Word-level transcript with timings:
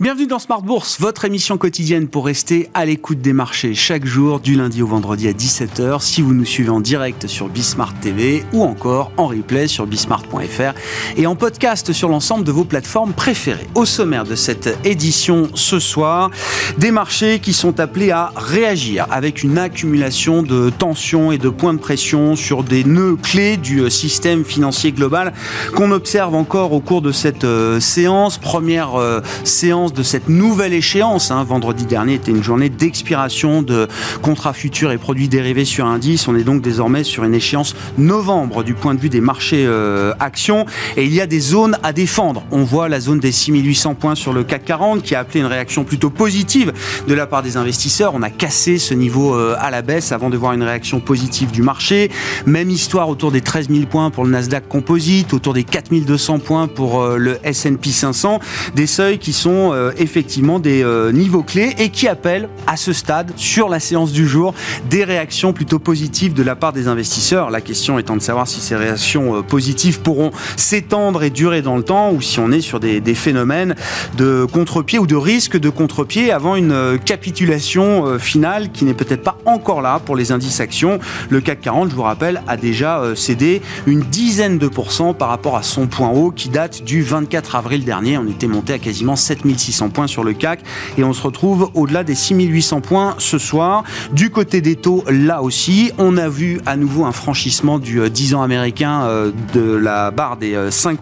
Bienvenue 0.00 0.28
dans 0.28 0.38
Smart 0.38 0.62
Bourse, 0.62 1.00
votre 1.00 1.24
émission 1.24 1.58
quotidienne 1.58 2.06
pour 2.06 2.26
rester 2.26 2.70
à 2.72 2.84
l'écoute 2.84 3.20
des 3.20 3.32
marchés 3.32 3.74
chaque 3.74 4.04
jour 4.06 4.38
du 4.38 4.54
lundi 4.54 4.80
au 4.80 4.86
vendredi 4.86 5.26
à 5.26 5.32
17h 5.32 6.00
si 6.02 6.22
vous 6.22 6.34
nous 6.34 6.44
suivez 6.44 6.70
en 6.70 6.78
direct 6.78 7.26
sur 7.26 7.48
Bismart 7.48 7.98
TV 7.98 8.44
ou 8.52 8.62
encore 8.62 9.10
en 9.16 9.26
replay 9.26 9.66
sur 9.66 9.88
bismart.fr 9.88 10.78
et 11.16 11.26
en 11.26 11.34
podcast 11.34 11.92
sur 11.92 12.08
l'ensemble 12.10 12.44
de 12.44 12.52
vos 12.52 12.62
plateformes 12.62 13.12
préférées. 13.12 13.66
Au 13.74 13.84
sommaire 13.84 14.22
de 14.22 14.36
cette 14.36 14.78
édition 14.84 15.48
ce 15.54 15.80
soir, 15.80 16.30
des 16.76 16.92
marchés 16.92 17.40
qui 17.40 17.52
sont 17.52 17.80
appelés 17.80 18.12
à 18.12 18.32
réagir 18.36 19.04
avec 19.10 19.42
une 19.42 19.58
accumulation 19.58 20.44
de 20.44 20.70
tensions 20.70 21.32
et 21.32 21.38
de 21.38 21.48
points 21.48 21.74
de 21.74 21.80
pression 21.80 22.36
sur 22.36 22.62
des 22.62 22.84
nœuds 22.84 23.16
clés 23.20 23.56
du 23.56 23.90
système 23.90 24.44
financier 24.44 24.92
global 24.92 25.32
qu'on 25.74 25.90
observe 25.90 26.36
encore 26.36 26.72
au 26.72 26.78
cours 26.78 27.02
de 27.02 27.10
cette 27.10 27.42
euh, 27.42 27.80
séance, 27.80 28.38
première 28.38 28.94
euh, 28.94 29.20
séance 29.42 29.88
de 29.98 30.04
cette 30.04 30.28
nouvelle 30.28 30.72
échéance. 30.72 31.32
Hein. 31.32 31.42
Vendredi 31.42 31.84
dernier 31.84 32.14
était 32.14 32.30
une 32.30 32.42
journée 32.42 32.68
d'expiration 32.68 33.62
de 33.62 33.88
contrats 34.22 34.52
futurs 34.52 34.92
et 34.92 34.98
produits 34.98 35.28
dérivés 35.28 35.64
sur 35.64 35.86
indice. 35.86 36.28
On 36.28 36.36
est 36.36 36.44
donc 36.44 36.62
désormais 36.62 37.02
sur 37.02 37.24
une 37.24 37.34
échéance 37.34 37.74
novembre 37.98 38.62
du 38.62 38.74
point 38.74 38.94
de 38.94 39.00
vue 39.00 39.08
des 39.08 39.20
marchés 39.20 39.64
euh, 39.66 40.14
actions. 40.20 40.66
Et 40.96 41.04
il 41.04 41.12
y 41.12 41.20
a 41.20 41.26
des 41.26 41.40
zones 41.40 41.76
à 41.82 41.92
défendre. 41.92 42.44
On 42.52 42.62
voit 42.62 42.88
la 42.88 43.00
zone 43.00 43.18
des 43.18 43.32
6800 43.32 43.94
points 43.96 44.14
sur 44.14 44.32
le 44.32 44.44
CAC 44.44 44.64
40 44.66 45.02
qui 45.02 45.16
a 45.16 45.20
appelé 45.20 45.40
une 45.40 45.46
réaction 45.46 45.82
plutôt 45.82 46.10
positive 46.10 46.72
de 47.08 47.14
la 47.14 47.26
part 47.26 47.42
des 47.42 47.56
investisseurs. 47.56 48.12
On 48.14 48.22
a 48.22 48.30
cassé 48.30 48.78
ce 48.78 48.94
niveau 48.94 49.34
euh, 49.34 49.56
à 49.58 49.70
la 49.70 49.82
baisse 49.82 50.12
avant 50.12 50.30
de 50.30 50.36
voir 50.36 50.52
une 50.52 50.62
réaction 50.62 51.00
positive 51.00 51.50
du 51.50 51.62
marché. 51.62 52.10
Même 52.46 52.70
histoire 52.70 53.08
autour 53.08 53.32
des 53.32 53.40
13 53.40 53.68
000 53.68 53.86
points 53.86 54.10
pour 54.10 54.24
le 54.24 54.30
Nasdaq 54.30 54.68
Composite, 54.68 55.34
autour 55.34 55.54
des 55.54 55.64
4200 55.64 56.38
points 56.38 56.68
pour 56.68 57.02
euh, 57.02 57.16
le 57.16 57.38
S&P 57.42 57.90
500. 57.90 58.38
Des 58.76 58.86
seuils 58.86 59.18
qui 59.18 59.32
sont 59.32 59.72
euh, 59.78 59.92
effectivement 59.96 60.58
des 60.58 60.82
euh, 60.82 61.12
niveaux 61.12 61.44
clés 61.44 61.74
et 61.78 61.90
qui 61.90 62.08
appellent 62.08 62.48
à 62.66 62.76
ce 62.76 62.92
stade, 62.92 63.32
sur 63.36 63.68
la 63.68 63.78
séance 63.78 64.10
du 64.10 64.26
jour, 64.26 64.54
des 64.90 65.04
réactions 65.04 65.52
plutôt 65.52 65.78
positives 65.78 66.34
de 66.34 66.42
la 66.42 66.56
part 66.56 66.72
des 66.72 66.88
investisseurs. 66.88 67.50
La 67.50 67.60
question 67.60 67.98
étant 67.98 68.16
de 68.16 68.22
savoir 68.22 68.48
si 68.48 68.60
ces 68.60 68.74
réactions 68.74 69.36
euh, 69.36 69.42
positives 69.42 70.00
pourront 70.00 70.32
s'étendre 70.56 71.22
et 71.22 71.30
durer 71.30 71.62
dans 71.62 71.76
le 71.76 71.84
temps 71.84 72.10
ou 72.10 72.20
si 72.20 72.40
on 72.40 72.50
est 72.50 72.60
sur 72.60 72.80
des, 72.80 73.00
des 73.00 73.14
phénomènes 73.14 73.76
de 74.16 74.44
contre-pied 74.44 74.98
ou 74.98 75.06
de 75.06 75.14
risque 75.14 75.56
de 75.56 75.70
contre-pied 75.70 76.32
avant 76.32 76.56
une 76.56 76.98
capitulation 77.04 78.18
finale 78.18 78.70
qui 78.72 78.84
n'est 78.84 78.94
peut-être 78.94 79.22
pas 79.22 79.38
encore 79.44 79.80
là 79.80 80.00
pour 80.04 80.16
les 80.16 80.32
indices 80.32 80.60
actions. 80.60 80.98
Le 81.30 81.40
CAC 81.40 81.60
40, 81.60 81.90
je 81.90 81.94
vous 81.94 82.02
rappelle, 82.02 82.42
a 82.46 82.56
déjà 82.56 83.02
cédé 83.14 83.62
une 83.86 84.00
dizaine 84.00 84.58
de 84.58 84.68
pourcents 84.68 85.14
par 85.14 85.28
rapport 85.28 85.56
à 85.56 85.62
son 85.62 85.86
point 85.86 86.10
haut 86.10 86.30
qui 86.30 86.48
date 86.48 86.82
du 86.82 87.02
24 87.02 87.56
avril 87.56 87.84
dernier. 87.84 88.18
On 88.18 88.26
était 88.26 88.46
monté 88.46 88.72
à 88.72 88.78
quasiment 88.78 89.16
7600 89.16 89.67
600 89.68 89.90
points 89.90 90.06
sur 90.06 90.24
le 90.24 90.32
CAC 90.32 90.60
et 90.96 91.04
on 91.04 91.12
se 91.12 91.22
retrouve 91.22 91.70
au-delà 91.74 92.04
des 92.04 92.14
6800 92.14 92.80
points 92.80 93.14
ce 93.18 93.38
soir. 93.38 93.84
Du 94.12 94.30
côté 94.30 94.60
des 94.60 94.76
taux, 94.76 95.04
là 95.10 95.42
aussi, 95.42 95.92
on 95.98 96.16
a 96.16 96.28
vu 96.28 96.60
à 96.64 96.76
nouveau 96.76 97.04
un 97.04 97.12
franchissement 97.12 97.78
du 97.78 98.08
10 98.08 98.32
euh, 98.32 98.36
ans 98.36 98.42
américain 98.42 99.02
euh, 99.02 99.30
de 99.52 99.74
la 99.74 100.10
barre 100.10 100.38
des 100.38 100.54
5% 100.54 100.96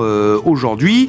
euh, 0.00 0.38
aujourd'hui. 0.44 1.08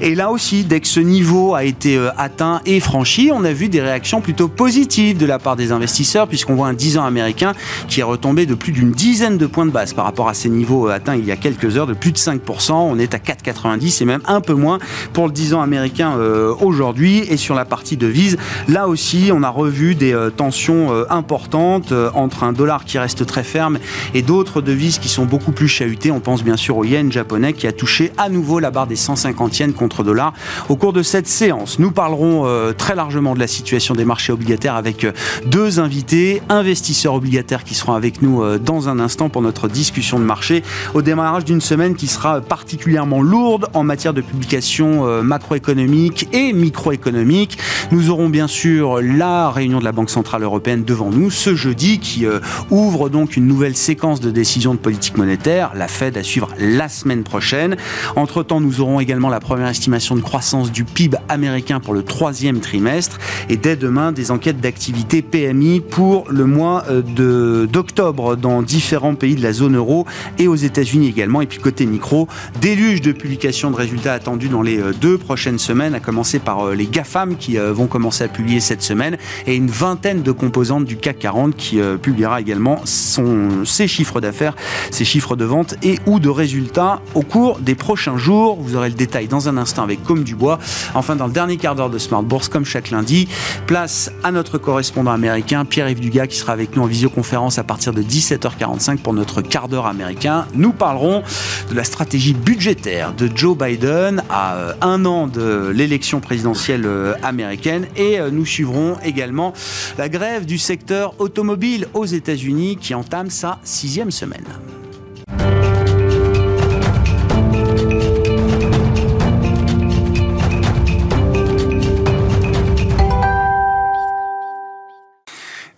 Et 0.00 0.14
là 0.14 0.30
aussi, 0.30 0.64
dès 0.64 0.80
que 0.80 0.86
ce 0.86 1.00
niveau 1.00 1.54
a 1.54 1.64
été 1.64 1.98
atteint 2.16 2.60
et 2.66 2.78
franchi, 2.80 3.30
on 3.32 3.44
a 3.44 3.52
vu 3.52 3.68
des 3.68 3.80
réactions 3.80 4.20
plutôt 4.20 4.48
positives 4.48 5.16
de 5.16 5.26
la 5.26 5.38
part 5.38 5.56
des 5.56 5.72
investisseurs 5.72 6.28
puisqu'on 6.28 6.54
voit 6.54 6.68
un 6.68 6.74
10 6.74 6.98
ans 6.98 7.04
américain 7.04 7.52
qui 7.88 8.00
est 8.00 8.04
retombé 8.04 8.46
de 8.46 8.54
plus 8.54 8.72
d'une 8.72 8.92
dizaine 8.92 9.38
de 9.38 9.46
points 9.46 9.66
de 9.66 9.70
base 9.70 9.92
par 9.92 10.04
rapport 10.04 10.28
à 10.28 10.34
ces 10.34 10.48
niveaux 10.48 10.88
atteints 10.88 11.16
il 11.16 11.24
y 11.24 11.32
a 11.32 11.36
quelques 11.36 11.76
heures 11.76 11.86
de 11.86 11.94
plus 11.94 12.12
de 12.12 12.18
5%. 12.18 12.72
On 12.72 12.98
est 12.98 13.14
à 13.14 13.18
4,90 13.18 14.02
et 14.02 14.04
même 14.04 14.22
un 14.26 14.40
peu 14.40 14.54
moins 14.54 14.78
pour 15.12 15.26
le 15.26 15.32
10 15.32 15.54
ans 15.54 15.62
américain 15.62 16.16
aujourd'hui. 16.52 17.18
Et 17.28 17.36
sur 17.36 17.54
la 17.54 17.64
partie 17.64 17.96
devise, 17.96 18.36
là 18.68 18.88
aussi, 18.88 19.30
on 19.32 19.42
a 19.42 19.48
revu 19.48 19.94
des 19.94 20.12
euh, 20.12 20.30
tensions 20.30 20.92
euh, 20.92 21.04
importantes 21.10 21.92
entre 22.14 22.44
un 22.44 22.52
dollar 22.52 22.84
qui 22.84 22.98
reste 22.98 23.26
très 23.26 23.42
ferme 23.42 23.78
et 24.14 24.22
d'autres 24.22 24.60
devises 24.60 24.98
qui 24.98 25.08
sont 25.08 25.24
beaucoup 25.24 25.52
plus 25.52 25.68
chahutées. 25.68 26.10
On 26.10 26.20
pense 26.20 26.42
bien 26.42 26.56
sûr 26.56 26.76
au 26.76 26.84
yen 26.84 27.10
japonais 27.10 27.52
qui 27.52 27.66
a 27.66 27.72
touché 27.72 28.12
à 28.16 28.28
nouveau 28.28 28.58
la 28.58 28.70
barre 28.70 28.86
des 28.86 28.96
150 28.96 29.58
yens 29.58 29.74
contre 29.74 30.02
dollar 30.02 30.32
au 30.68 30.76
cours 30.76 30.92
de 30.92 31.02
cette 31.02 31.26
séance. 31.26 31.78
Nous 31.78 31.90
parlerons 31.90 32.72
très 32.76 32.94
largement 32.94 33.34
de 33.34 33.40
la 33.40 33.46
situation 33.46 33.94
des 33.94 34.04
marchés 34.04 34.32
obligataires 34.32 34.76
avec 34.76 35.06
deux 35.46 35.80
invités, 35.80 36.42
investisseurs 36.48 37.14
obligataires 37.14 37.64
qui 37.64 37.74
seront 37.74 37.94
avec 37.94 38.22
nous 38.22 38.58
dans 38.58 38.88
un 38.88 38.98
instant 38.98 39.28
pour 39.28 39.42
notre 39.42 39.68
discussion 39.68 40.18
de 40.18 40.24
marché 40.24 40.62
au 40.94 41.02
démarrage 41.02 41.44
d'une 41.44 41.60
semaine 41.60 41.94
qui 41.94 42.06
sera 42.06 42.40
particulièrement 42.40 43.22
lourde 43.22 43.66
en 43.74 43.84
matière 43.84 44.14
de 44.14 44.20
publication 44.20 45.22
macroéconomique 45.22 46.28
et 46.34 46.52
microéconomique. 46.52 47.56
Nous 47.92 48.10
aurons 48.10 48.28
bien 48.28 48.48
sûr 48.48 49.00
la 49.00 49.50
réunion 49.50 49.78
de 49.78 49.84
la 49.84 49.92
Banque 49.92 50.10
Centrale 50.10 50.42
Européenne 50.42 50.84
devant 50.84 51.10
nous 51.10 51.30
ce 51.30 51.54
jeudi 51.54 52.00
qui 52.00 52.26
euh, 52.26 52.40
ouvre 52.70 53.08
donc 53.08 53.36
une 53.36 53.46
nouvelle 53.46 53.76
séquence 53.76 54.20
de 54.20 54.30
décisions 54.30 54.74
de 54.74 54.78
politique 54.78 55.16
monétaire. 55.16 55.72
La 55.74 55.88
Fed 55.88 56.18
à 56.18 56.22
suivre 56.24 56.48
la 56.58 56.88
semaine 56.88 57.22
prochaine. 57.22 57.76
Entre-temps, 58.16 58.60
nous 58.60 58.80
aurons 58.80 58.98
également 58.98 59.28
la 59.28 59.38
première 59.38 59.68
estimation 59.68 60.16
de 60.16 60.20
croissance 60.20 60.72
du 60.72 60.84
PIB 60.84 61.16
américain 61.28 61.78
pour 61.78 61.94
le 61.94 62.02
troisième 62.02 62.58
trimestre 62.58 63.18
et 63.48 63.56
dès 63.56 63.76
demain 63.76 64.10
des 64.10 64.32
enquêtes 64.32 64.60
d'activité 64.60 65.22
PMI 65.22 65.80
pour 65.80 66.24
le 66.30 66.46
mois 66.46 66.84
euh, 66.90 67.66
d'octobre 67.66 68.36
dans 68.36 68.62
différents 68.62 69.14
pays 69.14 69.36
de 69.36 69.42
la 69.42 69.52
zone 69.52 69.76
euro 69.76 70.04
et 70.38 70.48
aux 70.48 70.56
États-Unis 70.56 71.08
également. 71.08 71.42
Et 71.42 71.46
puis 71.46 71.60
côté 71.60 71.86
micro, 71.86 72.26
déluge 72.60 73.02
de 73.02 73.12
publications 73.12 73.70
de 73.70 73.76
résultats 73.76 74.14
attendus 74.14 74.48
dans 74.48 74.62
les 74.62 74.80
euh, 74.80 74.92
deux 74.92 75.16
prochaines 75.16 75.60
semaines, 75.60 75.94
à 75.94 76.00
commencer 76.00 76.23
par 76.42 76.68
euh, 76.68 76.74
les 76.74 76.86
GAFAM 76.86 77.36
qui 77.36 77.58
euh, 77.58 77.72
vont 77.72 77.86
commencer 77.86 78.24
à 78.24 78.28
publier 78.28 78.60
cette 78.60 78.82
semaine 78.82 79.18
et 79.46 79.54
une 79.54 79.68
vingtaine 79.68 80.22
de 80.22 80.32
composantes 80.32 80.86
du 80.86 80.96
CAC 80.96 81.18
40 81.18 81.54
qui 81.54 81.80
euh, 81.80 81.96
publiera 81.96 82.40
également 82.40 82.80
son, 82.84 83.64
ses 83.64 83.86
chiffres 83.86 84.20
d'affaires, 84.20 84.54
ses 84.90 85.04
chiffres 85.04 85.36
de 85.36 85.44
vente 85.44 85.74
et 85.82 85.98
ou 86.06 86.20
de 86.20 86.30
résultats 86.30 87.02
au 87.14 87.22
cours 87.22 87.58
des 87.58 87.74
prochains 87.74 88.16
jours. 88.16 88.56
Vous 88.58 88.74
aurez 88.74 88.88
le 88.88 88.94
détail 88.94 89.28
dans 89.28 89.48
un 89.48 89.58
instant 89.58 89.82
avec 89.82 90.02
Comme 90.02 90.24
du 90.24 90.34
Bois. 90.34 90.58
Enfin, 90.94 91.14
dans 91.14 91.26
le 91.26 91.32
dernier 91.32 91.58
quart 91.58 91.74
d'heure 91.74 91.90
de 91.90 91.98
Smart 91.98 92.22
Bourse, 92.22 92.48
comme 92.48 92.64
chaque 92.64 92.90
lundi, 92.90 93.28
place 93.66 94.10
à 94.22 94.32
notre 94.32 94.56
correspondant 94.56 95.12
américain, 95.12 95.66
Pierre-Yves 95.66 96.00
Dugas, 96.00 96.26
qui 96.26 96.38
sera 96.38 96.52
avec 96.52 96.74
nous 96.74 96.82
en 96.82 96.86
visioconférence 96.86 97.58
à 97.58 97.64
partir 97.64 97.92
de 97.92 98.02
17h45 98.02 98.98
pour 98.98 99.12
notre 99.12 99.42
quart 99.42 99.68
d'heure 99.68 99.86
américain. 99.86 100.46
Nous 100.54 100.72
parlerons 100.72 101.22
de 101.70 101.74
la 101.74 101.84
stratégie 101.84 102.34
budgétaire 102.34 103.12
de 103.12 103.28
Joe 103.34 103.56
Biden 103.56 104.22
à 104.30 104.74
un 104.80 105.04
an 105.04 105.26
de 105.26 105.72
l'élection 105.74 106.13
présidentielle 106.20 106.86
euh, 106.86 107.14
américaine 107.22 107.86
et 107.96 108.18
euh, 108.18 108.30
nous 108.30 108.46
suivrons 108.46 108.96
également 109.04 109.52
la 109.98 110.08
grève 110.08 110.46
du 110.46 110.58
secteur 110.58 111.14
automobile 111.20 111.88
aux 111.94 112.06
États-Unis 112.06 112.76
qui 112.80 112.94
entame 112.94 113.30
sa 113.30 113.58
sixième 113.64 114.10
semaine. 114.10 114.44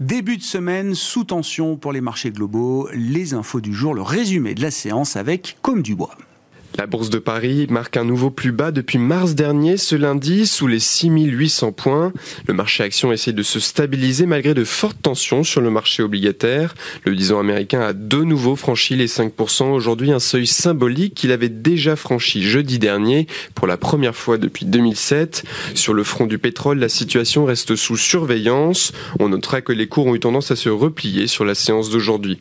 Début 0.00 0.36
de 0.36 0.42
semaine 0.42 0.94
sous 0.94 1.24
tension 1.24 1.76
pour 1.76 1.92
les 1.92 2.00
marchés 2.00 2.30
globaux, 2.30 2.88
les 2.92 3.34
infos 3.34 3.60
du 3.60 3.72
jour, 3.72 3.94
le 3.94 4.02
résumé 4.02 4.54
de 4.54 4.62
la 4.62 4.70
séance 4.70 5.16
avec 5.16 5.56
Comme 5.62 5.82
du 5.82 5.94
Bois. 5.94 6.16
La 6.78 6.86
bourse 6.86 7.08
de 7.08 7.18
Paris 7.18 7.66
marque 7.70 7.96
un 7.96 8.04
nouveau 8.04 8.30
plus 8.30 8.52
bas 8.52 8.70
depuis 8.70 8.98
mars 8.98 9.34
dernier, 9.34 9.78
ce 9.78 9.96
lundi, 9.96 10.46
sous 10.46 10.66
les 10.66 10.78
6800 10.78 11.72
points. 11.72 12.12
Le 12.46 12.52
marché 12.52 12.82
action 12.82 13.12
essaie 13.12 13.32
de 13.32 13.42
se 13.42 13.60
stabiliser 13.60 14.26
malgré 14.26 14.52
de 14.52 14.62
fortes 14.62 15.00
tensions 15.00 15.42
sur 15.42 15.62
le 15.62 15.70
marché 15.70 16.02
obligataire. 16.02 16.74
Le 17.04 17.16
10 17.16 17.32
ans 17.32 17.38
américain 17.38 17.80
a 17.80 17.94
de 17.94 18.18
nouveau 18.18 18.56
franchi 18.56 18.94
les 18.94 19.06
5%, 19.06 19.70
aujourd'hui 19.70 20.12
un 20.12 20.18
seuil 20.18 20.46
symbolique 20.46 21.14
qu'il 21.14 21.32
avait 21.32 21.48
déjà 21.48 21.96
franchi 21.96 22.42
jeudi 22.42 22.78
dernier 22.78 23.26
pour 23.54 23.66
la 23.66 23.78
première 23.78 24.14
fois 24.14 24.36
depuis 24.36 24.66
2007. 24.66 25.44
Sur 25.74 25.94
le 25.94 26.04
front 26.04 26.26
du 26.26 26.36
pétrole, 26.36 26.78
la 26.78 26.90
situation 26.90 27.46
reste 27.46 27.74
sous 27.74 27.96
surveillance. 27.96 28.92
On 29.18 29.30
notera 29.30 29.62
que 29.62 29.72
les 29.72 29.88
cours 29.88 30.06
ont 30.06 30.14
eu 30.14 30.20
tendance 30.20 30.50
à 30.50 30.56
se 30.56 30.68
replier 30.68 31.26
sur 31.26 31.46
la 31.46 31.54
séance 31.54 31.88
d'aujourd'hui. 31.88 32.38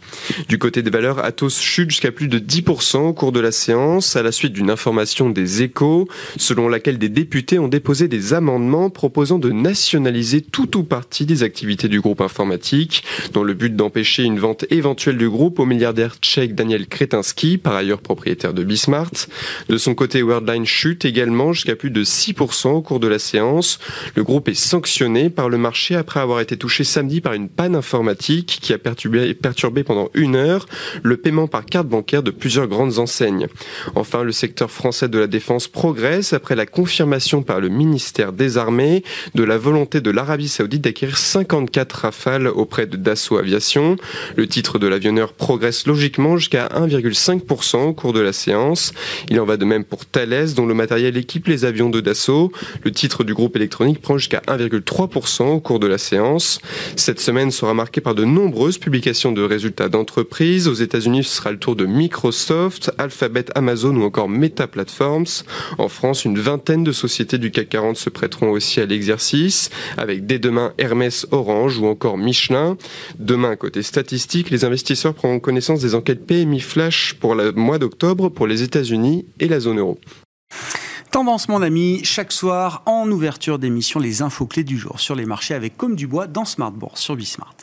Du 0.49 0.57
côté 0.57 0.81
des 0.83 0.91
valeurs, 0.91 1.23
Atos 1.23 1.61
chute 1.61 1.91
jusqu'à 1.91 2.11
plus 2.11 2.27
de 2.27 2.39
10% 2.39 2.97
au 2.97 3.13
cours 3.13 3.31
de 3.31 3.39
la 3.39 3.53
séance 3.53 4.17
la 4.25 4.33
suite 4.33 4.51
d'une 4.51 4.69
information 4.69 5.29
des 5.29 5.61
échos 5.61 6.09
selon 6.37 6.67
laquelle 6.67 6.97
des 6.97 7.09
députés 7.09 7.59
ont 7.59 7.69
déposé 7.69 8.09
des 8.09 8.33
amendements 8.33 8.89
proposant 8.89 9.39
de 9.39 9.51
nationaliser 9.51 10.41
tout 10.41 10.77
ou 10.77 10.83
partie 10.83 11.25
des 11.25 11.43
activités 11.43 11.87
du 11.87 12.01
groupe 12.01 12.21
informatique 12.21 13.03
dans 13.31 13.43
le 13.43 13.53
but 13.53 13.75
d'empêcher 13.75 14.23
une 14.23 14.39
vente 14.39 14.65
éventuelle 14.69 15.17
du 15.17 15.29
groupe 15.29 15.59
au 15.59 15.65
milliardaire 15.65 16.15
tchèque 16.21 16.55
Daniel 16.55 16.87
Kretinsky, 16.87 17.57
par 17.57 17.75
ailleurs 17.75 18.01
propriétaire 18.01 18.53
de 18.53 18.63
Bismart. 18.63 19.11
De 19.69 19.77
son 19.77 19.95
côté, 19.95 20.23
Worldline 20.23 20.65
chute 20.65 21.05
également 21.05 21.53
jusqu'à 21.53 21.75
plus 21.75 21.91
de 21.91 22.03
6% 22.03 22.69
au 22.69 22.81
cours 22.81 22.99
de 22.99 23.07
la 23.07 23.19
séance. 23.19 23.79
Le 24.15 24.23
groupe 24.23 24.49
est 24.49 24.55
sanctionné 24.55 25.29
par 25.29 25.49
le 25.49 25.57
marché 25.57 25.95
après 25.95 26.19
avoir 26.19 26.39
été 26.39 26.57
touché 26.57 26.83
samedi 26.83 27.21
par 27.21 27.33
une 27.33 27.49
panne 27.49 27.75
informatique 27.75 28.59
qui 28.61 28.73
a 28.73 28.77
perturbé, 28.77 29.33
perturbé 29.33 29.83
pendant 29.83 30.09
une 30.13 30.35
heure 30.35 30.65
le 31.03 31.17
paiement 31.17 31.47
par 31.47 31.65
carte 31.65 31.87
bancaire 31.87 32.23
de 32.23 32.31
plusieurs 32.31 32.67
grandes 32.67 32.97
enseignes. 32.97 33.47
Enfin, 33.95 34.14
Le 34.23 34.31
secteur 34.31 34.71
français 34.71 35.09
de 35.09 35.19
la 35.19 35.27
défense 35.27 35.67
progresse 35.67 36.31
après 36.33 36.55
la 36.55 36.65
confirmation 36.65 37.43
par 37.43 37.59
le 37.59 37.69
ministère 37.69 38.31
des 38.31 38.57
Armées 38.57 39.03
de 39.33 39.43
la 39.43 39.57
volonté 39.57 39.99
de 39.99 40.09
l'Arabie 40.09 40.47
Saoudite 40.47 40.83
d'acquérir 40.83 41.17
54 41.17 41.93
rafales 41.93 42.47
auprès 42.47 42.85
de 42.85 42.95
Dassault 42.95 43.37
Aviation. 43.37 43.97
Le 44.35 44.47
titre 44.47 44.79
de 44.79 44.87
l'avionneur 44.87 45.33
progresse 45.33 45.85
logiquement 45.85 46.37
jusqu'à 46.37 46.67
1,5% 46.67 47.77
au 47.77 47.93
cours 47.93 48.13
de 48.13 48.21
la 48.21 48.31
séance. 48.31 48.93
Il 49.29 49.39
en 49.39 49.45
va 49.45 49.57
de 49.57 49.65
même 49.65 49.83
pour 49.83 50.05
Thales, 50.05 50.53
dont 50.55 50.65
le 50.65 50.73
matériel 50.73 51.17
équipe 51.17 51.47
les 51.47 51.65
avions 51.65 51.89
de 51.89 51.99
Dassault. 51.99 52.51
Le 52.83 52.91
titre 52.91 53.23
du 53.23 53.33
groupe 53.33 53.55
électronique 53.55 54.01
prend 54.01 54.17
jusqu'à 54.17 54.41
1,3% 54.47 55.43
au 55.43 55.59
cours 55.59 55.79
de 55.79 55.87
la 55.87 55.97
séance. 55.97 56.59
Cette 56.95 57.19
semaine 57.19 57.51
sera 57.51 57.73
marquée 57.73 58.01
par 58.01 58.15
de 58.15 58.23
nombreuses 58.23 58.77
publications 58.77 59.31
de 59.31 59.41
résultats 59.41 59.89
d'entreprises. 59.89 60.67
Aux 60.67 60.73
États-Unis, 60.73 61.23
ce 61.23 61.35
sera 61.35 61.51
le 61.51 61.59
tour 61.59 61.75
de 61.75 61.85
Microsoft, 61.85 62.91
Alphabet, 62.97 63.45
Amazon 63.55 63.94
ou 63.97 64.03
encore 64.03 64.29
Meta 64.29 64.67
Platforms. 64.67 65.43
En 65.77 65.89
France, 65.89 66.25
une 66.25 66.39
vingtaine 66.39 66.83
de 66.83 66.91
sociétés 66.91 67.37
du 67.37 67.51
CAC 67.51 67.69
40 67.69 67.97
se 67.97 68.09
prêteront 68.09 68.51
aussi 68.51 68.79
à 68.79 68.85
l'exercice, 68.85 69.69
avec 69.97 70.25
dès 70.25 70.39
demain 70.39 70.73
Hermès, 70.77 71.27
Orange 71.31 71.77
ou 71.77 71.87
encore 71.87 72.17
Michelin. 72.17 72.77
Demain, 73.19 73.55
côté 73.55 73.83
statistique, 73.83 74.49
les 74.49 74.65
investisseurs 74.65 75.13
prendront 75.13 75.39
connaissance 75.39 75.81
des 75.81 75.95
enquêtes 75.95 76.25
PMI 76.25 76.59
Flash 76.59 77.15
pour 77.19 77.35
le 77.35 77.51
mois 77.51 77.79
d'octobre 77.79 78.29
pour 78.29 78.47
les 78.47 78.63
États-Unis 78.63 79.25
et 79.39 79.47
la 79.47 79.59
zone 79.59 79.79
euro. 79.79 79.99
Tendance, 81.11 81.47
mon 81.47 81.61
ami, 81.61 82.01
chaque 82.03 82.33
soir 82.33 82.83
en 82.85 83.09
ouverture 83.09 83.57
d'émission, 83.57 83.99
les 83.99 84.21
infos 84.21 84.45
clés 84.45 84.65
du 84.65 84.77
jour 84.77 84.99
sur 84.99 85.15
les 85.15 85.25
marchés 85.25 85.53
avec 85.53 85.77
Comme 85.77 85.95
du 85.95 86.07
Bois 86.07 86.27
dans 86.27 86.43
Smart 86.43 86.71
Bourse 86.71 86.99
sur 86.99 87.15
Bismart. 87.15 87.55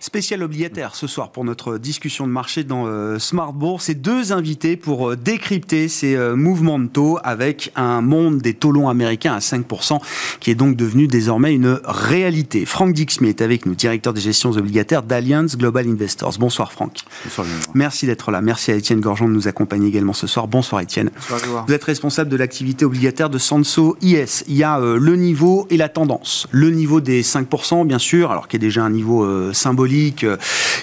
Spécial 0.00 0.42
obligataire 0.42 0.94
ce 0.94 1.06
soir 1.06 1.30
pour 1.30 1.44
notre 1.44 1.76
discussion 1.76 2.26
de 2.26 2.32
marché 2.32 2.64
dans 2.64 2.86
euh, 2.86 3.18
Smart 3.18 3.52
Bourse. 3.52 3.90
Et 3.90 3.94
deux 3.94 4.32
invités 4.32 4.76
pour 4.76 5.10
euh, 5.10 5.16
décrypter 5.16 5.88
ces 5.88 6.16
euh, 6.16 6.34
mouvements 6.34 6.78
de 6.78 6.86
taux 6.86 7.18
avec 7.22 7.70
un 7.76 8.00
monde 8.00 8.38
des 8.38 8.54
taux 8.54 8.72
longs 8.72 8.88
américains 8.88 9.34
à 9.34 9.40
5% 9.40 10.00
qui 10.40 10.50
est 10.50 10.54
donc 10.54 10.74
devenu 10.74 11.06
désormais 11.06 11.54
une 11.54 11.78
réalité. 11.84 12.64
Franck 12.64 12.94
Dixmy 12.94 13.28
est 13.28 13.42
avec 13.42 13.66
nous, 13.66 13.74
directeur 13.74 14.14
des 14.14 14.22
gestions 14.22 14.52
obligataires 14.52 15.02
d'Allianz 15.02 15.56
Global 15.56 15.86
Investors. 15.86 16.36
Bonsoir 16.38 16.72
Franck. 16.72 17.00
Bonsoir. 17.24 17.46
Merci 17.74 18.06
d'être 18.06 18.30
là. 18.30 18.40
Merci 18.40 18.72
à 18.72 18.76
Étienne 18.76 19.00
Gorgeon 19.00 19.28
de 19.28 19.34
nous 19.34 19.48
accompagner 19.48 19.88
également 19.88 20.14
ce 20.14 20.26
soir. 20.26 20.48
Bonsoir 20.48 20.80
Étienne. 20.80 21.10
Bonsoir. 21.28 21.66
Vous 21.66 21.74
êtes 21.74 21.84
responsable 21.84 22.30
de 22.30 22.36
l'activité 22.36 22.86
obligataire 22.86 23.28
de 23.28 23.38
Sanso 23.38 23.98
IS. 24.00 24.44
Il 24.48 24.56
y 24.56 24.64
a 24.64 24.80
le 24.80 25.16
niveau 25.16 25.66
et 25.68 25.76
la 25.76 25.90
tendance. 25.90 26.46
Le 26.52 26.70
niveau 26.70 27.02
des 27.02 27.22
5% 27.22 27.86
bien 27.86 27.98
sûr, 27.98 28.30
alors 28.30 28.48
qui 28.48 28.56
est 28.56 28.60
déjà 28.60 28.82
un 28.82 28.90
niveau 28.90 29.52
symbolique 29.52 29.89
euh, 30.22 30.36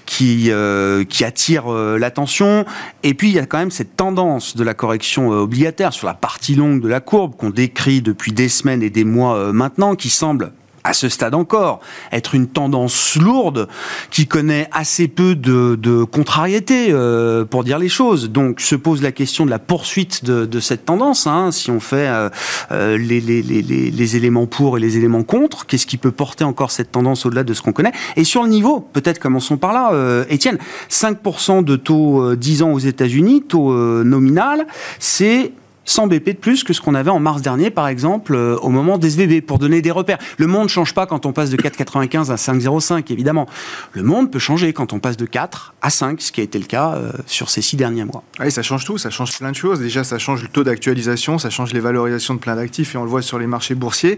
qui, 0.06 0.52
euh, 0.52 1.04
qui 1.04 1.24
attire 1.24 1.72
euh, 1.72 1.98
l'attention. 1.98 2.66
Et 3.04 3.14
puis, 3.14 3.30
il 3.30 3.36
y 3.36 3.40
a 3.40 3.46
quand 3.46 3.58
même 3.58 3.72
cette 3.72 3.96
tendance 3.96 4.56
de 4.56 4.64
la 4.64 4.74
correction 4.74 5.30
obligataire 5.30 5.94
sur 5.94 6.08
la 6.08 6.14
partie 6.14 6.56
longue 6.56 6.82
de 6.82 6.88
la 6.88 7.00
courbe 7.00 7.36
qu'on 7.36 7.50
décrit 7.50 8.02
depuis 8.02 8.32
des 8.32 8.50
semaines 8.50 8.84
et 8.84 8.90
des 8.90 9.04
mois 9.04 9.52
maintenant, 9.54 9.96
qui 9.96 10.10
semble 10.10 10.52
à 10.88 10.94
ce 10.94 11.10
stade 11.10 11.36
encore, 11.36 11.82
être 12.14 12.34
une 12.34 12.48
tendance 12.48 13.18
lourde 13.18 13.68
qui 14.10 14.26
connaît 14.26 14.70
assez 14.72 15.10
peu 15.10 15.36
de, 15.36 15.76
de 15.76 16.06
contrariété, 16.06 16.88
euh, 16.92 17.44
pour 17.44 17.66
dire 17.66 17.78
les 17.78 17.90
choses. 17.90 18.30
Donc 18.30 18.62
se 18.62 18.76
pose 18.76 19.02
la 19.02 19.12
question 19.12 19.46
de 19.46 19.50
la 19.50 19.60
poursuite 19.60 20.24
de, 20.24 20.46
de 20.46 20.60
cette 20.62 20.86
tendance. 20.86 21.28
Hein, 21.28 21.52
si 21.52 21.72
on 21.72 21.82
fait 21.82 22.08
euh, 22.08 22.30
euh, 22.72 22.98
les, 22.98 23.20
les, 23.20 23.42
les, 23.42 23.62
les, 23.62 24.16
éléments 24.16 24.48
pour 24.48 24.78
et 24.78 24.80
les 24.80 24.96
éléments 24.96 25.24
contre, 25.24 25.66
qu'est-ce 25.66 25.86
qui 25.86 25.98
peut 25.98 26.12
porter 26.12 26.46
encore 26.46 26.72
cette 26.72 26.94
tendance 26.94 27.26
au-delà 27.26 27.44
de 27.44 27.54
ce 27.54 27.62
qu'on 27.62 27.74
connaît? 27.74 27.92
Et 28.16 28.24
sur 28.24 28.44
le 28.44 28.50
niveau, 28.50 28.80
peut-être 28.80 29.20
commençons 29.20 29.58
par 29.58 29.74
là, 29.74 29.90
euh, 29.92 30.24
Étienne, 30.30 30.58
5% 30.90 31.66
de 31.66 31.76
taux 31.76 32.34
10 32.36 32.64
ans 32.64 32.72
aux 32.72 32.80
États-Unis, 32.80 33.44
taux 33.44 33.74
nominal, 34.04 34.66
c'est 35.00 35.52
100 35.88 36.08
BP 36.08 36.26
de 36.26 36.32
plus 36.34 36.64
que 36.64 36.74
ce 36.74 36.82
qu'on 36.82 36.94
avait 36.94 37.10
en 37.10 37.20
mars 37.20 37.42
dernier, 37.42 37.72
par 37.72 37.88
exemple, 37.88 38.36
euh, 38.36 38.58
au 38.58 38.70
moment 38.70 38.98
des 38.98 39.08
SVB, 39.08 39.42
pour 39.42 39.58
donner 39.58 39.82
des 39.82 39.90
repères. 39.90 40.18
Le 40.38 40.46
monde 40.46 40.64
ne 40.64 40.68
change 40.68 40.94
pas 40.94 41.06
quand 41.06 41.26
on 41.26 41.32
passe 41.32 41.50
de 41.50 41.58
4,95 41.58 42.30
à 42.30 42.36
5,05, 42.36 43.12
évidemment. 43.12 43.48
Le 43.94 44.04
monde 44.04 44.30
peut 44.30 44.38
changer 44.38 44.74
quand 44.74 44.92
on 44.92 45.00
passe 45.00 45.18
de 45.18 45.26
4 45.26 45.74
à 45.82 45.90
5, 45.90 46.22
ce 46.22 46.32
qui 46.32 46.42
a 46.42 46.44
été 46.44 46.60
le 46.60 46.66
cas 46.66 46.96
euh, 46.96 47.12
sur 47.26 47.50
ces 47.50 47.62
six 47.62 47.78
derniers 47.78 48.04
mois. 48.04 48.24
Oui, 48.40 48.52
ça 48.52 48.62
change 48.62 48.84
tout, 48.86 48.98
ça 48.98 49.10
change 49.10 49.38
plein 49.38 49.52
de 49.52 49.56
choses. 49.56 49.80
Déjà, 49.80 50.04
ça 50.04 50.20
change 50.20 50.42
le 50.44 50.50
taux 50.50 50.66
d'actualisation, 50.66 51.40
ça 51.40 51.50
change 51.50 51.74
les 51.74 51.80
valorisations 51.80 52.34
de 52.34 52.40
plein 52.40 52.58
d'actifs, 52.58 52.94
et 52.94 52.98
on 52.98 53.04
le 53.04 53.10
voit 53.10 53.22
sur 53.22 53.40
les 53.40 53.48
marchés 53.48 53.74
boursiers 53.74 54.18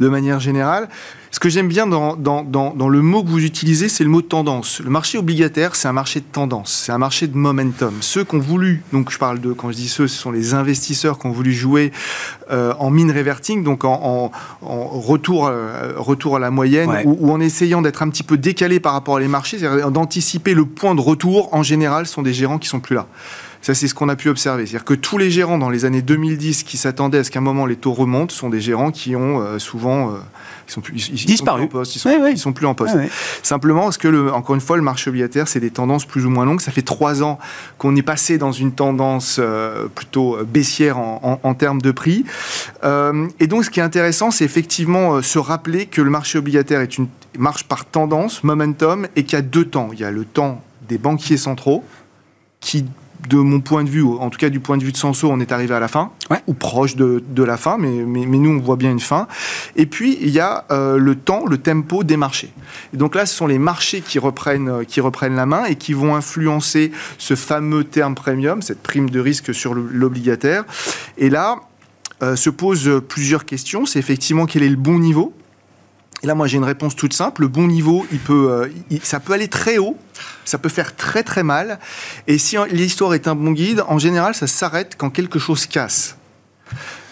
de 0.00 0.08
manière 0.08 0.40
générale. 0.40 0.88
Ce 1.32 1.38
que 1.38 1.48
j'aime 1.48 1.68
bien 1.68 1.86
dans, 1.86 2.16
dans, 2.16 2.42
dans, 2.42 2.74
dans, 2.74 2.88
le 2.88 3.02
mot 3.02 3.22
que 3.22 3.28
vous 3.28 3.44
utilisez, 3.44 3.88
c'est 3.88 4.02
le 4.02 4.10
mot 4.10 4.20
tendance. 4.20 4.80
Le 4.80 4.90
marché 4.90 5.16
obligataire, 5.16 5.76
c'est 5.76 5.86
un 5.86 5.92
marché 5.92 6.18
de 6.18 6.24
tendance, 6.24 6.82
c'est 6.84 6.90
un 6.90 6.98
marché 6.98 7.28
de 7.28 7.36
momentum. 7.36 7.94
Ceux 8.00 8.24
qui 8.24 8.34
ont 8.34 8.40
voulu, 8.40 8.82
donc 8.92 9.12
je 9.12 9.18
parle 9.18 9.40
de, 9.40 9.52
quand 9.52 9.70
je 9.70 9.76
dis 9.76 9.88
ceux, 9.88 10.08
ce 10.08 10.18
sont 10.18 10.32
les 10.32 10.54
investisseurs 10.54 11.20
qui 11.20 11.26
ont 11.26 11.30
voulu 11.30 11.52
jouer 11.52 11.92
euh, 12.50 12.74
en 12.80 12.90
mine 12.90 13.12
reverting, 13.12 13.62
donc 13.62 13.84
en, 13.84 13.92
en, 13.92 14.66
en 14.66 14.84
retour, 14.88 15.46
euh, 15.46 15.92
retour 15.96 16.34
à 16.34 16.40
la 16.40 16.50
moyenne, 16.50 16.90
ouais. 16.90 17.04
ou, 17.06 17.16
ou, 17.20 17.30
en 17.30 17.38
essayant 17.38 17.80
d'être 17.80 18.02
un 18.02 18.10
petit 18.10 18.24
peu 18.24 18.36
décalé 18.36 18.80
par 18.80 18.92
rapport 18.92 19.16
à 19.16 19.20
les 19.20 19.28
marchés, 19.28 19.56
c'est-à-dire 19.60 19.92
d'anticiper 19.92 20.52
le 20.52 20.64
point 20.64 20.96
de 20.96 21.00
retour, 21.00 21.54
en 21.54 21.62
général, 21.62 22.06
sont 22.06 22.22
des 22.22 22.32
gérants 22.32 22.58
qui 22.58 22.68
sont 22.68 22.80
plus 22.80 22.96
là. 22.96 23.06
Ça, 23.62 23.74
c'est 23.74 23.86
ce 23.86 23.94
qu'on 23.94 24.08
a 24.08 24.16
pu 24.16 24.30
observer. 24.30 24.66
C'est-à-dire 24.66 24.84
que 24.84 24.94
tous 24.94 25.18
les 25.18 25.30
gérants 25.30 25.58
dans 25.58 25.70
les 25.70 25.84
années 25.84 26.02
2010 26.02 26.64
qui 26.64 26.76
s'attendaient 26.76 27.18
à 27.18 27.24
ce 27.24 27.30
qu'à 27.30 27.38
un 27.38 27.42
moment 27.42 27.66
les 27.66 27.76
taux 27.76 27.92
remontent 27.92 28.34
sont 28.34 28.48
des 28.48 28.60
gérants 28.60 28.90
qui 28.90 29.14
ont 29.14 29.40
euh, 29.40 29.60
souvent... 29.60 30.14
Euh, 30.70 30.72
ils 30.72 30.72
sont 30.72 30.80
plus, 30.80 31.08
ils, 31.08 31.14
ils 31.14 31.26
disparu. 31.26 31.62
Sont 31.62 31.68
plus 31.68 31.76
en 31.76 31.80
poste, 31.80 31.96
ils, 31.96 31.98
sont, 31.98 32.50
ils 32.50 32.54
plus 32.54 32.66
en 32.66 32.74
poste. 32.74 32.96
Simplement 33.42 33.82
parce 33.84 33.98
que, 33.98 34.08
le, 34.08 34.32
encore 34.32 34.54
une 34.54 34.60
fois, 34.60 34.76
le 34.76 34.82
marché 34.82 35.10
obligataire, 35.10 35.48
c'est 35.48 35.60
des 35.60 35.70
tendances 35.70 36.04
plus 36.04 36.26
ou 36.26 36.30
moins 36.30 36.44
longues? 36.44 36.60
Ça 36.60 36.72
fait 36.72 36.82
trois 36.82 37.22
ans 37.22 37.38
qu'on 37.78 37.96
est 37.96 38.02
passé 38.02 38.38
dans 38.38 38.52
une 38.52 38.72
tendance 38.72 39.36
euh, 39.38 39.88
plutôt 39.94 40.38
baissière 40.44 40.98
en, 40.98 41.40
en, 41.42 41.48
en, 41.48 41.54
termes 41.54 41.80
de 41.80 41.90
prix. 41.90 42.24
Euh, 42.84 43.28
et 43.38 43.46
donc, 43.46 43.64
ce 43.64 43.70
qui 43.70 43.80
est 43.80 43.82
intéressant, 43.82 44.30
c'est 44.30 44.44
effectivement 44.44 45.14
euh, 45.14 45.22
se 45.22 45.38
rappeler 45.38 45.86
que 45.86 46.02
le 46.02 46.10
marché 46.10 46.38
obligataire 46.38 46.80
est 46.80 46.98
une 46.98 47.08
marche 47.38 47.64
par 47.64 47.84
tendance, 47.84 48.44
momentum, 48.44 49.06
et 49.16 49.24
qu'il 49.24 49.34
y 49.34 49.36
a 49.36 49.42
deux 49.42 49.64
temps. 49.64 49.90
Il 49.92 50.00
y 50.00 50.04
a 50.04 50.10
le 50.10 50.24
temps 50.24 50.62
des 50.88 50.98
banquiers 50.98 51.36
centraux 51.36 51.84
qui 52.60 52.84
de 53.28 53.36
mon 53.36 53.60
point 53.60 53.84
de 53.84 53.90
vue, 53.90 54.04
en 54.04 54.30
tout 54.30 54.38
cas 54.38 54.48
du 54.48 54.60
point 54.60 54.76
de 54.76 54.84
vue 54.84 54.92
de 54.92 54.96
Sanso, 54.96 55.30
on 55.30 55.40
est 55.40 55.52
arrivé 55.52 55.74
à 55.74 55.80
la 55.80 55.88
fin, 55.88 56.10
ouais. 56.30 56.38
ou 56.46 56.54
proche 56.54 56.96
de, 56.96 57.22
de 57.28 57.42
la 57.42 57.56
fin, 57.56 57.76
mais, 57.78 57.90
mais, 57.90 58.26
mais, 58.26 58.38
nous, 58.38 58.50
on 58.50 58.60
voit 58.60 58.76
bien 58.76 58.90
une 58.90 59.00
fin. 59.00 59.28
Et 59.76 59.86
puis, 59.86 60.18
il 60.20 60.30
y 60.30 60.40
a 60.40 60.64
euh, 60.70 60.96
le 60.96 61.14
temps, 61.14 61.44
le 61.46 61.58
tempo 61.58 62.04
des 62.04 62.16
marchés. 62.16 62.52
Et 62.94 62.96
donc 62.96 63.14
là, 63.14 63.26
ce 63.26 63.34
sont 63.34 63.46
les 63.46 63.58
marchés 63.58 64.00
qui 64.00 64.18
reprennent, 64.18 64.84
qui 64.86 65.00
reprennent 65.00 65.36
la 65.36 65.46
main 65.46 65.64
et 65.64 65.76
qui 65.76 65.92
vont 65.92 66.14
influencer 66.14 66.92
ce 67.18 67.34
fameux 67.34 67.84
terme 67.84 68.14
premium, 68.14 68.62
cette 68.62 68.82
prime 68.82 69.10
de 69.10 69.20
risque 69.20 69.54
sur 69.54 69.74
l'obligataire. 69.74 70.64
Et 71.18 71.30
là, 71.30 71.56
euh, 72.22 72.36
se 72.36 72.50
posent 72.50 73.02
plusieurs 73.08 73.44
questions. 73.44 73.86
C'est 73.86 73.98
effectivement 73.98 74.46
quel 74.46 74.62
est 74.62 74.68
le 74.68 74.76
bon 74.76 74.98
niveau 74.98 75.34
et 76.22 76.26
là, 76.26 76.34
moi, 76.34 76.46
j'ai 76.46 76.58
une 76.58 76.64
réponse 76.64 76.94
toute 76.96 77.14
simple. 77.14 77.42
Le 77.42 77.48
bon 77.48 77.66
niveau, 77.66 78.06
il 78.12 78.18
peut, 78.18 78.50
euh, 78.50 78.68
il, 78.90 79.00
ça 79.02 79.20
peut 79.20 79.32
aller 79.32 79.48
très 79.48 79.78
haut, 79.78 79.96
ça 80.44 80.58
peut 80.58 80.68
faire 80.68 80.96
très 80.96 81.22
très 81.22 81.42
mal. 81.42 81.78
Et 82.26 82.38
si 82.38 82.56
l'histoire 82.70 83.14
est 83.14 83.28
un 83.28 83.34
bon 83.34 83.52
guide, 83.52 83.84
en 83.88 83.98
général, 83.98 84.34
ça 84.34 84.46
s'arrête 84.46 84.94
quand 84.96 85.10
quelque 85.10 85.38
chose 85.38 85.66
casse. 85.66 86.16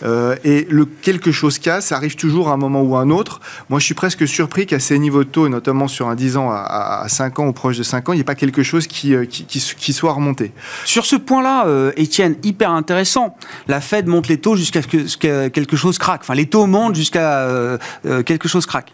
Euh, 0.05 0.37
et 0.45 0.67
le 0.71 0.85
quelque 0.85 1.33
chose 1.33 1.59
casse, 1.59 1.87
ça 1.87 1.97
arrive 1.97 2.17
toujours 2.17 2.49
à 2.49 2.53
un 2.53 2.57
moment 2.57 2.83
ou 2.83 2.97
à 2.97 3.01
un 3.01 3.11
autre. 3.11 3.41
Moi, 3.69 3.81
je 3.81 3.85
suis 3.85 3.95
presque 3.95 4.27
surpris 4.29 4.67
qu'à 4.67 4.79
ces 4.79 4.99
niveaux 4.99 5.25
de 5.25 5.29
taux, 5.29 5.47
et 5.47 5.51
notamment 5.51 5.89
sur 5.89 6.09
un 6.09 6.15
10 6.15 6.37
ans 6.37 6.51
à, 6.51 7.03
à 7.03 7.09
5 7.09 7.39
ans 7.41 7.49
ou 7.49 7.53
proche 7.53 7.77
de 7.77 7.83
5 7.83 8.09
ans, 8.09 8.13
il 8.13 8.17
n'y 8.17 8.21
ait 8.21 8.25
pas 8.25 8.35
quelque 8.35 8.63
chose 8.63 8.87
qui, 8.87 9.15
qui, 9.29 9.45
qui, 9.45 9.61
qui, 9.61 9.93
soit 9.93 10.13
remonté. 10.13 10.53
Sur 10.85 11.05
ce 11.05 11.17
point-là, 11.17 11.67
euh, 11.67 11.93
Étienne, 11.97 12.37
hyper 12.43 12.71
intéressant. 12.71 13.37
La 13.67 13.81
Fed 13.81 14.07
monte 14.07 14.29
les 14.29 14.39
taux 14.39 14.57
jusqu'à 14.57 14.83
ce 14.83 14.87
que, 14.87 15.17
que, 15.19 15.49
quelque 15.49 15.77
chose 15.77 15.99
craque. 15.99 16.21
Enfin, 16.23 16.35
les 16.35 16.47
taux 16.47 16.67
montent 16.67 16.95
jusqu'à 16.95 17.41
euh, 17.41 17.79
quelque 18.25 18.49
chose 18.49 18.67
craque. 18.67 18.93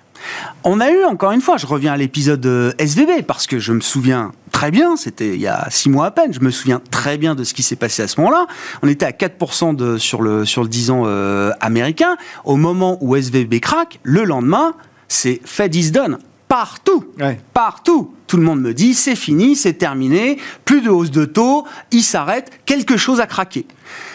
On 0.65 0.81
a 0.81 0.91
eu, 0.91 1.05
encore 1.05 1.33
une 1.33 1.41
fois, 1.41 1.57
je 1.57 1.67
reviens 1.67 1.93
à 1.93 1.97
l'épisode 1.97 2.75
SVB, 2.79 3.23
parce 3.27 3.47
que 3.47 3.59
je 3.59 3.73
me 3.73 3.81
souviens 3.81 4.33
très 4.55 4.71
bien, 4.71 4.97
c'était 4.97 5.35
il 5.35 5.41
y 5.41 5.49
a 5.49 5.67
six 5.71 5.91
mois 5.91 6.07
à 6.07 6.11
peine, 6.11 6.33
je 6.33 6.41
me 6.41 6.51
souviens 6.51 6.81
très 6.91 7.19
bien 7.19 7.35
de 7.35 7.45
ce 7.45 7.55
qui 7.55 7.63
s'est 7.63 7.77
passé 7.77 8.03
à 8.03 8.09
ce 8.09 8.21
moment-là. 8.21 8.47
On 8.83 8.89
était 8.89 9.05
à 9.05 9.11
4% 9.11 9.75
de, 9.75 9.99
sur, 9.99 10.23
le, 10.23 10.45
sur 10.45 10.63
le 10.63 10.69
10 10.69 10.91
ans 10.91 11.03
euh, 11.07 11.51
américain. 11.61 12.17
Au 12.45 12.57
moment 12.57 12.97
où 13.01 13.17
SVB 13.17 13.61
craque, 13.61 13.99
le 14.03 14.25
lendemain, 14.25 14.75
c'est 15.09 15.41
Fed 15.45 15.75
is 15.75 15.91
done. 15.91 16.19
Partout, 16.49 17.05
ouais. 17.19 17.41
partout. 17.53 18.15
Tout 18.27 18.37
le 18.37 18.45
monde 18.45 18.61
me 18.61 18.73
dit, 18.73 18.95
c'est 18.95 19.17
fini, 19.17 19.57
c'est 19.57 19.75
terminé, 19.75 20.39
plus 20.65 20.81
de 20.83 20.89
hausse 20.89 21.11
de 21.11 21.25
taux, 21.25 21.67
il 21.91 22.03
s'arrête, 22.03 22.51
quelque 22.65 22.97
chose 22.97 23.21
a 23.21 23.27
craqué. 23.27 23.67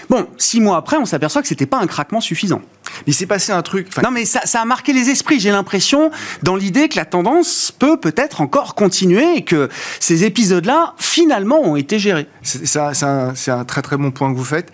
Bon, 0.09 0.27
six 0.37 0.59
mois 0.59 0.77
après, 0.77 0.97
on 0.97 1.05
s'aperçoit 1.05 1.41
que 1.41 1.47
c'était 1.47 1.67
pas 1.67 1.77
un 1.77 1.85
craquement 1.85 2.21
suffisant. 2.21 2.61
Il 3.05 3.13
s'est 3.13 3.27
passé 3.27 3.51
un 3.51 3.61
truc. 3.61 3.87
Non, 4.03 4.09
mais 4.09 4.25
ça, 4.25 4.41
ça, 4.45 4.61
a 4.61 4.65
marqué 4.65 4.91
les 4.91 5.09
esprits. 5.09 5.39
J'ai 5.39 5.51
l'impression, 5.51 6.09
dans 6.41 6.55
l'idée 6.55 6.89
que 6.89 6.95
la 6.95 7.05
tendance 7.05 7.71
peut 7.77 7.99
peut-être 7.99 8.41
encore 8.41 8.73
continuer 8.73 9.37
et 9.37 9.43
que 9.43 9.69
ces 9.99 10.23
épisodes-là, 10.23 10.95
finalement, 10.97 11.61
ont 11.61 11.75
été 11.75 11.99
gérés. 11.99 12.27
C'est 12.41 12.79
un, 12.79 13.33
un, 13.47 13.65
très 13.65 13.81
très 13.83 13.97
bon 13.97 14.11
point 14.11 14.31
que 14.31 14.37
vous 14.37 14.43
faites. 14.43 14.71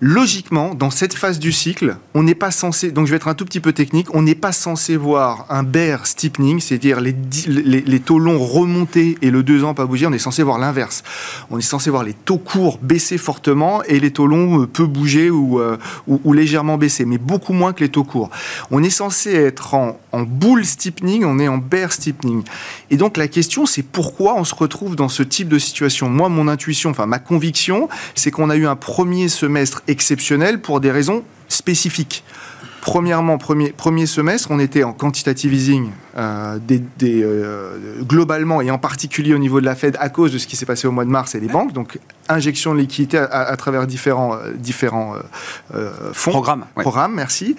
Logiquement, 0.00 0.74
dans 0.74 0.90
cette 0.90 1.14
phase 1.14 1.38
du 1.38 1.52
cycle, 1.52 1.96
on 2.14 2.22
n'est 2.22 2.34
pas 2.34 2.50
censé, 2.50 2.90
donc 2.90 3.06
je 3.06 3.10
vais 3.10 3.16
être 3.16 3.28
un 3.28 3.34
tout 3.34 3.44
petit 3.44 3.60
peu 3.60 3.72
technique, 3.72 4.14
on 4.14 4.22
n'est 4.22 4.34
pas 4.34 4.52
censé 4.52 4.96
voir 4.96 5.46
un 5.48 5.62
bear 5.62 6.06
steepening, 6.06 6.60
c'est-à-dire 6.60 7.00
les, 7.00 7.14
taux 8.00 8.18
longs 8.18 8.38
remonter 8.38 9.16
et 9.22 9.30
le 9.30 9.42
2 9.42 9.64
ans 9.64 9.74
pas 9.74 9.86
bouger, 9.86 10.06
on 10.06 10.12
est 10.12 10.18
censé 10.18 10.42
voir 10.42 10.58
l'inverse. 10.58 11.02
On 11.50 11.58
est 11.58 11.62
censé 11.62 11.90
voir 11.90 12.02
les 12.02 12.12
taux 12.12 12.38
courts 12.38 12.78
baisser 12.82 13.18
fortement 13.18 13.82
et 13.84 14.00
les 14.00 14.10
taux 14.10 14.26
longs 14.26 14.62
euh, 14.62 14.66
peu 14.66 14.86
bouger 14.86 15.28
euh, 15.28 15.76
ou, 16.06 16.20
ou, 16.24 16.32
légèrement 16.32 16.76
baisser, 16.76 17.04
mais 17.04 17.18
beaucoup 17.18 17.52
moins 17.52 17.72
que 17.72 17.80
les 17.80 17.88
taux 17.88 18.04
courts. 18.04 18.30
On 18.70 18.82
est 18.82 18.90
censé 18.90 19.32
être 19.32 19.74
en, 19.74 19.98
en 20.12 20.22
bull 20.22 20.64
steepening, 20.64 21.24
on 21.24 21.38
est 21.38 21.48
en 21.48 21.58
bear 21.58 21.92
steepening. 21.92 22.42
Et 22.90 22.96
donc 22.96 23.16
la 23.16 23.28
question, 23.28 23.66
c'est 23.66 23.82
pourquoi 23.82 24.34
on 24.36 24.44
se 24.44 24.54
retrouve 24.54 24.96
dans 24.96 25.08
ce 25.08 25.22
type 25.22 25.48
de 25.48 25.58
situation? 25.58 26.08
Moi, 26.08 26.28
mon 26.28 26.48
intuition, 26.48 26.90
enfin 26.90 27.06
ma 27.06 27.18
conviction, 27.18 27.88
c'est 28.14 28.30
qu'on 28.30 28.50
a 28.50 28.56
eu 28.56 28.66
un 28.66 28.76
premier 28.76 29.28
semestre 29.28 29.82
exceptionnel 29.88 30.60
pour 30.60 30.80
des 30.80 30.90
raisons 30.90 31.24
spécifiques. 31.48 32.24
Premièrement, 32.84 33.38
premier, 33.38 33.70
premier 33.70 34.04
semestre, 34.04 34.50
on 34.50 34.58
était 34.58 34.84
en 34.84 34.92
quantitative 34.92 35.54
easing 35.54 35.90
euh, 36.18 36.58
des, 36.58 36.82
euh, 37.02 38.02
globalement 38.02 38.60
et 38.60 38.70
en 38.70 38.78
particulier 38.78 39.32
au 39.32 39.38
niveau 39.38 39.58
de 39.58 39.64
la 39.64 39.74
Fed 39.74 39.96
à 40.00 40.10
cause 40.10 40.34
de 40.34 40.38
ce 40.38 40.46
qui 40.46 40.54
s'est 40.54 40.66
passé 40.66 40.86
au 40.86 40.92
mois 40.92 41.06
de 41.06 41.10
mars 41.10 41.34
et 41.34 41.40
les 41.40 41.48
banques. 41.48 41.72
Donc, 41.72 41.98
injection 42.28 42.74
de 42.74 42.80
liquidité 42.80 43.16
à, 43.16 43.56
travers 43.56 43.86
différents, 43.86 44.34
euh, 44.34 44.52
différents 44.54 45.14
fonds. 46.12 46.30
Programmes. 46.30 46.66
Programmes, 46.74 47.14
merci. 47.14 47.56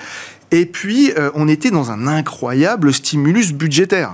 Et 0.52 0.68
puis, 0.68 1.12
on 1.34 1.48
était 1.48 1.72
dans 1.72 1.90
un 1.90 2.06
incroyable 2.06 2.94
stimulus 2.94 3.52
budgétaire 3.52 4.14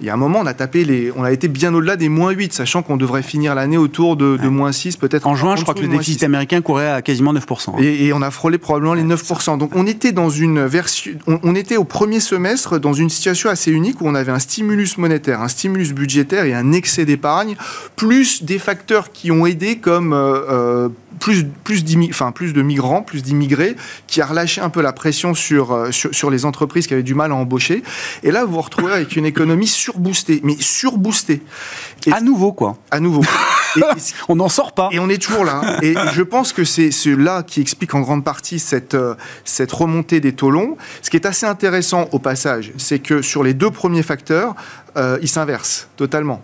il 0.00 0.06
y 0.06 0.10
a 0.10 0.14
un 0.14 0.18
moment, 0.18 0.40
on 0.40 0.46
a 0.46 0.52
tapé 0.52 0.84
les, 0.84 1.10
on 1.16 1.24
a 1.24 1.32
été 1.32 1.48
bien 1.48 1.72
au-delà 1.74 1.96
des 1.96 2.10
moins 2.10 2.30
8, 2.30 2.52
sachant 2.52 2.82
qu'on 2.82 2.98
devrait 2.98 3.22
finir 3.22 3.54
l'année 3.54 3.78
autour 3.78 4.16
de, 4.16 4.36
moins 4.48 4.72
6, 4.72 4.96
peut-être. 4.96 5.26
En 5.26 5.34
juin, 5.34 5.56
je 5.56 5.62
crois 5.62 5.74
que 5.74 5.80
le 5.80 5.88
déficit 5.88 6.22
américain 6.22 6.60
courait 6.60 6.90
à 6.90 7.02
quasiment 7.02 7.32
9%. 7.32 7.80
Et, 7.82 8.12
on 8.12 8.22
a 8.22 8.30
frôlé 8.30 8.58
probablement 8.58 8.94
les 8.94 9.02
9%. 9.02 9.58
Donc 9.58 9.72
on 9.74 9.86
était 9.86 10.12
dans 10.12 10.30
une 10.30 10.64
version, 10.64 11.12
on, 11.26 11.54
était 11.54 11.76
au 11.76 11.84
premier 11.84 12.20
semestre 12.20 12.78
dans 12.78 12.92
une 12.92 13.10
situation 13.10 13.50
assez 13.50 13.70
unique 13.70 14.00
où 14.00 14.06
on 14.06 14.14
avait 14.14 14.32
un 14.32 14.38
stimulus 14.38 14.98
monétaire, 14.98 15.40
un 15.40 15.48
stimulus 15.48 15.92
budgétaire 15.92 16.44
et 16.44 16.54
un 16.54 16.72
excès 16.72 17.04
d'épargne, 17.04 17.56
plus 17.96 18.44
des 18.44 18.58
facteurs 18.58 19.12
qui 19.12 19.30
ont 19.30 19.46
aidé 19.46 19.76
comme 19.78 20.12
euh, 20.12 20.40
euh, 20.50 20.88
plus, 21.18 21.44
plus, 21.64 21.82
enfin, 22.10 22.32
plus 22.32 22.52
de 22.52 22.62
migrants, 22.62 23.02
plus 23.02 23.22
d'immigrés, 23.22 23.76
qui 24.06 24.20
a 24.20 24.26
relâché 24.26 24.60
un 24.60 24.70
peu 24.70 24.82
la 24.82 24.92
pression 24.92 25.34
sur, 25.34 25.72
euh, 25.72 25.90
sur, 25.90 26.14
sur, 26.14 26.30
les 26.30 26.44
entreprises 26.44 26.86
qui 26.86 26.94
avaient 26.94 27.02
du 27.02 27.14
mal 27.14 27.32
à 27.32 27.34
embaucher. 27.34 27.82
Et 28.22 28.30
là, 28.30 28.44
vous 28.44 28.52
vous 28.52 28.60
retrouvez 28.60 28.92
avec 28.92 29.16
une 29.16 29.26
économie 29.26 29.66
surboostée, 29.86 30.40
mais 30.42 30.56
surboostée. 30.58 31.42
Et 32.06 32.12
à 32.12 32.20
nouveau, 32.20 32.52
quoi. 32.52 32.76
À 32.90 32.98
nouveau. 32.98 33.22
on 34.28 34.34
n'en 34.34 34.48
sort 34.48 34.72
pas. 34.72 34.88
Et 34.90 34.98
on 34.98 35.08
est 35.08 35.22
toujours 35.22 35.44
là. 35.44 35.78
Et 35.80 35.94
je 36.12 36.22
pense 36.22 36.52
que 36.52 36.64
c'est 36.64 36.90
cela 36.90 37.44
qui 37.44 37.60
explique 37.60 37.94
en 37.94 38.00
grande 38.00 38.24
partie 38.24 38.58
cette, 38.58 38.94
euh, 38.94 39.14
cette 39.44 39.70
remontée 39.70 40.18
des 40.18 40.32
taux 40.32 40.50
longs. 40.50 40.76
Ce 41.02 41.10
qui 41.10 41.16
est 41.16 41.26
assez 41.26 41.46
intéressant 41.46 42.08
au 42.10 42.18
passage, 42.18 42.72
c'est 42.78 42.98
que 42.98 43.22
sur 43.22 43.44
les 43.44 43.54
deux 43.54 43.70
premiers 43.70 44.02
facteurs, 44.02 44.56
euh, 44.96 45.18
ils 45.22 45.28
s'inversent 45.28 45.88
totalement. 45.96 46.42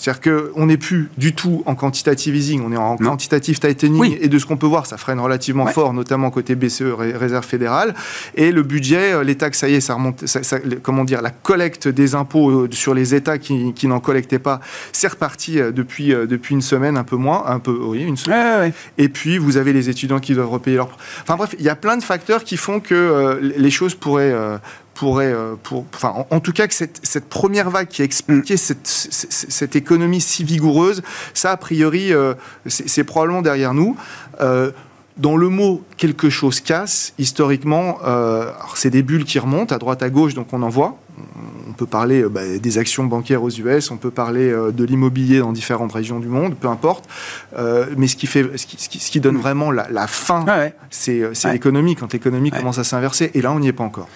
C'est-à-dire 0.00 0.22
qu'on 0.54 0.64
n'est 0.64 0.78
plus 0.78 1.10
du 1.18 1.34
tout 1.34 1.62
en 1.66 1.74
quantitative 1.74 2.34
easing, 2.34 2.62
on 2.64 2.72
est 2.72 2.76
en 2.78 2.96
quantitative 2.96 3.58
tightening, 3.58 4.16
et 4.18 4.28
de 4.28 4.38
ce 4.38 4.46
qu'on 4.46 4.56
peut 4.56 4.66
voir, 4.66 4.86
ça 4.86 4.96
freine 4.96 5.20
relativement 5.20 5.66
fort, 5.66 5.92
notamment 5.92 6.30
côté 6.30 6.54
BCE, 6.54 6.94
Réserve 6.96 7.44
fédérale. 7.44 7.94
Et 8.34 8.50
le 8.50 8.62
budget, 8.62 9.12
euh, 9.12 9.22
l'État, 9.22 9.52
ça 9.52 9.68
y 9.68 9.74
est, 9.74 9.80
ça 9.80 9.94
remonte, 9.94 10.24
comment 10.82 11.04
dire, 11.04 11.20
la 11.20 11.30
collecte 11.30 11.86
des 11.86 12.14
impôts 12.14 12.50
euh, 12.50 12.68
sur 12.70 12.94
les 12.94 13.14
États 13.14 13.36
qui, 13.36 13.86
n'en 13.86 14.00
collectaient 14.00 14.38
pas, 14.38 14.60
c'est 14.92 15.08
reparti 15.08 15.60
euh, 15.60 15.70
depuis, 15.70 16.08
depuis 16.08 16.54
une 16.54 16.62
semaine, 16.62 16.96
un 16.96 17.04
peu 17.04 17.16
moins, 17.16 17.44
un 17.46 17.58
peu, 17.58 17.78
oui, 17.82 18.02
une 18.02 18.16
semaine. 18.16 18.72
et 18.96 19.08
puis, 19.10 19.36
vous 19.36 19.58
avez 19.58 19.74
les 19.74 19.90
étudiants 19.90 20.18
qui 20.18 20.32
doivent 20.32 20.50
repayer 20.50 20.78
leur... 20.78 20.88
Enfin 21.22 21.36
bref, 21.36 21.54
il 21.58 21.64
y 21.64 21.68
a 21.68 21.76
plein 21.76 21.98
de 21.98 22.02
facteurs 22.02 22.44
qui 22.44 22.56
font 22.56 22.80
que 22.80 23.38
les 23.42 23.70
choses 23.70 23.94
pourraient, 23.94 24.34
pourrait, 24.94 25.32
euh, 25.32 25.54
pour, 25.62 25.86
enfin, 25.94 26.26
en, 26.30 26.40
tout 26.40 26.52
cas, 26.52 26.66
que 26.66 26.74
cette, 26.74 27.00
cette, 27.02 27.28
première 27.28 27.70
vague 27.70 27.88
qui 27.88 28.02
a 28.02 28.04
expliqué 28.04 28.54
mm. 28.54 28.58
cette, 28.58 28.86
cette, 28.86 29.76
économie 29.76 30.20
si 30.20 30.44
vigoureuse, 30.44 31.02
ça, 31.34 31.52
a 31.52 31.56
priori, 31.56 32.12
euh, 32.12 32.34
c'est 32.66 33.04
probablement 33.04 33.42
derrière 33.42 33.74
nous. 33.74 33.96
Euh, 34.40 34.70
dans 35.16 35.36
le 35.36 35.48
mot 35.48 35.82
quelque 35.96 36.30
chose 36.30 36.60
casse, 36.60 37.12
historiquement, 37.18 37.98
c'est 38.74 38.88
des 38.88 39.02
bulles 39.02 39.24
qui 39.24 39.38
remontent 39.38 39.74
à 39.74 39.78
droite 39.78 40.02
à 40.02 40.08
gauche, 40.08 40.32
donc 40.32 40.46
on 40.52 40.62
en 40.62 40.70
voit. 40.70 40.96
On 41.68 41.72
peut 41.72 41.84
parler 41.84 42.22
bah, 42.22 42.40
des 42.58 42.78
actions 42.78 43.04
bancaires 43.04 43.42
aux 43.42 43.50
US, 43.50 43.90
on 43.90 43.98
peut 43.98 44.10
parler 44.10 44.50
de 44.50 44.84
l'immobilier 44.84 45.40
dans 45.40 45.52
différentes 45.52 45.92
régions 45.92 46.20
du 46.20 46.28
monde, 46.28 46.54
peu 46.56 46.68
importe. 46.68 47.06
mais 47.98 48.06
ce 48.06 48.16
qui, 48.16 48.26
fait, 48.26 48.56
ce 48.56 48.64
qui, 48.64 48.98
ce 48.98 49.10
qui 49.10 49.20
donne 49.20 49.34
mm. 49.34 49.40
vraiment 49.40 49.70
la, 49.70 50.06
fin, 50.06 50.46
c'est 50.88 51.22
l'économie, 51.52 51.96
quand 51.96 52.10
l'économie 52.14 52.50
commence 52.50 52.78
à 52.78 52.84
s'inverser. 52.84 53.30
Et 53.34 53.42
là, 53.42 53.52
on 53.52 53.60
n'y 53.60 53.68
est 53.68 53.74
pas 53.74 53.84
encore. 53.84 54.08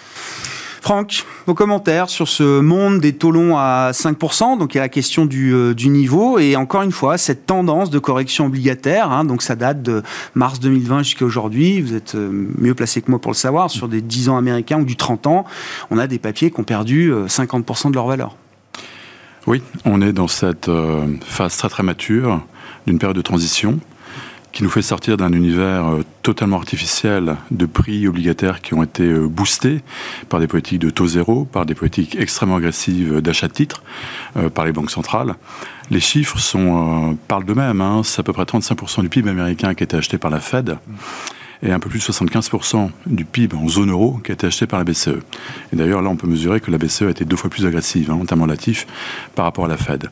Franck, 0.84 1.24
vos 1.46 1.54
commentaires 1.54 2.10
sur 2.10 2.28
ce 2.28 2.60
monde 2.60 3.00
des 3.00 3.14
taux 3.14 3.30
longs 3.30 3.56
à 3.56 3.92
5%, 3.92 4.58
donc 4.58 4.74
il 4.74 4.76
y 4.76 4.80
a 4.80 4.82
la 4.82 4.90
question 4.90 5.24
du, 5.24 5.54
euh, 5.54 5.72
du 5.72 5.88
niveau, 5.88 6.38
et 6.38 6.56
encore 6.56 6.82
une 6.82 6.92
fois, 6.92 7.16
cette 7.16 7.46
tendance 7.46 7.88
de 7.88 7.98
correction 7.98 8.44
obligataire, 8.44 9.10
hein, 9.10 9.24
donc 9.24 9.40
ça 9.40 9.56
date 9.56 9.80
de 9.80 10.02
mars 10.34 10.60
2020 10.60 10.98
jusqu'à 11.04 11.24
aujourd'hui, 11.24 11.80
vous 11.80 11.94
êtes 11.94 12.16
euh, 12.16 12.50
mieux 12.58 12.74
placé 12.74 13.00
que 13.00 13.10
moi 13.10 13.18
pour 13.18 13.30
le 13.30 13.36
savoir, 13.36 13.70
sur 13.70 13.88
des 13.88 14.02
10 14.02 14.28
ans 14.28 14.36
américains 14.36 14.78
ou 14.78 14.84
du 14.84 14.94
30 14.94 15.26
ans, 15.26 15.46
on 15.90 15.96
a 15.96 16.06
des 16.06 16.18
papiers 16.18 16.50
qui 16.50 16.60
ont 16.60 16.64
perdu 16.64 17.10
50% 17.10 17.86
euh, 17.86 17.88
de 17.88 17.94
leur 17.94 18.06
valeur. 18.06 18.36
Oui, 19.46 19.62
on 19.86 20.02
est 20.02 20.12
dans 20.12 20.28
cette 20.28 20.70
phase 21.24 21.56
très 21.56 21.70
très 21.70 21.82
mature 21.82 22.42
d'une 22.86 22.98
période 22.98 23.16
de 23.16 23.22
transition 23.22 23.80
qui 24.54 24.62
nous 24.62 24.70
fait 24.70 24.82
sortir 24.82 25.16
d'un 25.16 25.32
univers 25.32 25.86
euh, 25.86 26.04
totalement 26.22 26.56
artificiel 26.56 27.36
de 27.50 27.66
prix 27.66 28.06
obligataires 28.06 28.62
qui 28.62 28.72
ont 28.72 28.84
été 28.84 29.02
euh, 29.02 29.26
boostés 29.26 29.82
par 30.28 30.38
des 30.38 30.46
politiques 30.46 30.78
de 30.78 30.90
taux 30.90 31.08
zéro, 31.08 31.44
par 31.44 31.66
des 31.66 31.74
politiques 31.74 32.16
extrêmement 32.18 32.56
agressives 32.56 33.20
d'achat 33.20 33.48
de 33.48 33.52
titres 33.52 33.82
euh, 34.36 34.48
par 34.48 34.64
les 34.64 34.72
banques 34.72 34.92
centrales. 34.92 35.34
Les 35.90 35.98
chiffres 35.98 36.38
sont, 36.38 37.18
parlent 37.26 37.44
d'eux-mêmes. 37.44 37.80
Hein. 37.80 38.02
C'est 38.04 38.20
à 38.20 38.22
peu 38.22 38.32
près 38.32 38.44
35% 38.44 39.02
du 39.02 39.08
PIB 39.08 39.28
américain 39.28 39.74
qui 39.74 39.82
a 39.82 39.84
été 39.84 39.96
acheté 39.96 40.18
par 40.18 40.30
la 40.30 40.38
Fed 40.38 40.78
et 41.64 41.72
un 41.72 41.78
peu 41.78 41.88
plus 41.88 41.98
de 41.98 42.12
75% 42.12 42.90
du 43.06 43.24
PIB 43.24 43.56
en 43.56 43.68
zone 43.68 43.90
euro 43.90 44.20
qui 44.22 44.30
a 44.30 44.34
été 44.34 44.46
acheté 44.46 44.66
par 44.66 44.78
la 44.78 44.84
BCE. 44.84 45.08
Et 45.72 45.76
d'ailleurs, 45.76 46.02
là, 46.02 46.10
on 46.10 46.16
peut 46.16 46.26
mesurer 46.26 46.60
que 46.60 46.70
la 46.70 46.78
BCE 46.78 47.02
a 47.02 47.10
été 47.10 47.24
deux 47.24 47.36
fois 47.36 47.48
plus 47.48 47.64
agressive 47.66 48.10
hein, 48.10 48.20
en 48.20 48.46
par 49.34 49.44
rapport 49.44 49.64
à 49.64 49.68
la 49.68 49.76
Fed. 49.76 50.10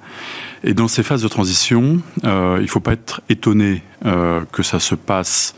Et 0.64 0.74
dans 0.74 0.88
ces 0.88 1.02
phases 1.02 1.22
de 1.22 1.28
transition, 1.28 2.00
euh, 2.24 2.56
il 2.58 2.62
ne 2.62 2.68
faut 2.68 2.80
pas 2.80 2.92
être 2.92 3.20
étonné 3.28 3.82
euh, 4.06 4.40
que 4.50 4.62
ça 4.62 4.80
se 4.80 4.94
passe 4.94 5.54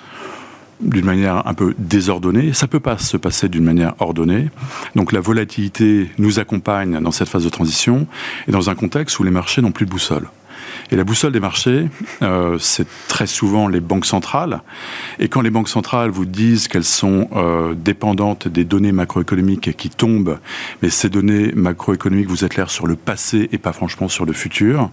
d'une 0.81 1.05
manière 1.05 1.47
un 1.47 1.55
peu 1.55 1.75
désordonnée. 1.79 2.53
Ça 2.53 2.67
peut 2.67 2.81
pas 2.81 2.99
se 2.99 3.17
passer 3.17 3.49
d'une 3.49 3.65
manière 3.65 3.95
ordonnée. 4.01 4.51
Donc 4.97 5.13
la 5.13 5.21
volatilité 5.21 6.11
nous 6.19 6.41
accompagne 6.41 7.01
dans 7.01 7.13
cette 7.13 7.29
phase 7.29 7.45
de 7.45 7.49
transition 7.49 8.09
et 8.49 8.53
dans 8.53 8.71
un 8.71 8.75
contexte 8.75 9.19
où 9.21 9.23
les 9.23 9.31
marchés 9.31 9.63
n'ont 9.63 9.73
plus 9.73 9.87
de 9.87 9.91
boussole. 9.91 10.29
Et 10.91 10.97
la 10.97 11.05
boussole 11.05 11.33
des 11.33 11.41
marchés, 11.41 11.89
euh, 12.23 12.59
c'est 12.59 12.87
très 13.09 13.27
souvent 13.27 13.69
les 13.69 13.81
banques 13.81 14.07
centrales. 14.07 14.63
Et 15.19 15.29
quand 15.29 15.41
les 15.41 15.51
banques 15.51 15.69
centrales 15.69 16.11
vous 16.11 16.25
disent 16.25 16.69
qu'elles 16.69 16.85
sont 16.85 17.29
euh, 17.35 17.75
dépendantes 17.75 18.49
des 18.49 18.65
données 18.65 18.93
macroéconomiques 18.93 19.77
qui 19.77 19.91
tombent, 19.91 20.39
mais 20.83 20.91
ces 20.91 21.09
données 21.09 21.53
macroéconomiques 21.55 22.29
vous 22.29 22.45
éclairent 22.45 22.71
sur 22.71 22.87
le 22.87 22.97
passé 22.97 23.49
et 23.53 23.59
pas 23.59 23.73
franchement 23.73 24.09
sur 24.09 24.25
le 24.25 24.33
futur. 24.33 24.91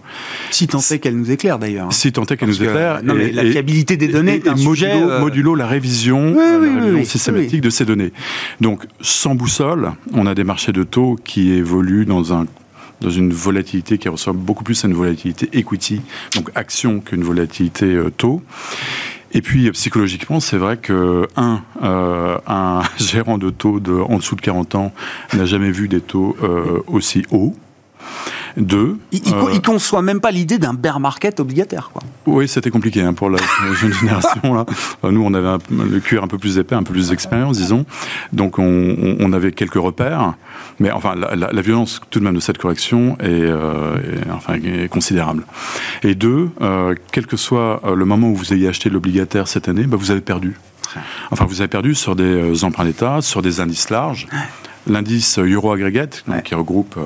Si 0.50 0.66
tant 0.66 0.80
est 0.80 0.98
qu'elles 0.98 1.16
nous 1.16 1.30
éclairent 1.30 1.58
d'ailleurs. 1.58 1.92
Si 1.92 2.12
tant 2.12 2.24
est 2.24 2.36
qu'elles 2.36 2.48
nous 2.48 2.62
éclairent. 2.62 3.02
Non, 3.02 3.14
mais 3.14 3.32
la 3.32 3.44
fiabilité 3.44 3.96
des 3.96 4.08
données 4.08 4.36
est 4.36 4.48
un 4.48 4.52
modulo, 4.52 4.74
sujet, 4.74 4.92
euh, 4.92 5.20
modulo 5.20 5.54
la 5.54 5.66
révision, 5.66 6.36
la 6.36 7.04
systématique 7.04 7.60
de 7.60 7.70
ces 7.70 7.84
données. 7.84 8.12
Donc 8.60 8.86
sans 9.00 9.34
boussole, 9.34 9.92
on 10.12 10.26
a 10.26 10.34
des 10.34 10.44
marchés 10.44 10.72
de 10.72 10.82
taux 10.82 11.16
qui 11.24 11.52
évoluent 11.52 12.06
dans 12.06 12.32
un 12.32 12.46
dans 13.02 13.10
une 13.10 13.32
volatilité 13.32 13.98
qui 13.98 14.08
ressemble 14.08 14.40
beaucoup 14.40 14.64
plus 14.64 14.84
à 14.84 14.88
une 14.88 14.94
volatilité 14.94 15.48
equity, 15.52 16.00
donc 16.34 16.50
action 16.54 17.00
qu'une 17.00 17.22
volatilité 17.22 17.86
euh, 17.86 18.10
taux. 18.10 18.42
Et 19.34 19.40
puis 19.40 19.70
psychologiquement, 19.72 20.40
c'est 20.40 20.58
vrai 20.58 20.76
que 20.76 21.26
un, 21.36 21.62
euh, 21.82 22.38
un 22.46 22.82
gérant 22.98 23.38
de 23.38 23.50
taux 23.50 23.80
de 23.80 23.92
en 23.92 24.18
dessous 24.18 24.36
de 24.36 24.40
40 24.40 24.74
ans 24.74 24.92
n'a 25.32 25.46
jamais 25.46 25.70
vu 25.70 25.88
des 25.88 26.00
taux 26.00 26.36
euh, 26.42 26.82
aussi 26.86 27.24
hauts. 27.30 27.54
Deux, 28.56 28.98
il, 29.12 29.22
il, 29.52 29.62
conçoit 29.62 30.02
même 30.02 30.20
pas 30.20 30.30
l'idée 30.30 30.58
d'un 30.58 30.74
bear 30.74 31.00
market 31.00 31.40
obligataire. 31.40 31.90
Quoi. 31.92 32.02
Oui, 32.26 32.48
c'était 32.48 32.70
compliqué 32.70 33.00
hein, 33.00 33.14
pour 33.14 33.30
la 33.30 33.38
jeune 33.80 33.92
génération. 33.92 34.54
Là. 34.54 34.66
Nous, 35.10 35.24
on 35.24 35.32
avait 35.32 35.58
le 35.70 36.00
cuir 36.00 36.22
un 36.22 36.26
peu 36.26 36.36
plus 36.38 36.58
épais, 36.58 36.74
un 36.74 36.82
peu 36.82 36.92
plus 36.92 37.08
d'expérience, 37.08 37.56
disons. 37.56 37.86
Donc, 38.32 38.58
on, 38.58 39.16
on, 39.18 39.32
avait 39.32 39.52
quelques 39.52 39.74
repères. 39.74 40.34
Mais 40.80 40.90
enfin, 40.90 41.14
la, 41.14 41.34
la, 41.34 41.62
violence 41.62 42.00
tout 42.10 42.18
de 42.18 42.24
même 42.24 42.34
de 42.34 42.40
cette 42.40 42.58
correction 42.58 43.16
est, 43.20 43.28
euh, 43.30 43.96
enfin, 44.32 44.54
est 44.54 44.88
considérable. 44.88 45.44
Et 46.02 46.14
deux, 46.14 46.50
euh, 46.60 46.94
quel 47.10 47.26
que 47.26 47.38
soit 47.38 47.80
euh, 47.84 47.94
le 47.94 48.04
moment 48.04 48.28
où 48.28 48.34
vous 48.34 48.52
ayez 48.52 48.68
acheté 48.68 48.90
l'obligataire 48.90 49.48
cette 49.48 49.68
année, 49.68 49.84
bah, 49.84 49.96
vous 49.98 50.10
avez 50.10 50.20
perdu. 50.20 50.56
Enfin, 51.30 51.46
vous 51.46 51.62
avez 51.62 51.68
perdu 51.68 51.94
sur 51.94 52.14
des 52.16 52.64
emprunts 52.64 52.84
d'État, 52.84 53.22
sur 53.22 53.40
des 53.40 53.60
indices 53.60 53.88
larges. 53.88 54.26
L'indice 54.86 55.38
Euro 55.38 55.72
Aggregate, 55.72 56.22
qui 56.44 56.54
regroupe 56.54 56.98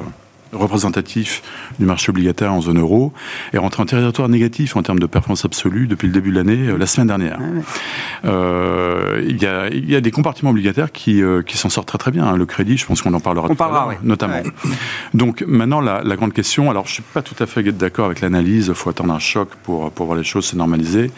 représentatif 0.53 1.43
du 1.79 1.87
marché 1.87 2.11
obligataire 2.11 2.53
en 2.53 2.61
zone 2.61 2.79
euro, 2.79 3.13
est 3.53 3.59
rentré 3.59 3.83
en 3.83 3.87
territoire 3.87 4.29
négatif 4.29 4.77
en 4.77 4.83
termes 4.83 4.99
de 4.99 5.07
performance 5.07 5.45
absolue 5.45 5.87
depuis 5.87 6.07
le 6.07 6.13
début 6.13 6.31
de 6.31 6.37
l'année, 6.37 6.69
euh, 6.69 6.77
la 6.77 6.87
semaine 6.87 7.09
dernière. 7.09 7.39
Ah 7.41 8.27
euh, 8.27 9.25
il, 9.27 9.41
y 9.43 9.47
a, 9.47 9.69
il, 9.69 9.91
y 9.91 9.97
a, 9.97 10.01
des 10.01 10.11
compartiments 10.11 10.51
obligataires 10.51 10.93
qui, 10.93 11.23
euh, 11.23 11.43
qui 11.43 11.57
s'en 11.57 11.69
sortent 11.69 11.89
très 11.89 11.99
très 11.99 12.11
bien. 12.11 12.25
Hein. 12.27 12.37
Le 12.37 12.47
crédit, 12.47 12.77
je 12.77 12.87
pense 12.87 13.03
qu'on 13.03 13.15
en 13.15 13.21
parlera, 13.21 13.49
tout 13.49 13.63
à 13.63 13.69
l'heure, 13.69 13.99
notamment. 14.03 14.43
Donc 15.15 15.43
maintenant, 15.47 15.81
la, 15.81 16.03
la, 16.03 16.17
grande 16.17 16.33
question, 16.33 16.71
alors 16.71 16.87
je 16.87 16.95
suis 16.95 17.03
pas 17.03 17.23
tout 17.23 17.41
à 17.43 17.47
fait 17.47 17.63
d'accord 17.65 18.07
avec 18.07 18.21
l'analyse, 18.21 18.67
il 18.69 18.75
faut 18.75 18.91
attendre 18.91 19.13
un 19.13 19.19
choc 19.19 19.51
pour, 19.63 19.91
pour 19.91 20.07
voir 20.07 20.19
les 20.19 20.25
choses 20.25 20.47
se 20.47 20.57
normaliser. 20.57 21.11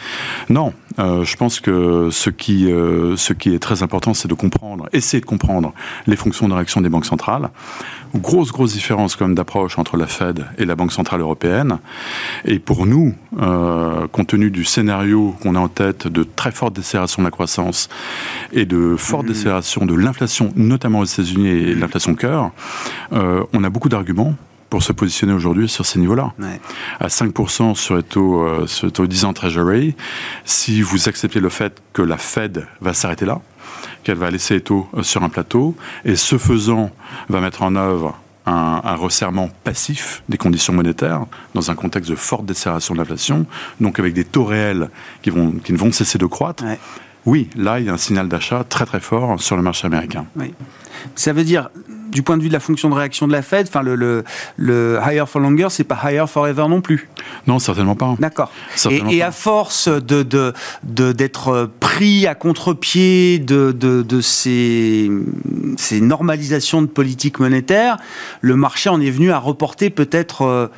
Non, 0.49 0.73
euh, 0.99 1.25
je 1.25 1.37
pense 1.37 1.61
que 1.61 2.09
ce 2.11 2.30
qui, 2.30 2.71
euh, 2.71 3.16
ce 3.16 3.33
qui 3.33 3.54
est 3.54 3.59
très 3.59 3.83
important, 3.83 4.14
c'est 4.14 4.28
de 4.28 4.35
comprendre, 4.35 4.88
essayer 4.92 5.21
de 5.21 5.26
comprendre 5.26 5.75
les 6.07 6.16
fonctions 6.16 6.49
de 6.49 6.54
réaction 6.54 6.80
des 6.80 6.88
banques 6.88 7.07
centrales. 7.07 7.50
Grosse, 8.14 8.52
grosse 8.52 8.73
différence 8.73 9.16
quand 9.16 9.26
même 9.26 9.35
d'approche 9.35 9.78
entre 9.78 9.97
la 9.97 10.07
Fed 10.07 10.47
et 10.57 10.64
la 10.64 10.76
Banque 10.76 10.92
Centrale 10.92 11.21
Européenne. 11.21 11.78
Et 12.45 12.59
pour 12.59 12.87
nous, 12.87 13.14
euh, 13.38 14.07
compte 14.09 14.28
tenu 14.28 14.50
du 14.50 14.64
scénario 14.64 15.35
qu'on 15.42 15.54
a 15.54 15.61
en 15.61 15.68
tête 15.68 16.09
de 16.09 16.23
très 16.25 16.52
forte 16.52 16.75
décélération 16.75 17.23
de 17.23 17.26
la 17.26 17.30
croissance 17.30 17.88
et 18.52 18.64
de 18.64 18.97
forte 18.97 19.25
mmh. 19.25 19.28
décélération 19.28 19.87
de 19.87 19.95
l'inflation, 19.95 20.52
notamment 20.57 21.00
aux 21.00 21.04
États-Unis 21.04 21.49
et 21.49 21.75
l'inflation 21.75 22.14
cœur, 22.14 22.50
on 23.11 23.64
a 23.64 23.71
beaucoup 23.71 23.88
d'arguments 23.88 24.35
pour 24.70 24.82
se 24.82 24.92
positionner 24.92 25.32
aujourd'hui 25.32 25.68
sur 25.68 25.87
ces 25.87 25.98
niveaux-là. 25.98 26.32
À 27.00 27.08
5% 27.08 27.75
sur 27.75 27.96
les 27.96 28.02
taux, 28.02 28.42
euh, 28.42 28.66
sur 28.66 28.87
les 28.87 28.92
taux 28.92 29.06
10 29.06 29.25
ans 29.25 29.32
Treasury, 29.32 29.94
si 30.44 30.82
vous 30.82 31.08
acceptez 31.08 31.40
le 31.40 31.48
fait 31.48 31.80
que 31.92 32.02
la 32.02 32.18
Fed 32.18 32.66
va 32.80 32.92
s'arrêter 32.92 33.25
là, 33.25 33.40
qu'elle 34.02 34.18
va 34.18 34.30
laisser 34.30 34.54
les 34.54 34.60
taux 34.60 34.88
euh, 34.94 35.02
sur 35.02 35.22
un 35.22 35.28
plateau, 35.28 35.75
et 36.04 36.16
ce 36.16 36.38
faisant, 36.38 36.90
va 37.28 37.40
mettre 37.40 37.62
en 37.62 37.76
œuvre 37.76 38.18
un, 38.46 38.80
un, 38.84 38.94
resserrement 38.94 39.50
passif 39.64 40.22
des 40.28 40.38
conditions 40.38 40.72
monétaires 40.72 41.26
dans 41.54 41.70
un 41.70 41.75
contexte 41.75 42.10
de 42.10 42.16
forte 42.16 42.46
décélération 42.46 42.94
de 42.94 42.98
l'inflation, 42.98 43.46
donc 43.80 43.98
avec 43.98 44.14
des 44.14 44.25
taux 44.25 44.44
réels 44.44 44.90
qui, 45.22 45.30
vont, 45.30 45.52
qui 45.52 45.72
ne 45.72 45.78
vont 45.78 45.92
cesser 45.92 46.18
de 46.18 46.26
croître. 46.26 46.64
Oui, 47.26 47.50
là, 47.56 47.78
il 47.78 47.87
y 47.87 47.88
a 47.90 47.92
un 47.92 47.98
signal 47.98 48.28
d'achat 48.28 48.64
très 48.66 48.87
très 48.87 49.00
fort 49.00 49.38
sur 49.40 49.56
le 49.56 49.62
marché 49.62 49.87
américain. 49.87 50.25
Oui. 50.37 50.54
Ça 51.14 51.32
veut 51.32 51.44
dire, 51.44 51.68
du 52.10 52.22
point 52.22 52.36
de 52.36 52.42
vue 52.42 52.48
de 52.48 52.52
la 52.52 52.60
fonction 52.60 52.88
de 52.88 52.94
réaction 52.94 53.26
de 53.26 53.32
la 53.32 53.42
Fed, 53.42 53.66
enfin 53.68 53.82
le, 53.82 53.94
le, 53.94 54.24
le 54.56 54.98
higher 55.04 55.24
for 55.26 55.40
longer, 55.40 55.68
c'est 55.70 55.84
pas 55.84 55.98
higher 56.04 56.24
forever 56.28 56.66
non 56.68 56.80
plus. 56.80 57.08
Non, 57.46 57.58
certainement 57.58 57.94
pas. 57.94 58.16
D'accord. 58.18 58.50
Et, 58.90 59.16
et, 59.16 59.22
à 59.22 59.32
force 59.32 59.88
de 59.88 60.22
d'être 60.82 61.52
de, 61.52 61.70
pris 61.80 62.26
à 62.26 62.34
contre-pied 62.34 63.38
de, 63.38 63.72
de, 63.72 64.02
de 64.02 64.20
ces, 64.20 65.10
ces 65.76 66.00
normalisations 66.00 66.82
de 66.82 66.86
politique 66.86 67.40
monétaire, 67.40 67.96
le 68.40 68.56
marché 68.56 68.88
en 68.88 69.00
est 69.00 69.10
venu 69.10 69.30
à 69.30 69.38
reporter 69.38 69.90
peut-être 69.90 70.42
euh, 70.42 70.68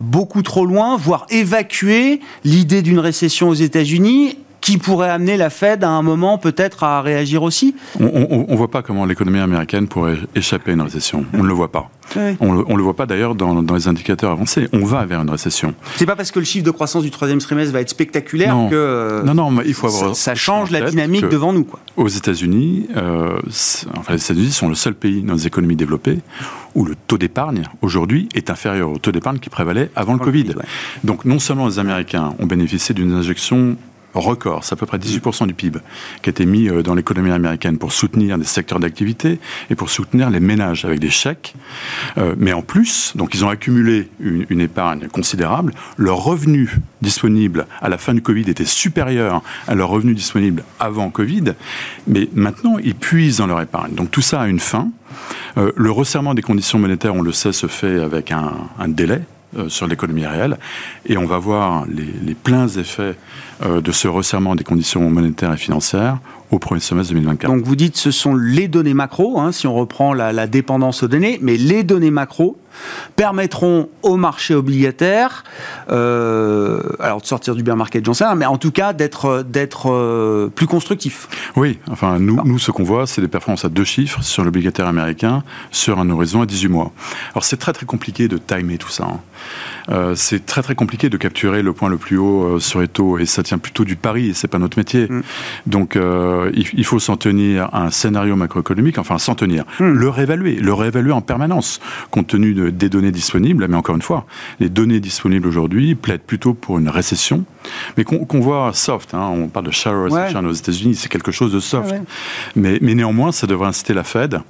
beaucoup 0.00 0.42
trop 0.42 0.66
loin, 0.66 0.96
voire 0.96 1.26
évacuer 1.30 2.20
l'idée 2.44 2.82
d'une 2.82 2.98
récession 2.98 3.48
aux 3.48 3.54
États-Unis 3.54 4.38
qui 4.66 4.78
pourrait 4.78 5.10
amener 5.10 5.36
la 5.36 5.48
Fed 5.48 5.84
à 5.84 5.90
un 5.90 6.02
moment 6.02 6.38
peut-être 6.38 6.82
à 6.82 7.00
réagir 7.00 7.44
aussi 7.44 7.76
On 8.00 8.46
ne 8.48 8.56
voit 8.56 8.68
pas 8.68 8.82
comment 8.82 9.04
l'économie 9.04 9.38
américaine 9.38 9.86
pourrait 9.86 10.18
échapper 10.34 10.72
à 10.72 10.74
une 10.74 10.80
récession. 10.80 11.24
On 11.34 11.44
ne 11.44 11.46
le 11.46 11.54
voit 11.54 11.70
pas. 11.70 11.88
On 12.40 12.52
ne 12.52 12.76
le, 12.76 12.82
voit 12.82 12.96
pas 12.96 13.06
d'ailleurs 13.06 13.36
dans, 13.36 13.62
dans, 13.62 13.74
les 13.76 13.86
indicateurs 13.86 14.32
avancés. 14.32 14.66
On 14.72 14.84
va 14.84 15.04
vers 15.04 15.20
une 15.20 15.30
récession. 15.30 15.72
C'est 15.94 16.04
pas 16.04 16.16
parce 16.16 16.32
que 16.32 16.40
le 16.40 16.44
chiffre 16.44 16.64
de 16.64 16.72
croissance 16.72 17.04
du 17.04 17.12
troisième 17.12 17.38
trimestre 17.38 17.72
va 17.72 17.80
être 17.80 17.90
spectaculaire 17.90 18.56
que 18.68 19.22
non, 19.24 19.34
non, 19.34 19.52
mais 19.52 19.62
il 19.66 19.74
faut 19.74 19.86
avoir 19.86 20.16
ça, 20.16 20.32
ça 20.32 20.34
change 20.34 20.72
la 20.72 20.90
dynamique 20.90 21.28
devant 21.28 21.52
nous. 21.52 21.62
Quoi. 21.62 21.78
Aux 21.96 22.08
États-Unis, 22.08 22.88
euh, 22.96 23.38
enfin 23.96 24.14
les 24.14 24.24
États-Unis 24.24 24.50
sont 24.50 24.68
le 24.68 24.74
seul 24.74 24.94
pays 24.94 25.22
dans 25.22 25.34
les 25.34 25.46
économies 25.46 25.76
développées 25.76 26.18
où 26.74 26.84
le 26.84 26.96
taux 27.06 27.18
d'épargne 27.18 27.62
aujourd'hui 27.82 28.28
est 28.34 28.50
inférieur 28.50 28.90
au 28.90 28.98
taux 28.98 29.12
d'épargne 29.12 29.38
qui 29.38 29.48
prévalait 29.48 29.90
avant, 29.94 30.14
le 30.14 30.18
Covid. 30.18 30.48
ouais. 30.48 30.64
Donc 31.04 31.24
non 31.24 31.38
seulement 31.38 31.68
les 31.68 31.78
Américains 31.78 32.34
ont 32.40 32.46
bénéficié 32.46 32.96
d'une 32.96 33.12
injection 33.12 33.76
record, 34.20 34.64
c'est 34.64 34.72
à 34.72 34.76
peu 34.76 34.86
près 34.86 34.98
18% 34.98 35.46
du 35.46 35.54
PIB 35.54 35.80
qui 36.22 36.28
a 36.28 36.32
été 36.32 36.46
mis 36.46 36.68
euh, 36.68 36.82
dans 36.82 36.94
l'économie 36.94 37.30
américaine 37.30 37.78
pour 37.78 37.92
soutenir 37.92 38.38
des 38.38 38.44
secteurs 38.44 38.80
d'activité 38.80 39.38
et 39.70 39.74
pour 39.74 39.90
soutenir 39.90 40.30
les 40.30 40.40
ménages 40.40 40.84
avec 40.84 41.00
des 41.00 41.10
chèques. 41.10 41.54
Euh, 42.18 42.34
mais 42.38 42.52
en 42.52 42.62
plus, 42.62 43.12
donc 43.16 43.34
ils 43.34 43.44
ont 43.44 43.48
accumulé 43.48 44.08
une, 44.20 44.60
épargne 44.60 45.08
considérable. 45.08 45.74
Leur 45.96 46.24
revenu 46.24 46.78
disponible 47.02 47.66
à 47.80 47.88
la 47.88 47.98
fin 47.98 48.14
du 48.14 48.22
Covid 48.22 48.48
était 48.48 48.64
supérieur 48.64 49.42
à 49.68 49.74
leur 49.74 49.88
revenu 49.88 50.14
disponible 50.14 50.64
avant 50.80 51.10
Covid. 51.10 51.54
Mais 52.06 52.28
maintenant, 52.34 52.78
ils 52.82 52.94
puisent 52.94 53.38
dans 53.38 53.46
leur 53.46 53.60
épargne. 53.60 53.94
Donc 53.94 54.10
tout 54.10 54.22
ça 54.22 54.40
a 54.40 54.48
une 54.48 54.60
fin. 54.60 54.88
Euh, 55.58 55.72
le 55.76 55.90
resserrement 55.90 56.34
des 56.34 56.42
conditions 56.42 56.78
monétaires, 56.78 57.14
on 57.14 57.22
le 57.22 57.32
sait, 57.32 57.52
se 57.52 57.66
fait 57.66 58.00
avec 58.00 58.32
un, 58.32 58.88
délai 58.88 59.22
sur 59.68 59.86
l'économie 59.86 60.26
réelle. 60.26 60.58
Et 61.06 61.16
on 61.16 61.26
va 61.26 61.38
voir 61.38 61.84
les, 61.86 62.34
pleins 62.34 62.68
effets 62.68 63.16
de 63.64 63.92
ce 63.92 64.08
resserrement 64.08 64.54
des 64.54 64.64
conditions 64.64 65.08
monétaires 65.08 65.52
et 65.52 65.56
financières 65.56 66.18
au 66.50 66.58
premier 66.58 66.80
semestre 66.80 67.12
2024. 67.12 67.50
Donc 67.50 67.64
vous 67.64 67.76
dites 67.76 67.96
ce 67.96 68.10
sont 68.10 68.34
les 68.34 68.68
données 68.68 68.94
macro, 68.94 69.38
hein, 69.38 69.52
si 69.52 69.66
on 69.66 69.74
reprend 69.74 70.12
la, 70.12 70.46
dépendance 70.46 71.02
aux 71.02 71.08
données, 71.08 71.38
mais 71.42 71.56
les 71.56 71.82
données 71.82 72.10
macro 72.10 72.56
permettront 73.16 73.88
au 74.02 74.16
marché 74.16 74.54
obligataire, 74.54 75.44
euh, 75.90 76.80
alors 77.00 77.20
de 77.20 77.26
sortir 77.26 77.54
du 77.54 77.62
bear 77.62 77.76
market, 77.76 78.04
j'en 78.04 78.14
sais 78.14 78.24
rien, 78.24 78.34
mais 78.34 78.46
en 78.46 78.58
tout 78.58 78.70
cas 78.70 78.92
d'être 78.92 79.42
d'être 79.42 79.90
euh, 79.90 80.48
plus 80.48 80.66
constructif. 80.66 81.28
Oui, 81.56 81.78
enfin 81.90 82.18
nous, 82.18 82.40
nous 82.44 82.58
ce 82.58 82.70
qu'on 82.70 82.84
voit, 82.84 83.06
c'est 83.06 83.20
des 83.20 83.28
performances 83.28 83.64
à 83.64 83.68
deux 83.68 83.84
chiffres 83.84 84.22
sur 84.22 84.44
l'obligataire 84.44 84.86
américain 84.86 85.42
sur 85.70 85.98
un 85.98 86.10
horizon 86.10 86.42
à 86.42 86.46
18 86.46 86.68
mois. 86.68 86.92
Alors 87.32 87.44
c'est 87.44 87.56
très 87.56 87.72
très 87.72 87.86
compliqué 87.86 88.28
de 88.28 88.38
timer 88.38 88.78
tout 88.78 88.90
ça. 88.90 89.04
Hein. 89.04 89.20
Euh, 89.88 90.14
c'est 90.14 90.44
très 90.44 90.62
très 90.62 90.74
compliqué 90.74 91.08
de 91.08 91.16
capturer 91.16 91.62
le 91.62 91.72
point 91.72 91.88
le 91.88 91.96
plus 91.96 92.18
haut 92.18 92.58
sur 92.58 92.80
les 92.80 92.88
taux 92.88 93.18
et 93.18 93.26
ça 93.26 93.42
tient 93.42 93.58
plutôt 93.58 93.84
du 93.84 93.96
pari 93.96 94.30
et 94.30 94.34
c'est 94.34 94.48
pas 94.48 94.58
notre 94.58 94.78
métier. 94.78 95.08
Mm. 95.08 95.22
Donc 95.66 95.96
il, 95.96 96.66
il, 96.74 96.84
faut 96.84 96.98
s'en 96.98 97.16
tenir 97.16 97.68
à 97.72 97.82
un 97.82 97.90
scénario 97.90 98.36
macroéconomique, 98.36 98.98
enfin 98.98 99.18
s'en 99.18 99.34
tenir, 99.34 99.64
mm. 99.78 99.84
le 99.84 100.08
réévaluer, 100.08 100.56
le 100.56 100.74
réévaluer 100.74 101.12
en 101.12 101.20
permanence 101.20 101.80
compte 102.10 102.26
tenu 102.28 102.54
de, 102.54 102.65
des 102.70 102.88
données 102.88 103.12
disponibles. 103.12 103.66
Mais 103.68 103.76
encore 103.76 103.94
une 103.94 104.02
fois, 104.02 104.26
les 104.60 104.68
données 104.68 105.00
disponibles 105.00 105.46
aujourd'hui 105.46 105.94
plaident 105.94 106.22
plutôt 106.22 106.54
pour 106.54 106.78
une 106.78 106.88
récession, 106.88 107.44
mais 107.96 108.04
qu'on 108.04 108.24
qu 108.24 108.38
voit 108.38 108.70
soft. 108.72 109.14
Hein, 109.14 109.30
on 109.32 109.48
parle 109.48 109.66
de 109.66 109.70
shallow 109.70 110.04
recession 110.04 110.40
ouais. 110.40 110.46
aux 110.46 110.52
États-Unis, 110.52 110.94
c'est 110.94 111.08
quelque 111.08 111.32
chose 111.32 111.52
de 111.52 111.60
soft. 111.60 111.90
Ouais. 111.90 112.02
Mais, 112.54 112.78
mais 112.80 112.94
néanmoins, 112.94 113.32
ça 113.32 113.46
devrait 113.46 113.68
inciter 113.68 113.94
la 113.94 114.04
Fed 114.04 114.40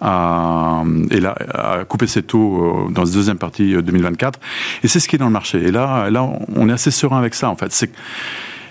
à, 0.00 0.82
et 1.10 1.20
là, 1.20 1.34
à 1.54 1.84
couper 1.84 2.06
ses 2.06 2.22
taux 2.22 2.88
dans 2.90 3.04
la 3.04 3.10
deuxième 3.10 3.38
partie 3.38 3.74
2024. 3.74 4.38
Et 4.82 4.88
c'est 4.88 5.00
ce 5.00 5.08
qui 5.08 5.16
est 5.16 5.18
dans 5.18 5.26
le 5.26 5.32
marché. 5.32 5.58
Et 5.62 5.70
là, 5.70 6.10
là, 6.10 6.28
on 6.54 6.68
est 6.68 6.72
assez 6.72 6.90
serein 6.90 7.18
avec 7.18 7.34
ça, 7.34 7.48
en 7.48 7.56
fait. 7.56 7.72
C'est 7.72 7.90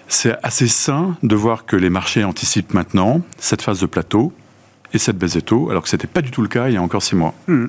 c'est 0.08 0.38
assez 0.44 0.68
sain 0.68 1.18
de 1.24 1.36
voir 1.36 1.66
que 1.66 1.76
les 1.76 1.90
marchés 1.90 2.24
anticipent 2.24 2.74
maintenant 2.74 3.22
cette 3.40 3.62
phase 3.62 3.80
de 3.80 3.86
plateau 3.88 4.32
et 4.94 5.00
cette 5.00 5.18
baisse 5.18 5.34
des 5.34 5.44
alors 5.70 5.84
que 5.84 5.90
ce 5.90 5.96
n'était 5.96 6.08
pas 6.08 6.22
du 6.22 6.32
tout 6.32 6.42
le 6.42 6.48
cas 6.48 6.68
il 6.70 6.76
y 6.76 6.78
a 6.78 6.82
encore 6.82 7.02
six 7.02 7.16
mois. 7.16 7.34
Mmh. 7.48 7.66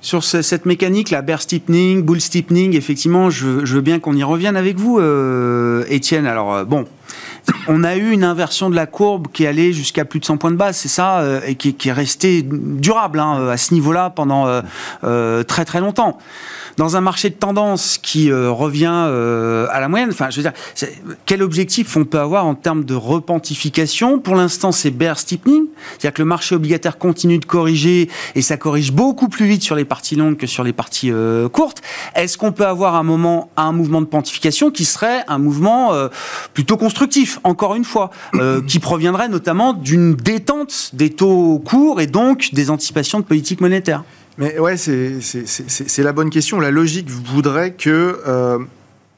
Sur 0.00 0.24
ce, 0.24 0.42
cette 0.42 0.66
mécanique, 0.66 1.10
la 1.10 1.22
bear 1.22 1.42
steepening, 1.42 2.02
bull 2.02 2.20
steepening, 2.20 2.76
effectivement, 2.76 3.28
je, 3.28 3.64
je 3.64 3.74
veux 3.74 3.80
bien 3.80 3.98
qu'on 3.98 4.14
y 4.14 4.22
revienne 4.22 4.56
avec 4.56 4.76
vous, 4.76 4.98
euh, 4.98 5.84
Étienne. 5.88 6.26
Alors, 6.26 6.54
euh, 6.54 6.64
bon, 6.64 6.86
on 7.68 7.84
a 7.84 7.96
eu 7.96 8.10
une 8.10 8.24
inversion 8.24 8.70
de 8.70 8.76
la 8.76 8.86
courbe 8.86 9.28
qui 9.32 9.46
allait 9.46 9.72
jusqu'à 9.72 10.04
plus 10.04 10.20
de 10.20 10.24
100 10.24 10.36
points 10.36 10.50
de 10.50 10.56
base, 10.56 10.76
c'est 10.76 10.88
ça, 10.88 11.20
euh, 11.20 11.40
et 11.46 11.54
qui, 11.54 11.74
qui, 11.74 11.88
est 11.88 11.92
restée 11.92 12.42
durable 12.42 13.20
hein, 13.20 13.48
à 13.48 13.56
ce 13.56 13.74
niveau-là 13.74 14.10
pendant 14.10 14.46
euh, 14.46 14.62
euh, 15.04 15.42
très 15.42 15.64
très 15.64 15.80
longtemps. 15.80 16.18
Dans 16.76 16.94
un 16.94 17.00
marché 17.00 17.30
de 17.30 17.34
tendance 17.34 17.96
qui 17.96 18.30
euh, 18.30 18.50
revient 18.50 18.92
euh, 18.92 19.66
à 19.70 19.80
la 19.80 19.88
moyenne, 19.88 20.10
enfin, 20.10 20.28
je 20.28 20.36
veux 20.36 20.42
dire, 20.42 20.52
quel 21.24 21.42
objectif 21.42 21.96
on 21.96 22.04
peut 22.04 22.18
avoir 22.18 22.44
en 22.44 22.54
termes 22.54 22.84
de 22.84 22.94
repentification? 22.94 24.18
Pour 24.18 24.34
l'instant, 24.34 24.72
c'est 24.72 24.90
bear 24.90 25.18
steepening, 25.18 25.64
c'est-à-dire 25.92 26.12
que 26.12 26.22
le 26.22 26.28
marché 26.28 26.54
obligataire 26.54 26.98
continue 26.98 27.38
de 27.38 27.46
corriger 27.46 28.10
et 28.34 28.42
ça 28.42 28.58
corrige 28.58 28.92
beaucoup 28.92 29.28
plus 29.30 29.46
vite 29.46 29.62
sur 29.62 29.74
les 29.74 29.86
parties 29.86 30.16
longues 30.16 30.36
que 30.36 30.46
sur 30.46 30.64
les 30.64 30.74
parties 30.74 31.10
euh, 31.10 31.48
courtes. 31.48 31.80
Est-ce 32.14 32.36
qu'on 32.36 32.52
peut 32.52 32.66
avoir 32.66 32.94
un 32.94 33.02
moment, 33.02 33.50
un 33.56 33.72
mouvement 33.72 34.02
de 34.02 34.06
pontification 34.06 34.70
qui 34.70 34.84
serait 34.84 35.24
un 35.28 35.38
mouvement 35.38 35.92
plutôt 36.52 36.76
constructif, 36.76 37.35
encore 37.44 37.74
une 37.74 37.84
fois, 37.84 38.10
qui 38.66 38.78
proviendrait 38.78 39.28
notamment 39.28 39.72
d'une 39.72 40.14
détente 40.14 40.90
des 40.92 41.10
taux 41.10 41.62
courts 41.64 42.00
et 42.00 42.06
donc 42.06 42.50
des 42.52 42.70
anticipations 42.70 43.20
de 43.20 43.24
politique 43.24 43.60
monétaire 43.60 44.04
mais 44.38 44.58
ouais, 44.58 44.76
c'est 44.76 46.02
la 46.02 46.12
bonne 46.12 46.30
question. 46.30 46.60
La 46.60 46.70
logique 46.70 47.08
voudrait 47.08 47.72
que 47.72 48.20
euh, 48.26 48.58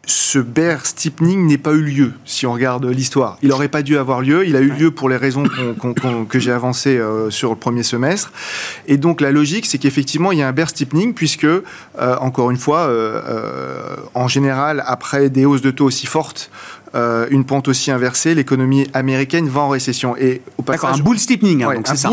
ce 0.08 0.38
bear 0.38 0.86
steepening 0.86 1.46
n'ait 1.46 1.58
pas 1.58 1.72
eu 1.72 1.82
lieu, 1.82 2.12
si 2.24 2.46
on 2.46 2.52
regarde 2.54 2.86
l'histoire. 2.86 3.36
Il 3.42 3.50
n'aurait 3.50 3.68
pas 3.68 3.82
dû 3.82 3.98
avoir 3.98 4.22
lieu. 4.22 4.46
Il 4.46 4.56
a 4.56 4.60
eu 4.60 4.70
lieu 4.70 4.90
pour 4.90 5.10
les 5.10 5.18
raisons 5.18 5.42
qu 5.42 5.74
qu 5.74 6.26
que 6.26 6.38
j'ai 6.38 6.50
avancées 6.50 6.96
euh, 6.96 7.28
sur 7.30 7.50
le 7.50 7.56
premier 7.56 7.82
semestre. 7.82 8.32
Et 8.86 8.96
donc 8.96 9.20
la 9.20 9.30
logique, 9.32 9.66
c'est 9.66 9.76
qu'effectivement, 9.76 10.32
il 10.32 10.38
y 10.38 10.42
a 10.42 10.48
un 10.48 10.52
bear 10.52 10.70
steepening, 10.70 11.12
puisque, 11.12 11.44
euh, 11.44 11.62
encore 12.20 12.50
une 12.50 12.56
fois, 12.56 12.88
euh, 12.88 13.96
en 14.14 14.28
général, 14.28 14.82
après 14.86 15.28
des 15.28 15.44
hausses 15.44 15.62
de 15.62 15.70
taux 15.70 15.84
aussi 15.84 16.06
fortes, 16.06 16.50
euh, 16.94 17.26
une 17.30 17.44
pente 17.44 17.68
aussi 17.68 17.90
inversée, 17.90 18.34
l'économie 18.34 18.86
américaine 18.94 19.48
va 19.48 19.62
en 19.62 19.68
récession. 19.68 20.16
Et 20.16 20.42
au 20.56 20.62
passage, 20.62 21.00
un 21.00 21.02
bull 21.02 21.18
steepening, 21.18 21.62
hein, 21.62 21.74
donc 21.74 21.86
c'est 21.86 21.96
ça. 21.96 22.10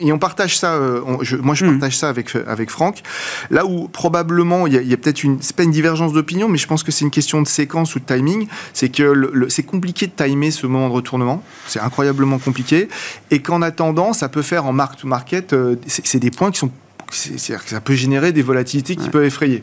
et, 0.00 0.12
on, 0.12 0.18
partage 0.18 0.58
ça. 0.58 0.74
Euh, 0.74 1.00
moi, 1.42 1.54
je 1.54 1.64
hmm. 1.64 1.78
partage 1.78 1.98
ça 1.98 2.08
avec 2.08 2.34
avec 2.46 2.70
Franck. 2.70 3.02
Là 3.50 3.66
où 3.66 3.88
probablement 3.88 4.66
il 4.66 4.74
y 4.74 4.92
a, 4.92 4.96
peut-être 4.96 5.24
une, 5.24 5.38
c'est 5.40 5.56
pas 5.56 5.62
une 5.62 5.70
divergence 5.70 6.12
d'opinion, 6.12 6.48
mais 6.48 6.58
je 6.58 6.66
pense 6.66 6.82
que 6.82 6.92
c'est 6.92 7.04
une 7.04 7.10
question 7.10 7.42
de 7.42 7.48
séquence 7.48 7.94
ou 7.94 8.00
de 8.00 8.04
timing. 8.04 8.46
C'est 8.72 8.88
que 8.88 9.46
c'est 9.48 9.62
compliqué 9.62 10.06
de 10.06 10.12
timer 10.12 10.50
ce 10.50 10.66
moment 10.66 10.88
de 10.88 10.94
retournement. 10.94 11.42
C'est 11.66 11.80
incroyablement 11.80 12.38
compliqué. 12.38 12.88
Et 13.30 13.40
qu'en 13.40 13.62
attendant, 13.62 14.12
ça 14.12 14.28
peut 14.28 14.42
faire 14.42 14.66
en 14.66 14.72
mark 14.72 14.98
to 14.98 15.08
market, 15.08 15.52
euh, 15.52 15.76
c'est 15.86 16.18
des 16.18 16.30
points 16.30 16.50
qui 16.50 16.58
sont 16.58 16.70
c'est-à-dire 17.10 17.64
que 17.64 17.70
ça 17.70 17.80
peut 17.80 17.94
générer 17.94 18.32
des 18.32 18.42
volatilités 18.42 18.96
qui 18.96 19.08
peuvent 19.10 19.24
effrayer. 19.24 19.62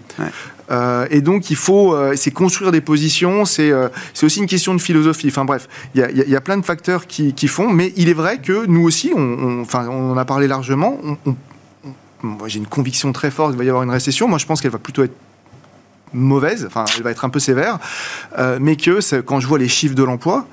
Euh, 0.70 1.08
et 1.10 1.22
donc, 1.22 1.50
il 1.50 1.56
faut, 1.56 1.94
euh, 1.94 2.14
c'est 2.16 2.32
construire 2.32 2.72
des 2.72 2.82
positions, 2.82 3.46
c'est 3.46 3.72
euh, 3.72 3.88
aussi 4.22 4.40
une 4.40 4.48
question 4.48 4.74
de 4.74 4.82
philosophie. 4.82 5.28
Enfin 5.30 5.46
bref, 5.46 5.68
il 5.96 6.02
y 6.02 6.04
a, 6.04 6.12
y 6.12 6.36
a, 6.36 6.42
plein 6.42 6.58
de 6.58 6.66
facteurs 6.66 7.08
qui, 7.08 7.34
qui, 7.34 7.48
font, 7.48 7.70
mais 7.70 7.94
il 7.96 8.10
est 8.10 8.14
vrai 8.14 8.40
que 8.40 8.66
nous 8.66 8.84
aussi, 8.84 9.12
on, 9.16 9.62
enfin, 9.62 9.88
on 9.88 10.12
en 10.12 10.18
a 10.18 10.26
parlé 10.26 10.48
largement, 10.48 11.00
on, 11.26 11.36
j'ai 12.48 12.60
une 12.60 12.68
conviction 12.68 13.14
très 13.14 13.32
forte 13.32 13.52
qu'il 13.52 13.60
va 13.60 13.64
y 13.64 13.70
avoir 13.70 13.84
une 13.84 13.92
récession. 13.92 14.28
Moi, 14.28 14.40
je 14.40 14.46
pense 14.46 14.60
qu'elle 14.60 14.72
va 14.72 14.80
plutôt 14.80 15.04
être 15.04 15.16
mauvaise, 16.14 16.66
enfin, 16.66 16.86
elle 16.98 17.04
va 17.04 17.12
être 17.12 17.26
un 17.26 17.30
peu 17.30 17.40
sévère, 17.40 17.80
mais 18.60 18.76
que 18.76 19.22
quand 19.22 19.40
je 19.40 19.48
vois 19.48 19.60
les 19.60 19.68
chiffres 19.68 19.96
de 19.96 20.04
l'emploi, 20.04 20.48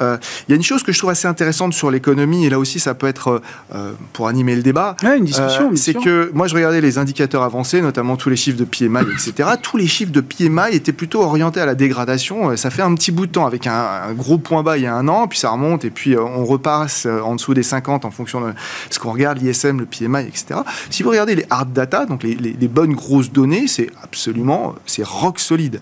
euh, 0.00 0.16
il 0.48 0.52
y 0.52 0.54
a 0.54 0.56
une 0.56 0.62
chose 0.62 0.82
que 0.82 0.92
je 0.92 0.98
trouve 0.98 1.10
assez 1.10 1.28
intéressante 1.28 1.72
sur 1.72 1.90
l'économie, 1.90 2.46
et 2.46 2.50
là 2.50 2.58
aussi 2.58 2.80
ça 2.80 2.94
peut 2.94 3.06
être 3.06 3.42
euh, 3.74 3.92
pour 4.12 4.28
animer 4.28 4.56
le 4.56 4.62
débat. 4.62 4.96
une 5.02 5.24
discussion. 5.24 5.70
Euh, 5.72 5.76
c'est 5.76 5.94
que 5.94 6.30
moi 6.34 6.46
je 6.46 6.54
regardais 6.54 6.80
les 6.80 6.98
indicateurs 6.98 7.42
avancés, 7.42 7.80
notamment 7.80 8.16
tous 8.16 8.30
les 8.30 8.36
chiffres 8.36 8.58
de 8.58 8.64
PMI, 8.64 9.02
etc. 9.12 9.50
tous 9.62 9.76
les 9.76 9.86
chiffres 9.86 10.12
de 10.12 10.20
PMI 10.20 10.72
étaient 10.72 10.92
plutôt 10.92 11.22
orientés 11.22 11.60
à 11.60 11.66
la 11.66 11.74
dégradation. 11.74 12.56
Ça 12.56 12.70
fait 12.70 12.82
un 12.82 12.94
petit 12.94 13.12
bout 13.12 13.26
de 13.26 13.32
temps 13.32 13.46
avec 13.46 13.66
un, 13.66 14.12
gros 14.12 14.38
point 14.38 14.62
bas 14.62 14.76
il 14.76 14.84
y 14.84 14.86
a 14.86 14.94
un 14.94 15.08
an, 15.08 15.26
puis 15.28 15.38
ça 15.38 15.50
remonte, 15.50 15.84
et 15.84 15.90
puis 15.90 16.16
on 16.16 16.44
repasse 16.44 17.06
en 17.06 17.34
dessous 17.34 17.54
des 17.54 17.62
50 17.62 18.04
en 18.04 18.10
fonction 18.10 18.40
de 18.40 18.52
ce 18.90 18.98
qu'on 18.98 19.12
regarde, 19.12 19.38
l'ISM, 19.38 19.78
le 19.78 19.86
PMI, 19.86 20.26
etc. 20.28 20.60
Si 20.90 21.02
vous 21.02 21.10
regardez 21.10 21.34
les 21.34 21.46
hard 21.50 21.72
data, 21.72 22.06
donc 22.06 22.22
les, 22.22 22.34
les, 22.34 22.68
bonnes 22.68 22.94
grosses 22.94 23.30
données, 23.30 23.66
c'est 23.66 23.90
absolument, 24.02 24.74
c'est 24.86 25.04
rock 25.04 25.38
solide. 25.38 25.80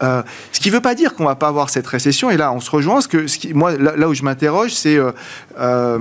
ce 0.00 0.60
qui 0.60 0.68
ne 0.68 0.74
veut 0.74 0.80
pas 0.80 0.94
dire 0.94 1.14
qu'on 1.14 1.24
va 1.24 1.34
pas 1.34 1.48
avoir 1.48 1.70
cette 1.70 1.86
récession, 1.86 2.30
et 2.30 2.36
là 2.36 2.52
on 2.52 2.60
se 2.60 2.70
rejoint, 2.70 2.94
parce 2.94 3.08
que 3.08 3.26
moi, 3.54 3.76
là, 3.76 4.08
où 4.08 4.14
je 4.14 4.22
m'interroge, 4.22 4.72
c'est 4.72 4.96
euh, 4.96 5.12
euh, 5.58 5.98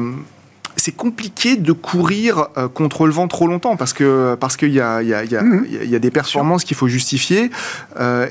c'est 0.76 0.96
compliqué 0.96 1.58
de 1.58 1.74
courir 1.74 2.48
euh, 2.58 2.70
contre 2.70 3.06
le 3.06 3.12
vent 3.12 3.28
trop 3.28 3.48
longtemps 3.48 3.76
parce 3.76 3.92
que 3.92 4.36
parce 4.40 4.56
qu'il 4.56 4.72
y 4.72 4.80
a, 4.80 5.02
y, 5.02 5.14
a, 5.14 5.26
y, 5.26 5.36
a, 5.36 5.42
mhm. 5.42 5.68
y 5.70 5.96
a 5.96 6.00
des 6.00 6.12
performances 6.12 6.64
qu'il 6.64 6.78
faut 6.78 6.88
justifier 6.88 7.52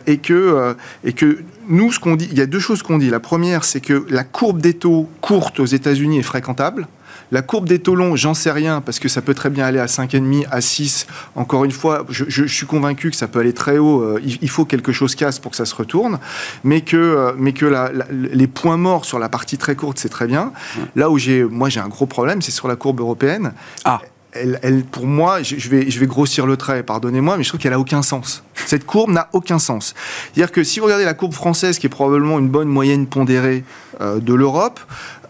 et 0.07 0.17
que 0.17 0.75
et 1.05 1.13
que 1.13 1.41
nous 1.69 1.93
ce 1.93 2.01
qu'on 2.01 2.17
dit 2.17 2.29
il 2.31 2.39
y 2.39 2.41
a 2.41 2.47
deux 2.47 2.61
choses 2.61 2.83
qu'on 2.83 2.99
dit. 2.99 3.11
La 3.11 3.21
première 3.21 3.65
c'est 3.65 3.81
que 3.81 4.07
la 4.09 4.25
courbe 4.25 4.63
des 4.63 4.75
taux 4.75 5.09
courte 5.21 5.61
aux 5.61 5.67
États-Unis 5.67 6.21
est 6.21 6.23
fréquentable 6.23 6.89
la 7.31 7.43
courbe 7.43 7.69
des 7.69 7.79
taux 7.79 7.95
longs, 7.95 8.17
j'en 8.17 8.35
sais 8.35 8.51
rien, 8.51 8.81
parce 8.81 8.99
que 8.99 9.09
ça 9.09 9.23
peut 9.23 9.35
très 9.35 9.51
bien 9.51 9.67
aller 9.67 9.79
à 9.79 9.87
5,5, 9.87 10.47
à 10.51 10.61
6. 10.61 11.07
Encore 11.35 11.65
une 11.65 11.73
fois, 11.73 12.07
je, 12.09 12.47
suis 12.47 12.67
convaincu 12.67 13.11
que 13.11 13.17
ça 13.17 13.29
peut 13.29 13.41
aller 13.41 13.53
très 13.53 13.79
haut. 13.79 14.01
Euh, 14.01 14.21
il, 14.25 14.51
faut 14.51 14.65
quelque 14.65 14.93
chose 14.93 15.15
casse 15.15 15.39
pour 15.39 15.51
que 15.51 15.57
ça 15.57 15.67
se 15.67 15.75
retourne. 15.75 16.19
Mais 16.65 16.81
que, 16.81 16.97
euh, 16.97 17.33
mais 17.37 17.53
que 17.53 17.67
les 18.11 18.47
points 18.47 18.77
morts 18.77 19.05
sur 19.05 19.19
la 19.19 19.29
partie 19.29 19.59
très 19.59 19.77
courte, 19.77 19.99
c'est 19.99 20.09
très 20.09 20.27
bien. 20.27 20.53
Là 20.97 21.11
où 21.11 21.19
j'ai, 21.19 21.45
moi, 21.45 21.69
j'ai 21.69 21.81
un 21.81 21.89
gros 21.89 22.07
problème, 22.07 22.43
c'est 22.43 22.53
sur 22.53 22.69
la 22.69 22.77
courbe 22.77 23.01
européenne. 23.01 23.53
Ah. 23.85 24.01
Elle, 24.33 24.85
pour 24.85 25.07
moi, 25.07 25.43
je, 25.43 25.69
vais, 25.69 25.91
je 25.91 25.99
vais 25.99 26.07
grossir 26.07 26.47
le 26.47 26.57
trait, 26.57 26.83
pardonnez-moi, 26.83 27.39
mais 27.39 27.43
je 27.43 27.49
trouve 27.49 27.61
qu'elle 27.61 27.73
a 27.73 27.81
aucun 27.81 28.03
sens. 28.03 28.45
Cette 28.67 28.85
courbe 28.85 29.11
n'a 29.11 29.29
aucun 29.33 29.59
sens. 29.59 29.95
C'est-à-dire 30.35 30.53
que 30.53 30.63
si 30.63 30.81
vous 30.81 30.85
regardez 30.85 31.07
la 31.07 31.15
courbe 31.15 31.33
française, 31.33 31.79
qui 31.79 31.87
est 31.87 31.91
probablement 31.91 32.39
une 32.39 32.49
bonne 32.49 32.69
moyenne 32.69 33.07
pondérée 33.07 33.65
euh, 34.01 34.21
de 34.21 34.35
l'Europe, 34.35 34.79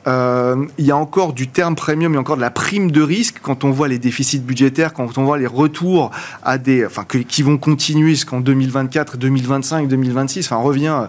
euh, 0.09 0.64
il 0.79 0.87
y 0.87 0.90
a 0.90 0.97
encore 0.97 1.35
du 1.35 1.49
terme 1.49 1.75
premium, 1.75 2.12
il 2.12 2.14
y 2.14 2.18
a 2.18 2.21
encore 2.21 2.37
de 2.37 2.40
la 2.40 2.51
prime 2.51 2.90
de 2.90 3.03
risque 3.03 3.40
quand 3.42 3.64
on 3.64 3.71
voit 3.71 3.88
les 3.88 3.99
déficits 3.99 4.40
budgétaires, 4.40 4.94
quand 4.94 5.18
on 5.18 5.25
voit 5.25 5.37
les 5.37 5.47
retours 5.47 6.11
à 6.42 6.57
des, 6.57 6.87
enfin, 6.87 7.05
qui 7.05 7.42
vont 7.42 7.59
continuer 7.59 8.09
jusqu'en 8.11 8.40
2024, 8.40 9.18
2025, 9.18 9.88
2026. 9.88 10.47
Enfin, 10.47 10.57
on 10.57 10.62
revient 10.62 11.09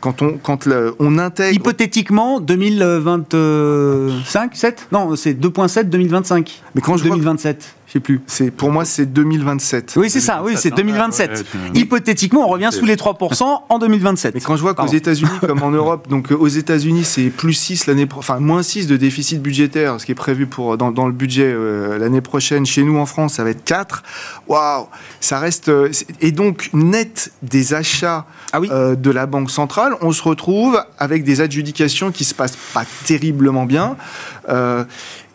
quand 0.00 0.22
on, 0.22 0.38
quand 0.38 0.66
on 0.98 1.18
intègre. 1.18 1.54
Hypothétiquement, 1.54 2.40
2025, 2.40 4.56
7 4.56 4.88
Non, 4.90 5.14
c'est 5.14 5.34
2,7 5.34 5.84
2025. 5.84 6.62
Mais 6.74 6.80
quand 6.80 6.96
je 6.96 7.04
2027 7.04 7.76
je 7.90 7.94
sais 7.94 8.00
plus. 8.00 8.20
C'est 8.28 8.52
pour 8.52 8.70
moi 8.70 8.84
c'est 8.84 9.06
2027. 9.06 9.94
Oui, 9.96 10.10
c'est 10.10 10.20
ça. 10.20 10.42
Oui, 10.44 10.52
c'est 10.56 10.70
2027. 10.70 11.44
Hypothétiquement, 11.74 12.46
on 12.46 12.48
revient 12.48 12.68
sous 12.70 12.84
les 12.84 12.94
3% 12.94 13.62
en 13.68 13.78
2027. 13.80 14.34
Mais 14.34 14.40
quand 14.40 14.54
je 14.54 14.62
vois 14.62 14.74
qu'aux 14.74 14.86
États-Unis 14.86 15.30
comme 15.40 15.64
en 15.64 15.72
Europe, 15.72 16.08
donc 16.08 16.30
euh, 16.30 16.36
aux 16.36 16.46
États-Unis, 16.46 17.02
c'est 17.02 17.30
plus 17.30 17.52
6 17.52 17.86
l'année 17.86 18.06
enfin 18.14 18.38
moins 18.38 18.62
6 18.62 18.86
de 18.86 18.96
déficit 18.96 19.42
budgétaire, 19.42 20.00
ce 20.00 20.06
qui 20.06 20.12
est 20.12 20.14
prévu 20.14 20.46
pour 20.46 20.78
dans, 20.78 20.92
dans 20.92 21.08
le 21.08 21.12
budget 21.12 21.52
euh, 21.52 21.98
l'année 21.98 22.20
prochaine. 22.20 22.64
Chez 22.64 22.84
nous 22.84 22.96
en 22.96 23.06
France, 23.06 23.34
ça 23.34 23.44
va 23.44 23.50
être 23.50 23.64
4. 23.64 24.04
Waouh, 24.46 24.86
ça 25.18 25.40
reste 25.40 25.68
euh, 25.68 25.90
et 26.20 26.30
donc 26.30 26.70
net 26.72 27.32
des 27.42 27.74
achats 27.74 28.24
ah 28.52 28.60
oui. 28.60 28.68
de 28.68 29.10
la 29.10 29.26
banque 29.26 29.50
centrale, 29.50 29.96
on 30.00 30.12
se 30.12 30.22
retrouve 30.22 30.80
avec 30.98 31.24
des 31.24 31.40
adjudications 31.40 32.12
qui 32.12 32.24
se 32.24 32.34
passent 32.34 32.58
pas 32.72 32.84
terriblement 33.04 33.66
bien. 33.66 33.96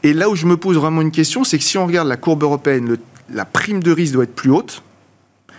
Et 0.06 0.14
là 0.14 0.30
où 0.30 0.36
je 0.36 0.46
me 0.46 0.56
pose 0.56 0.78
vraiment 0.78 1.02
une 1.02 1.10
question, 1.10 1.44
c'est 1.44 1.58
que 1.58 1.64
si 1.64 1.80
on 1.80 1.88
regarde 1.88 2.08
la 2.08 2.16
courbe 2.16 2.44
européenne, 2.44 2.96
la 3.34 3.44
prime 3.44 3.82
de 3.82 3.92
risque 3.92 4.14
doit 4.14 4.26
être 4.26 4.36
plus 4.36 4.52
haute 4.52 4.84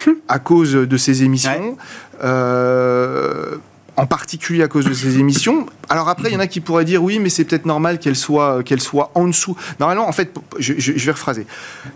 hum. 0.07 0.15
à 0.29 0.39
cause 0.39 0.73
de 0.73 0.97
ces 0.97 1.25
émissions. 1.25 1.77
Euh, 2.23 3.57
en 3.97 4.07
particulier 4.07 4.63
à 4.63 4.69
cause 4.69 4.85
de 4.85 4.95
ces 4.95 5.19
émissions. 5.19 5.67
Alors 5.89 6.09
après, 6.09 6.29
il 6.29 6.35
y 6.35 6.37
en 6.37 6.41
a 6.41 6.47
qui 6.47 6.61
pourraient 6.61 6.85
dire 6.85 7.03
oui, 7.03 7.19
mais 7.19 7.29
c'est 7.29 7.45
peut-être 7.45 7.67
normal 7.67 7.99
qu'elle 7.99 8.15
soit, 8.15 8.63
qu'elle 8.63 8.81
soit 8.81 9.11
en 9.17 9.27
dessous. 9.27 9.57
Normalement, 9.81 10.07
en 10.07 10.13
fait, 10.13 10.33
je, 10.61 10.93
vais 10.93 11.11
rephraser. 11.11 11.45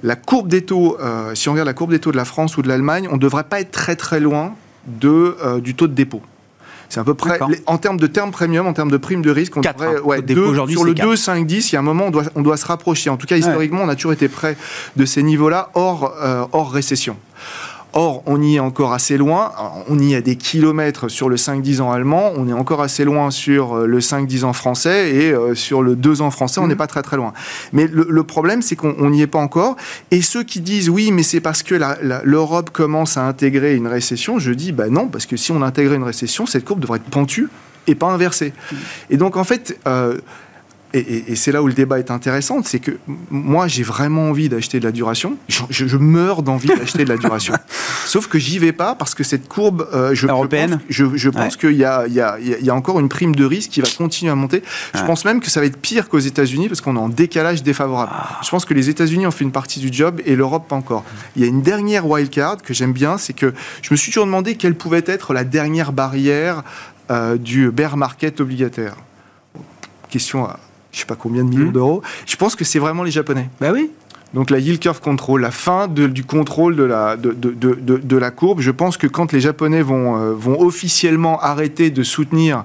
La 0.03 0.17
courbe 0.17 0.49
des 0.49 0.63
taux, 0.63 0.99
euh, 0.99 1.37
si 1.37 1.49
on 1.49 1.53
regarde 1.53 1.69
la 1.69 1.75
courbe 1.75 1.93
des 1.93 2.01
taux 2.01 2.11
de 2.11 2.17
la 2.17 2.25
France 2.25 2.57
ou 2.57 2.63
de 2.63 2.69
l'Allemagne, 2.69 3.07
on 3.13 3.15
ne 3.15 3.21
devrait 3.21 3.45
pas 3.45 3.61
être 3.61 3.71
très 3.71 3.95
très 3.95 4.19
loin 4.19 4.55
de, 4.87 5.37
euh, 5.45 5.61
du 5.61 5.77
taux 5.77 5.87
de 5.87 5.95
dépôt. 5.95 6.23
C'est 6.90 6.98
à 6.98 7.05
peu 7.05 7.14
près, 7.14 7.38
en 7.66 7.79
termes 7.79 7.98
de 7.98 8.07
termes 8.09 8.33
premium, 8.33 8.66
en 8.66 8.72
termes 8.72 8.90
de 8.90 8.96
prime 8.96 9.22
de 9.22 9.31
risque, 9.31 9.57
on 9.57 9.61
devrait, 9.61 9.96
hein. 9.96 10.00
ouais, 10.03 10.18
sur 10.68 10.85
le 10.85 10.92
2, 10.92 11.16
5, 11.16 11.46
10, 11.46 11.70
il 11.70 11.74
y 11.74 11.76
a 11.76 11.79
un 11.79 11.83
moment, 11.83 12.07
on 12.07 12.11
doit, 12.11 12.24
on 12.35 12.42
doit 12.42 12.57
se 12.57 12.66
rapprocher. 12.66 13.11
En 13.11 13.16
tout 13.16 13.29
cas, 13.29 13.37
historiquement, 13.37 13.83
on 13.83 13.88
a 13.88 13.94
toujours 13.94 14.12
été 14.12 14.29
près 14.29 14.57
de 14.96 15.05
ces 15.05 15.22
niveaux-là, 15.22 15.70
hors, 15.74 16.12
euh, 16.20 16.44
hors 16.53 16.70
récession. 16.72 17.16
Or, 17.92 18.22
on 18.26 18.40
y 18.40 18.57
est 18.57 18.61
encore 18.61 18.92
assez 18.92 19.16
loin. 19.16 19.53
On 19.88 19.98
y 19.98 20.14
est 20.14 20.22
des 20.22 20.37
kilomètres 20.37 21.09
sur 21.09 21.29
le 21.29 21.37
5-10 21.37 21.81
ans 21.81 21.90
allemand. 21.90 22.33
On 22.37 22.48
est 22.48 22.53
encore 22.53 22.83
assez 22.83 23.05
loin 23.05 23.31
sur 23.31 23.74
euh, 23.74 23.87
le 23.87 23.98
5-10 24.00 24.44
ans 24.44 24.53
français. 24.53 25.14
Et 25.14 25.33
euh, 25.33 25.55
sur 25.55 25.83
le 25.83 25.96
2 25.96 26.22
ans 26.22 26.31
français, 26.31 26.61
on 26.61 26.66
n'est 26.66 26.74
mhm. 26.74 26.79
pas 26.79 26.87
très 26.87 27.03
très 27.03 27.16
loin. 27.16 27.33
Mais 27.72 27.87
le, 27.87 28.22
problème, 28.22 28.62
c'est 28.62 28.76
qu'on 28.76 29.11
n'y 29.11 29.22
est 29.22 29.26
pas 29.26 29.38
encore. 29.38 29.76
Et 30.11 30.22
ceux 30.22 30.44
qui 30.44 30.61
disent 30.61 30.88
oui, 30.88 31.11
mais 31.11 31.22
c'est 31.22 31.40
parce 31.40 31.62
que 31.62 31.74
l'Europe 32.24 32.70
commence 32.70 33.16
à 33.16 33.26
intégrer 33.26 33.74
une 33.74 33.87
récession, 33.87 34.38
je 34.38 34.53
dis 34.53 34.72
bah 34.72 34.88
non, 34.88 35.09
parce 35.09 35.26
que 35.26 35.37
si 35.37 35.53
on 35.53 35.62
intégrait 35.62 35.96
une 35.96 36.05
récession, 36.05 36.46
cette 36.46 36.64
courbe 36.64 36.81
devrait 36.81 36.98
être 36.98 37.11
pentue 37.11 37.48
et 37.87 37.94
pas 37.94 38.09
inversée. 38.09 38.53
Et 39.09 39.16
donc, 39.16 39.37
en 39.37 39.44
fait, 39.44 39.79
euh, 39.87 40.18
et, 40.92 41.37
c'est 41.37 41.53
là 41.53 41.62
où 41.62 41.68
le 41.68 41.72
débat 41.72 42.00
est 42.00 42.11
intéressant, 42.11 42.62
c'est 42.64 42.81
que 42.81 42.92
moi 43.31 43.68
j'ai 43.68 43.85
vraiment 43.85 44.31
envie 44.31 44.48
d'acheter 44.48 44.81
de 44.81 44.85
la 44.85 44.90
duration. 44.90 45.37
Je, 45.48 45.96
meurs 45.96 46.42
d'envie 46.42 46.68
d'acheter 46.68 47.05
de 47.05 47.09
la 47.09 47.16
duration. 47.16 47.55
Sauf 48.07 48.26
que 48.26 48.38
j'y 48.38 48.59
vais 48.59 48.72
pas 48.72 48.96
parce 48.96 49.14
que 49.14 49.22
cette 49.22 49.48
courbe, 49.48 49.88
euh, 49.94 50.14
je, 50.14 50.26
européenne, 50.26 50.81
je, 50.88 51.29
pense, 51.29 51.57
qu'il 51.57 51.72
y 51.72 51.85
a, 51.85 52.07
il 52.09 52.14
y, 52.14 52.20
a, 52.20 52.38
il 52.40 52.64
y 52.64 52.70
a 52.70 52.74
encore 52.74 52.98
une 52.98 53.09
prime 53.09 53.37
de 53.37 53.44
risque 53.44 53.70
qui 53.70 53.81
va 53.81 53.88
continuer 53.96 54.33
à 54.33 54.35
monter. 54.35 54.62
Je 54.94 55.03
pense 55.05 55.24
même 55.24 55.40
que 55.40 55.48
ça 55.48 55.61
va 55.61 55.66
être 55.66 55.76
pire 55.76 56.09
qu'aux 56.09 56.18
États-Unis 56.18 56.68
parce 56.68 56.81
qu'on 56.81 56.96
est 56.96 57.00
en 57.00 57.09
décalage 57.09 57.62
défavorable. 57.62 58.11
Ah. 58.12 58.40
Je 58.42 58.50
pense 58.50 58.64
que 58.64 58.74
les 58.74 58.88
États-Unis 58.88 59.26
ont 59.26 59.31
fait 59.31 59.44
une 59.44 59.53
partie 59.53 59.79
du 59.79 59.92
job 59.92 60.20
et 60.26 60.35
l'Europe 60.35 60.66
pas 60.68 60.76
encore. 60.76 61.05
Il 61.37 61.42
y 61.42 61.44
a 61.44 61.48
une 61.48 61.62
dernière 61.62 62.09
wildcard 62.09 62.62
que 62.62 62.74
j'aime 62.74 62.92
bien, 62.92 63.16
c'est 63.16 63.33
que 63.33 63.55
je 63.83 63.88
me 63.92 63.96
suis 63.96 64.11
toujours 64.11 64.26
demandé 64.26 64.57
quelle 64.57 64.74
pouvait 64.74 65.05
être 65.07 65.35
la 65.35 65.44
dernière 65.44 65.92
barrière 65.92 66.64
euh, 67.11 67.37
du 67.37 67.70
bear 67.70 67.96
market 67.96 68.40
obligataire. 68.40 68.96
Question 70.09 70.44
à 70.44 70.59
je 70.92 71.00
sais 71.00 71.07
pas 71.07 71.16
combien 71.16 71.44
de 71.44 71.50
millions 71.50 71.70
hmm. 71.70 71.72
d'euros. 71.72 72.03
Je 72.26 72.37
pense 72.37 72.57
que 72.57 72.64
c'est 72.64 72.79
vraiment 72.79 73.03
les 73.03 73.11
Japonais. 73.11 73.48
Bah 73.61 73.70
oui. 73.72 73.90
Donc 74.35 74.50
la 74.50 74.59
yield 74.59 74.79
curve 74.79 75.00
control, 75.00 75.40
la 75.40 75.50
fin 75.50 75.88
du 75.88 76.24
contrôle 76.24 76.76
de 76.76 76.85
la, 76.85 77.16
de, 77.16 77.33
de, 77.33 77.50
de, 77.50 77.74
de, 77.96 78.16
la 78.16 78.31
courbe. 78.31 78.61
Je 78.61 78.70
pense 78.70 78.96
que 78.96 79.09
quand 79.09 79.33
les 79.33 79.40
Japonais 79.40 79.83
vont, 79.83 80.16
euh, 80.16 80.33
vont 80.33 80.61
officiellement 80.61 81.40
arrêter 81.40 81.90
de 81.90 82.03
soutenir 82.05 82.64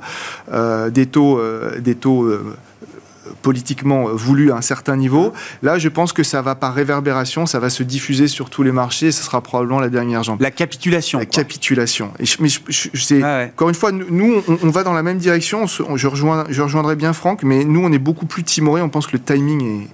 euh, 0.52 0.92
des 0.92 1.08
taux, 1.08 1.40
euh, 1.40 1.80
des 1.80 1.96
taux 1.96 2.30
politiquement 3.42 4.06
voulu 4.14 4.52
à 4.52 4.56
un 4.56 4.62
certain 4.62 4.96
niveau. 4.96 5.34
Là, 5.64 5.78
je 5.78 5.90
pense 5.90 6.14
que 6.14 6.24
ça 6.24 6.42
va 6.42 6.56
par 6.56 6.74
réverbération, 6.74 7.46
ça 7.46 7.60
va 7.60 7.70
se 7.70 7.84
diffuser 7.84 8.28
sur 8.28 8.50
tous 8.50 8.64
les 8.64 8.72
marchés, 8.72 9.08
et 9.08 9.12
ce 9.12 9.24
sera 9.24 9.42
probablement 9.42 9.80
la 9.80 9.90
dernière 9.90 10.24
jambe. 10.24 10.42
La 10.42 10.52
capitulation. 10.52 11.20
La 11.20 11.26
capitulation. 11.26 12.12
Et 12.20 12.26
je, 12.26 12.38
mais 12.40 12.50
je, 12.50 13.24
ah 13.24 13.46
Encore 13.46 13.70
une 13.70 13.76
fois, 13.76 13.92
nous, 13.92 14.44
on, 14.48 14.70
va 14.70 14.84
dans 14.84 14.94
la 14.94 15.04
même 15.04 15.18
direction. 15.18 15.66
je, 15.68 16.08
rejoins, 16.08 16.46
je 16.50 16.62
rejoindrai 16.62 16.96
bien 16.96 17.14
Franck, 17.14 17.44
mais 17.44 17.64
nous, 17.64 17.82
on 17.84 17.92
est 17.92 18.00
beaucoup 18.00 18.26
plus 18.26 18.44
timorés. 18.44 18.82
On 18.82 18.90
pense 18.90 19.08
que 19.08 19.14
le 19.14 19.20
timing 19.20 19.88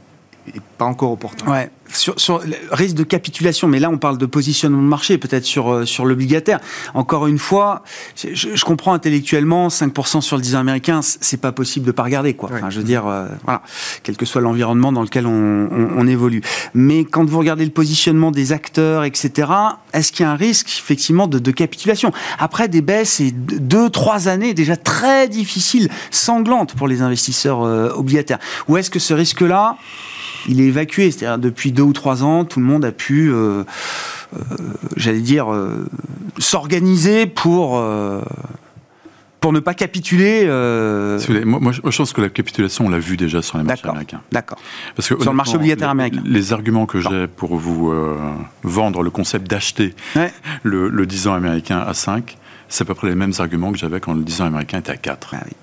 est, 0.48 0.62
pas 0.78 0.86
encore 0.86 1.12
opportun. 1.12 1.50
Ouais. 1.52 1.70
Sur, 1.94 2.20
sur 2.20 2.42
risque 2.72 2.96
de 2.96 3.04
capitulation, 3.04 3.68
mais 3.68 3.80
là 3.80 3.90
on 3.90 3.98
parle 3.98 4.18
de 4.18 4.26
positionnement 4.26 4.82
de 4.82 4.88
marché, 4.88 5.18
peut-être 5.18 5.46
sur, 5.46 5.72
euh, 5.72 5.86
sur 5.86 6.06
l'obligataire. 6.06 6.60
Encore 6.94 7.28
une 7.28 7.40
fois, 7.40 7.84
je, 8.16 8.30
je, 8.34 8.66
comprends 8.66 8.94
intellectuellement, 8.94 9.68
5% 9.68 10.22
sur 10.22 10.38
le 10.38 10.42
10 10.42 10.56
ans 10.56 10.60
américain, 10.60 11.02
c'est 11.02 11.42
pas 11.42 11.52
possible 11.52 11.86
de 11.86 11.92
pas 11.92 12.04
regarder, 12.04 12.34
quoi. 12.34 12.50
Enfin, 12.54 12.70
je 12.70 12.78
veux 12.78 12.84
dire, 12.84 13.08
euh, 13.08 13.28
voilà, 13.44 13.62
quel 14.04 14.18
que 14.18 14.26
soit 14.26 14.42
l'environnement 14.42 14.92
dans 14.92 15.02
lequel 15.02 15.28
on, 15.28 15.70
on, 15.72 15.90
on, 15.98 16.08
évolue. 16.08 16.42
Mais 16.74 17.06
quand 17.06 17.30
vous 17.30 17.38
regardez 17.38 17.66
le 17.66 17.72
positionnement 17.72 18.32
des 18.32 18.52
acteurs, 18.52 19.04
etc., 19.04 19.52
est-ce 19.94 20.12
qu'il 20.12 20.26
y 20.26 20.28
a 20.28 20.32
un 20.32 20.36
risque, 20.36 20.68
effectivement, 20.68 21.28
de, 21.28 21.40
de 21.40 21.52
capitulation? 21.52 22.12
Après 22.40 22.68
des 22.68 22.82
baisses 22.82 23.20
et 23.20 23.32
deux, 23.32 23.90
trois 23.90 24.28
années 24.28 24.54
déjà 24.54 24.76
très 24.76 25.28
difficiles, 25.28 25.90
sanglantes 26.10 26.76
pour 26.76 26.88
les 26.88 27.02
investisseurs 27.02 27.64
euh, 27.64 27.90
obligataires. 27.94 28.40
Ou 28.68 28.78
est-ce 28.78 28.90
que 28.90 29.00
ce 29.00 29.14
risque-là, 29.14 29.78
il 30.48 30.62
est 30.62 30.66
évacué? 30.66 31.12
C'est-à-dire 31.12 31.38
depuis 31.38 31.72
deux 31.72 31.81
ou 31.82 31.94
trois 31.94 32.24
ans, 32.24 32.46
tout 32.46 32.60
le 32.60 32.66
monde 32.66 32.86
a 32.86 32.92
pu, 32.92 33.30
euh, 33.32 33.64
euh, 34.34 34.44
j'allais 34.96 35.22
dire, 35.22 35.52
euh, 35.52 35.86
s'organiser 36.38 37.26
pour 37.26 37.80
pour 39.42 39.52
ne 39.52 39.60
pas 39.60 39.74
capituler. 39.74 40.44
Euh... 40.46 41.20
Moi, 41.44 41.60
moi, 41.60 41.72
je 41.72 41.82
pense 41.82 42.14
que 42.14 42.22
la 42.22 42.30
capitulation, 42.30 42.86
on 42.86 42.90
l'a 42.90 43.00
vu 43.00 43.18
déjà 43.18 43.42
sur 43.42 43.58
les 43.58 43.64
marchés 43.64 43.90
américains. 43.90 44.22
D'accord. 44.32 44.60
Parce 44.96 45.10
que 45.10 45.20
sur 45.22 45.32
le 45.32 45.36
marché 45.36 45.56
obligataire 45.56 45.88
les, 45.88 45.92
américain. 45.92 46.22
Les 46.24 46.54
arguments 46.54 46.86
que 46.86 47.02
j'ai 47.02 47.28
pour 47.28 47.56
vous 47.56 47.90
euh, 47.90 48.18
vendre 48.64 49.02
le 49.02 49.10
concept 49.10 49.50
d'acheter 49.50 49.96
ouais. 50.16 50.32
le, 50.62 50.90
le 50.90 51.06
10 51.08 51.28
ans 51.28 51.34
américain 51.34 51.80
à 51.80 51.96
5, 51.96 52.38
c'est 52.70 52.84
à 52.84 52.86
peu 52.86 52.94
près 52.94 53.10
les 53.10 53.16
mêmes 53.16 53.34
arguments 53.40 53.72
que 53.72 53.80
j'avais 53.80 54.00
quand 54.00 54.14
le 54.14 54.22
10 54.22 54.42
ans 54.42 54.46
américain 54.46 54.78
était 54.78 54.92
à 54.92 54.98
4. 54.98 55.34
Ah 55.34 55.44
oui. 55.44 55.54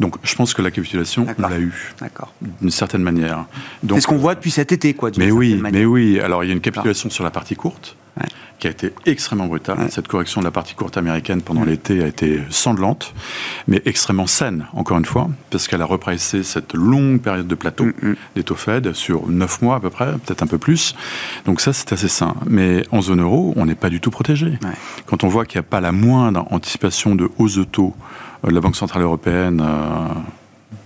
Donc 0.00 0.16
je 0.22 0.34
pense 0.34 0.54
que 0.54 0.62
la 0.62 0.70
capitulation, 0.70 1.26
on 1.38 1.48
l'a 1.48 1.58
eu. 1.58 1.94
D'une 2.60 2.70
certaine 2.70 3.02
manière. 3.02 3.46
C'est 3.88 4.00
ce 4.00 4.06
qu'on 4.06 4.16
voit 4.16 4.34
depuis 4.34 4.50
cet 4.50 4.72
été, 4.72 4.94
quoi. 4.94 5.10
Mais 5.18 5.30
oui, 5.30 5.60
mais 5.62 5.84
oui. 5.84 6.20
Alors 6.20 6.44
il 6.44 6.48
y 6.48 6.50
a 6.50 6.54
une 6.54 6.60
capitulation 6.60 7.10
sur 7.10 7.24
la 7.24 7.30
partie 7.30 7.56
courte. 7.56 7.96
Ouais. 8.20 8.26
qui 8.62 8.68
a 8.68 8.70
été 8.70 8.92
extrêmement 9.06 9.46
brutale. 9.46 9.78
Ouais. 9.78 9.90
Cette 9.90 10.06
correction 10.06 10.40
de 10.40 10.44
la 10.44 10.52
partie 10.52 10.74
courte 10.76 10.96
américaine 10.96 11.42
pendant 11.42 11.64
l'été 11.64 12.00
a 12.00 12.06
été 12.06 12.40
sanglante, 12.48 13.12
mais 13.66 13.82
extrêmement 13.86 14.28
saine, 14.28 14.66
encore 14.72 14.98
une 14.98 15.04
fois, 15.04 15.30
parce 15.50 15.66
qu'elle 15.66 15.82
a 15.82 15.84
repressé 15.84 16.44
cette 16.44 16.74
longue 16.74 17.20
période 17.20 17.48
de 17.48 17.54
plateau 17.56 17.86
mmh. 17.86 18.14
des 18.36 18.44
taux 18.44 18.54
Fed 18.54 18.92
sur 18.92 19.28
9 19.28 19.62
mois 19.62 19.76
à 19.76 19.80
peu 19.80 19.90
près, 19.90 20.12
peut-être 20.12 20.44
un 20.44 20.46
peu 20.46 20.58
plus. 20.58 20.94
Donc 21.44 21.60
ça, 21.60 21.72
c'est 21.72 21.92
assez 21.92 22.06
sain. 22.06 22.34
Mais 22.46 22.84
en 22.92 23.02
zone 23.02 23.20
euro, 23.20 23.52
on 23.56 23.66
n'est 23.66 23.74
pas 23.74 23.90
du 23.90 24.00
tout 24.00 24.12
protégé. 24.12 24.60
Quand 25.06 25.24
on 25.24 25.28
voit 25.28 25.44
qu'il 25.44 25.58
n'y 25.58 25.66
a 25.66 25.68
pas 25.68 25.80
la 25.80 25.90
moindre 25.90 26.46
anticipation 26.52 27.16
de 27.16 27.28
hausse 27.38 27.56
de 27.56 27.64
taux 27.64 27.96
la 28.44 28.60
Banque 28.60 28.76
Centrale 28.76 29.02
Européenne, 29.02 29.62
euh, 29.64 30.08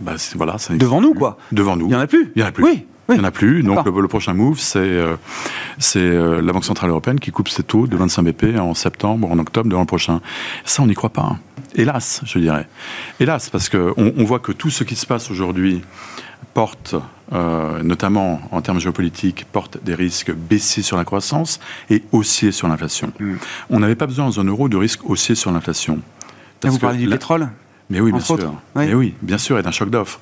bah, 0.01 0.13
voilà, 0.35 0.59
ça 0.59 0.75
Devant 0.75 1.01
nous, 1.01 1.15
quoi. 1.15 1.39
Devant 1.53 1.77
nous. 1.77 1.87
Il 1.87 1.91
n'y 1.91 1.95
en 1.95 2.01
a 2.01 2.07
plus. 2.07 2.33
Il 2.35 2.41
n'y 2.41 2.43
en 2.43 2.49
a 2.49 2.53
plus. 2.53 2.65
Oui. 2.65 2.87
Il 3.09 3.15
n'y 3.15 3.21
en 3.21 3.25
a 3.25 3.31
plus. 3.31 3.63
Donc 3.63 3.85
le, 3.85 4.01
le, 4.01 4.09
prochain 4.09 4.35
move, 4.35 4.59
c'est 4.59 4.79
euh, 4.79 5.17
euh, 5.97 6.43
la 6.43 6.53
Banque 6.53 6.65
Centrale 6.65 6.91
Européenne 6.91 7.21
qui 7.21 7.31
coupe 7.31 7.49
ses 7.49 7.63
taux 7.63 7.87
de 7.87 7.97
25 7.97 8.23
BP 8.23 8.59
en 8.59 8.75
septembre 8.75 9.29
ou 9.29 9.33
en 9.33 9.39
octobre 9.39 9.69
de 9.69 9.75
l'an 9.75 9.87
prochain. 9.87 10.21
Ça, 10.65 10.83
on 10.83 10.87
n'y 10.87 10.95
croit 10.95 11.11
pas. 11.11 11.23
Hein. 11.23 11.39
Hélas, 11.77 12.23
je 12.25 12.39
dirais. 12.41 12.69
Hélas, 13.21 13.49
parce 13.49 13.69
qu'on 13.69 13.95
on 13.97 14.25
voit 14.25 14.41
que 14.41 14.51
tout 14.51 14.71
ce 14.71 14.83
qui 14.83 14.97
se 14.97 15.07
passe 15.07 15.31
aujourd'hui 15.31 15.83
porte, 16.53 16.97
euh, 17.33 17.83
notamment 17.83 18.41
en 18.51 18.61
termes 18.63 18.81
géopolitiques, 18.81 19.47
porte 19.53 19.83
des 19.85 19.95
risques 19.95 20.33
baissiers 20.33 20.83
sur 20.83 20.97
la 20.97 21.05
croissance 21.05 21.61
et 21.91 22.03
haussiers 22.13 22.51
sur 22.51 22.67
l'inflation. 22.67 23.13
Hmm. 23.21 23.33
Mm. 23.33 23.39
On 23.71 23.81
n'avait 23.81 23.95
pas 23.95 24.07
besoin 24.07 24.27
en 24.27 24.31
zone 24.31 24.49
euro 24.49 24.69
de 24.69 24.77
risques 24.77 25.09
haussiers 25.09 25.35
sur 25.35 25.53
l'inflation. 25.53 26.01
Vous 26.69 26.79
parlez 26.79 26.99
du 26.99 27.07
la... 27.07 27.17
pétrole 27.17 27.49
mais 27.89 28.01
oui, 28.01 28.11
bien 28.11 28.21
sûr. 28.21 28.37
Oui. 28.75 28.87
Mais 28.87 28.95
oui, 28.95 29.15
bien 29.23 29.39
sûr, 29.39 29.59
et 29.59 29.63
d'un 29.63 29.71
choc 29.71 29.91
d'offres. 29.91 30.19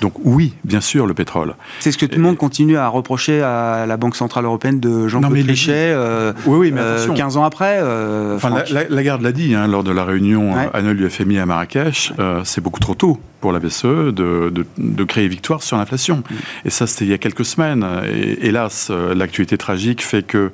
Donc 0.00 0.12
oui, 0.22 0.54
bien 0.64 0.80
sûr, 0.80 1.06
le 1.06 1.14
pétrole. 1.14 1.54
C'est 1.80 1.90
ce 1.90 1.98
que 1.98 2.06
tout 2.06 2.16
le 2.16 2.22
monde 2.22 2.36
continue 2.36 2.76
à 2.76 2.86
reprocher 2.88 3.42
à 3.42 3.86
la 3.86 3.96
Banque 3.96 4.14
Centrale 4.14 4.44
Européenne 4.44 4.78
de 4.78 5.08
Jean-Claude 5.08 5.44
Trichet, 5.44 5.92
euh, 5.92 6.32
oui, 6.46 6.58
oui, 6.58 6.72
mais 6.72 6.80
euh, 6.80 7.12
15 7.12 7.36
ans 7.36 7.44
après. 7.44 7.78
Euh, 7.80 8.36
enfin, 8.36 8.50
la, 8.50 8.64
la, 8.70 8.88
Lagarde 8.88 9.22
l'a 9.22 9.32
dit 9.32 9.54
hein, 9.54 9.66
lors 9.66 9.82
de 9.82 9.90
la 9.90 10.04
réunion 10.04 10.54
ouais. 10.54 10.70
annuelle 10.72 10.96
du 10.96 11.10
FMI 11.10 11.40
à 11.40 11.46
Marrakech, 11.46 12.12
ouais. 12.16 12.24
c'est 12.44 12.60
beaucoup 12.60 12.80
trop 12.80 12.94
tôt 12.94 13.18
pour 13.40 13.52
la 13.52 13.58
BCE 13.58 13.84
de, 13.84 14.50
de, 14.50 14.66
de 14.78 15.04
créer 15.04 15.28
victoire 15.28 15.62
sur 15.62 15.76
l'inflation. 15.76 16.22
Et 16.64 16.70
ça, 16.70 16.86
c'était 16.86 17.04
il 17.04 17.10
y 17.10 17.14
a 17.14 17.18
quelques 17.18 17.44
semaines. 17.44 17.86
Et 18.06 18.46
hélas, 18.46 18.90
l'actualité 18.90 19.56
tragique 19.58 20.02
fait 20.02 20.24
que 20.24 20.50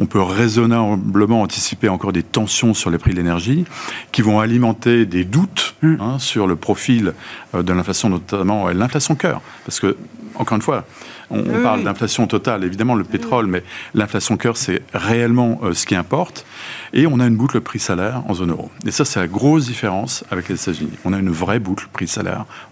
on 0.00 0.06
peut 0.06 0.22
raisonnablement 0.22 1.42
anticiper 1.42 1.88
encore 1.88 2.12
des 2.12 2.22
tensions 2.22 2.72
sur 2.72 2.90
les 2.90 2.98
prix 2.98 3.12
de 3.12 3.16
l'énergie 3.16 3.64
qui 4.12 4.22
vont 4.22 4.40
alimenter 4.40 5.04
des 5.04 5.24
doutes 5.24 5.74
mmh. 5.82 5.96
hein, 6.00 6.18
sur 6.18 6.46
le 6.46 6.56
profil 6.56 7.12
euh, 7.54 7.62
de 7.62 7.72
l'inflation, 7.72 8.08
notamment 8.08 8.68
l'inflation 8.70 9.14
cœur. 9.14 9.42
Parce 9.66 9.78
que, 9.78 9.96
encore 10.36 10.56
une 10.56 10.62
fois, 10.62 10.86
on, 11.30 11.40
oui. 11.40 11.62
parle 11.62 11.84
d'inflation 11.84 12.26
totale, 12.26 12.64
évidemment 12.64 12.94
le 12.94 13.04
pétrole, 13.04 13.46
mais 13.46 13.62
l'inflation 13.94 14.36
cœur, 14.38 14.56
c'est 14.56 14.82
réellement 14.94 15.60
euh, 15.62 15.74
ce 15.74 15.84
qui 15.84 15.94
importe. 15.94 16.46
Et 16.94 17.06
on 17.06 17.20
a 17.20 17.26
une 17.26 17.36
boucle 17.36 17.60
prix-salaire 17.60 18.22
en 18.26 18.34
zone 18.34 18.50
euro. 18.50 18.70
Et 18.86 18.90
ça, 18.90 19.04
c'est 19.04 19.20
la 19.20 19.28
grosse 19.28 19.66
différence 19.66 20.24
avec 20.30 20.48
les 20.48 20.54
États-Unis. 20.54 20.92
On 21.04 21.12
a 21.12 21.18
une 21.18 21.30
vraie 21.30 21.58
boucle 21.58 21.88
prix-salaire 21.92 22.19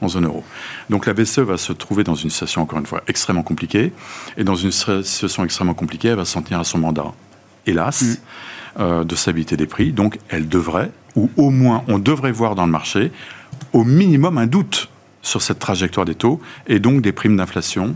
en 0.01 0.09
zone 0.09 0.27
euro. 0.27 0.45
Donc 0.91 1.07
la 1.07 1.15
BCE 1.15 1.41
va 1.41 1.57
se 1.57 1.73
trouver 1.73 2.05
dans 2.05 2.15
une 2.15 2.31
situation, 2.31 2.63
encore 2.63 2.79
une 2.79 2.87
fois, 2.87 3.03
extrêmement 3.07 3.43
compliquée. 3.43 3.93
Et 4.37 4.45
dans 4.45 4.55
une 4.55 4.73
situation 4.73 5.45
extrêmement 5.45 5.75
compliquée, 5.75 6.09
elle 6.09 6.17
va 6.17 6.25
s'en 6.25 6.43
tenir 6.43 6.61
à 6.61 6.65
son 6.65 6.79
mandat, 6.79 7.13
hélas, 7.67 8.03
mm. 8.03 8.17
euh, 8.81 9.05
de 9.05 9.15
stabilité 9.15 9.57
des 9.57 9.67
prix. 9.67 9.93
Donc 9.93 10.19
elle 10.29 10.49
devrait, 10.49 10.91
ou 11.17 11.31
au 11.37 11.51
moins 11.51 11.85
on 11.89 11.99
devrait 11.99 12.33
voir 12.33 12.55
dans 12.55 12.67
le 12.67 12.73
marché, 12.73 13.13
au 13.73 13.85
minimum 13.85 14.39
un 14.39 14.47
doute 14.47 14.89
sur 15.23 15.43
cette 15.43 15.59
trajectoire 15.59 16.07
des 16.07 16.15
taux 16.15 16.41
et 16.67 16.79
donc 16.79 17.03
des 17.03 17.13
primes 17.13 17.37
d'inflation 17.37 17.95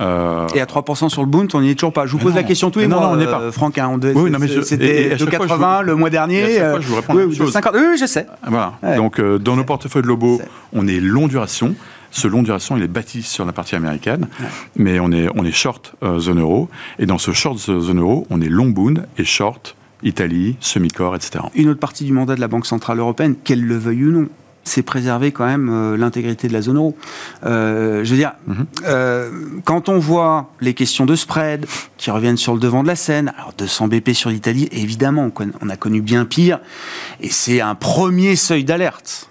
euh... 0.00 0.46
Et 0.54 0.60
à 0.60 0.64
3% 0.64 1.08
sur 1.08 1.22
le 1.22 1.28
Bund, 1.28 1.48
on 1.54 1.60
n'y 1.60 1.70
est 1.70 1.74
toujours 1.74 1.92
pas. 1.92 2.06
Je 2.06 2.12
vous 2.12 2.18
pose 2.18 2.30
non, 2.30 2.36
la 2.36 2.42
question 2.42 2.70
tous 2.70 2.78
les 2.78 2.88
mois, 2.88 3.00
non, 3.00 3.10
on 3.12 3.16
n'est 3.16 3.26
pas. 3.26 3.40
Euh, 3.40 3.52
Franck. 3.52 3.78
Hein, 3.78 3.98
oui, 4.14 4.32
C'était 4.64 5.16
de 5.16 5.24
80 5.24 5.78
vous... 5.78 5.86
le 5.86 5.94
mois 5.94 6.10
dernier. 6.10 6.60
À 6.60 6.70
fois, 6.70 6.80
je 6.80 6.88
vous 6.88 6.96
réponds 6.96 7.16
euh, 7.16 7.26
oui, 7.26 7.38
de 7.38 7.46
50. 7.46 7.74
Oui, 7.74 7.98
je 7.98 8.06
sais. 8.06 8.26
Voilà. 8.46 8.74
Ouais. 8.82 8.96
Donc, 8.96 9.20
euh, 9.20 9.38
dans 9.38 9.56
nos 9.56 9.64
portefeuilles 9.64 10.02
de 10.02 10.08
Lobo, 10.08 10.40
on 10.72 10.86
est 10.86 11.00
long 11.00 11.28
duration. 11.28 11.74
Ce 12.10 12.26
long 12.26 12.42
duration, 12.42 12.76
il 12.76 12.82
est 12.82 12.88
bâti 12.88 13.22
sur 13.22 13.44
la 13.44 13.52
partie 13.52 13.76
américaine, 13.76 14.26
ouais. 14.40 14.46
mais 14.76 14.98
on 14.98 15.12
est, 15.12 15.28
on 15.36 15.44
est 15.44 15.52
short 15.52 15.94
euh, 16.02 16.18
zone 16.18 16.40
euro. 16.40 16.68
Et 16.98 17.06
dans 17.06 17.18
ce 17.18 17.32
short 17.32 17.56
zone 17.58 18.00
euro, 18.00 18.26
on 18.30 18.40
est 18.40 18.48
long 18.48 18.68
Bund 18.68 19.06
et 19.16 19.24
short 19.24 19.76
Italie, 20.02 20.56
semi-core, 20.60 21.14
etc. 21.14 21.44
Une 21.54 21.68
autre 21.68 21.78
partie 21.78 22.04
du 22.04 22.12
mandat 22.12 22.34
de 22.34 22.40
la 22.40 22.48
Banque 22.48 22.66
Centrale 22.66 22.98
Européenne, 22.98 23.36
qu'elle 23.44 23.64
le 23.64 23.76
veuille 23.76 24.06
ou 24.06 24.12
non, 24.12 24.28
c'est 24.64 24.82
préserver 24.82 25.32
quand 25.32 25.46
même 25.46 25.68
euh, 25.70 25.96
l'intégrité 25.96 26.48
de 26.48 26.52
la 26.52 26.62
zone 26.62 26.76
euro. 26.76 26.96
Euh, 27.44 28.04
je 28.04 28.10
veux 28.10 28.16
dire, 28.16 28.32
mm 28.46 28.52
-hmm. 28.52 28.66
euh, 28.86 29.30
quand 29.64 29.88
on 29.88 29.98
voit 29.98 30.50
les 30.60 30.74
questions 30.74 31.06
de 31.06 31.16
spread 31.16 31.66
qui 31.96 32.10
reviennent 32.10 32.36
sur 32.36 32.54
le 32.54 32.60
devant 32.60 32.82
de 32.82 32.88
la 32.88 32.96
scène, 32.96 33.32
alors 33.36 33.52
200 33.56 33.88
BP 33.88 34.12
sur 34.12 34.30
l'Italie, 34.30 34.68
évidemment, 34.72 35.30
on 35.62 35.68
a 35.68 35.76
connu 35.76 36.00
bien 36.02 36.24
pire, 36.24 36.58
et 37.20 37.30
c'est 37.30 37.60
un 37.60 37.74
premier 37.74 38.36
seuil 38.36 38.64
d'alerte. 38.64 39.30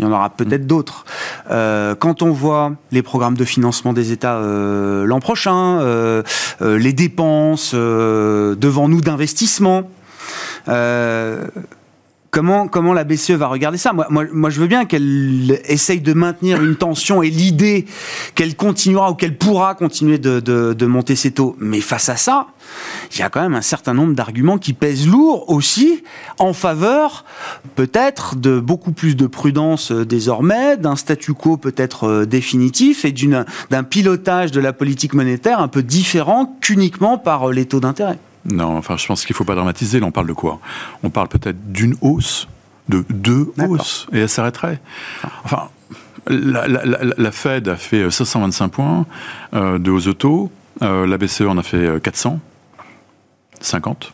Il 0.00 0.04
y 0.04 0.06
en 0.06 0.12
aura 0.12 0.30
peut-être 0.30 0.62
mmh. 0.62 0.66
d'autres. 0.66 1.04
Euh, 1.50 1.94
quand 1.94 2.22
on 2.22 2.30
voit 2.30 2.72
les 2.90 3.02
programmes 3.02 3.36
de 3.36 3.44
financement 3.44 3.92
des 3.92 4.12
États 4.12 4.36
euh, 4.38 5.04
l'an 5.04 5.20
prochain, 5.20 5.80
euh, 5.80 6.22
les 6.62 6.94
dépenses 6.94 7.74
devant 7.74 8.88
nous 8.88 9.02
d'investissement, 9.02 9.90
Comment, 12.30 12.68
comment 12.68 12.92
la 12.92 13.02
BCE 13.02 13.32
va 13.32 13.48
regarder 13.48 13.76
ça? 13.78 13.92
Moi, 13.92 14.50
je 14.50 14.60
veux 14.60 14.68
bien 14.68 14.84
qu'elle 14.84 15.60
essaye 15.64 16.00
de 16.00 16.12
maintenir 16.12 16.62
une 16.62 16.76
tension 16.76 17.22
et 17.22 17.30
l'idée 17.30 17.86
qu'elle 18.36 18.54
continuera 18.54 19.10
ou 19.10 19.14
qu'elle 19.14 19.36
pourra 19.36 19.74
continuer 19.74 20.18
de, 20.18 20.38
de, 20.38 20.72
de, 20.72 20.86
monter 20.86 21.16
ses 21.16 21.32
taux. 21.32 21.56
Mais 21.58 21.80
face 21.80 22.08
à 22.08 22.16
ça, 22.16 22.46
il 23.12 23.18
y 23.18 23.22
a 23.22 23.30
quand 23.30 23.40
même 23.40 23.56
un 23.56 23.62
certain 23.62 23.94
nombre 23.94 24.14
d'arguments 24.14 24.58
qui 24.58 24.74
pèsent 24.74 25.08
lourd 25.08 25.50
aussi 25.50 26.04
en 26.38 26.52
faveur 26.52 27.24
peut-être 27.74 28.36
de 28.36 28.60
beaucoup 28.60 28.92
plus 28.92 29.16
de 29.16 29.26
prudence 29.26 29.90
euh, 29.90 30.06
désormais, 30.06 30.76
d'un 30.76 30.96
statu 30.96 31.34
quo 31.34 31.56
peut-être 31.56 32.04
euh, 32.04 32.26
définitif 32.26 33.04
et 33.04 33.12
d'un 33.70 33.82
pilotage 33.82 34.52
de 34.52 34.60
la 34.60 34.72
politique 34.72 35.14
monétaire 35.14 35.60
un 35.60 35.68
peu 35.68 35.82
différent 35.82 36.56
qu'uniquement 36.60 37.18
par 37.18 37.48
euh, 37.48 37.52
les 37.52 37.66
taux 37.66 37.80
d'intérêt. 37.80 38.18
Non, 38.44 38.76
enfin, 38.76 38.96
je 38.96 39.06
pense 39.06 39.24
qu'il 39.24 39.34
ne 39.34 39.36
faut 39.36 39.44
pas 39.44 39.54
dramatiser. 39.54 40.00
Là, 40.00 40.06
on 40.06 40.10
parle 40.10 40.26
de 40.26 40.32
quoi? 40.32 40.60
On 41.02 41.10
parle 41.10 41.28
peut-être 41.28 41.72
d'une 41.72 41.96
hausse, 42.00 42.48
de 42.88 43.04
deux 43.10 43.52
hausses, 43.58 44.06
et 44.12 44.20
elle 44.20 44.28
s'arrêterait. 44.28 44.80
Enfin, 45.44 45.68
la, 46.26 46.66
la, 46.66 46.84
la, 46.84 46.98
la, 47.16 47.32
Fed 47.32 47.68
a 47.68 47.76
fait 47.76 48.10
525 48.10 48.68
points 48.68 49.06
euh, 49.54 49.78
de 49.78 49.90
hausse 49.90 50.04
de 50.04 50.12
taux, 50.12 50.50
euh, 50.82 51.06
la 51.06 51.18
BCE 51.18 51.42
en 51.42 51.58
a 51.58 51.62
fait 51.62 52.00
400. 52.02 52.40
50 53.60 54.12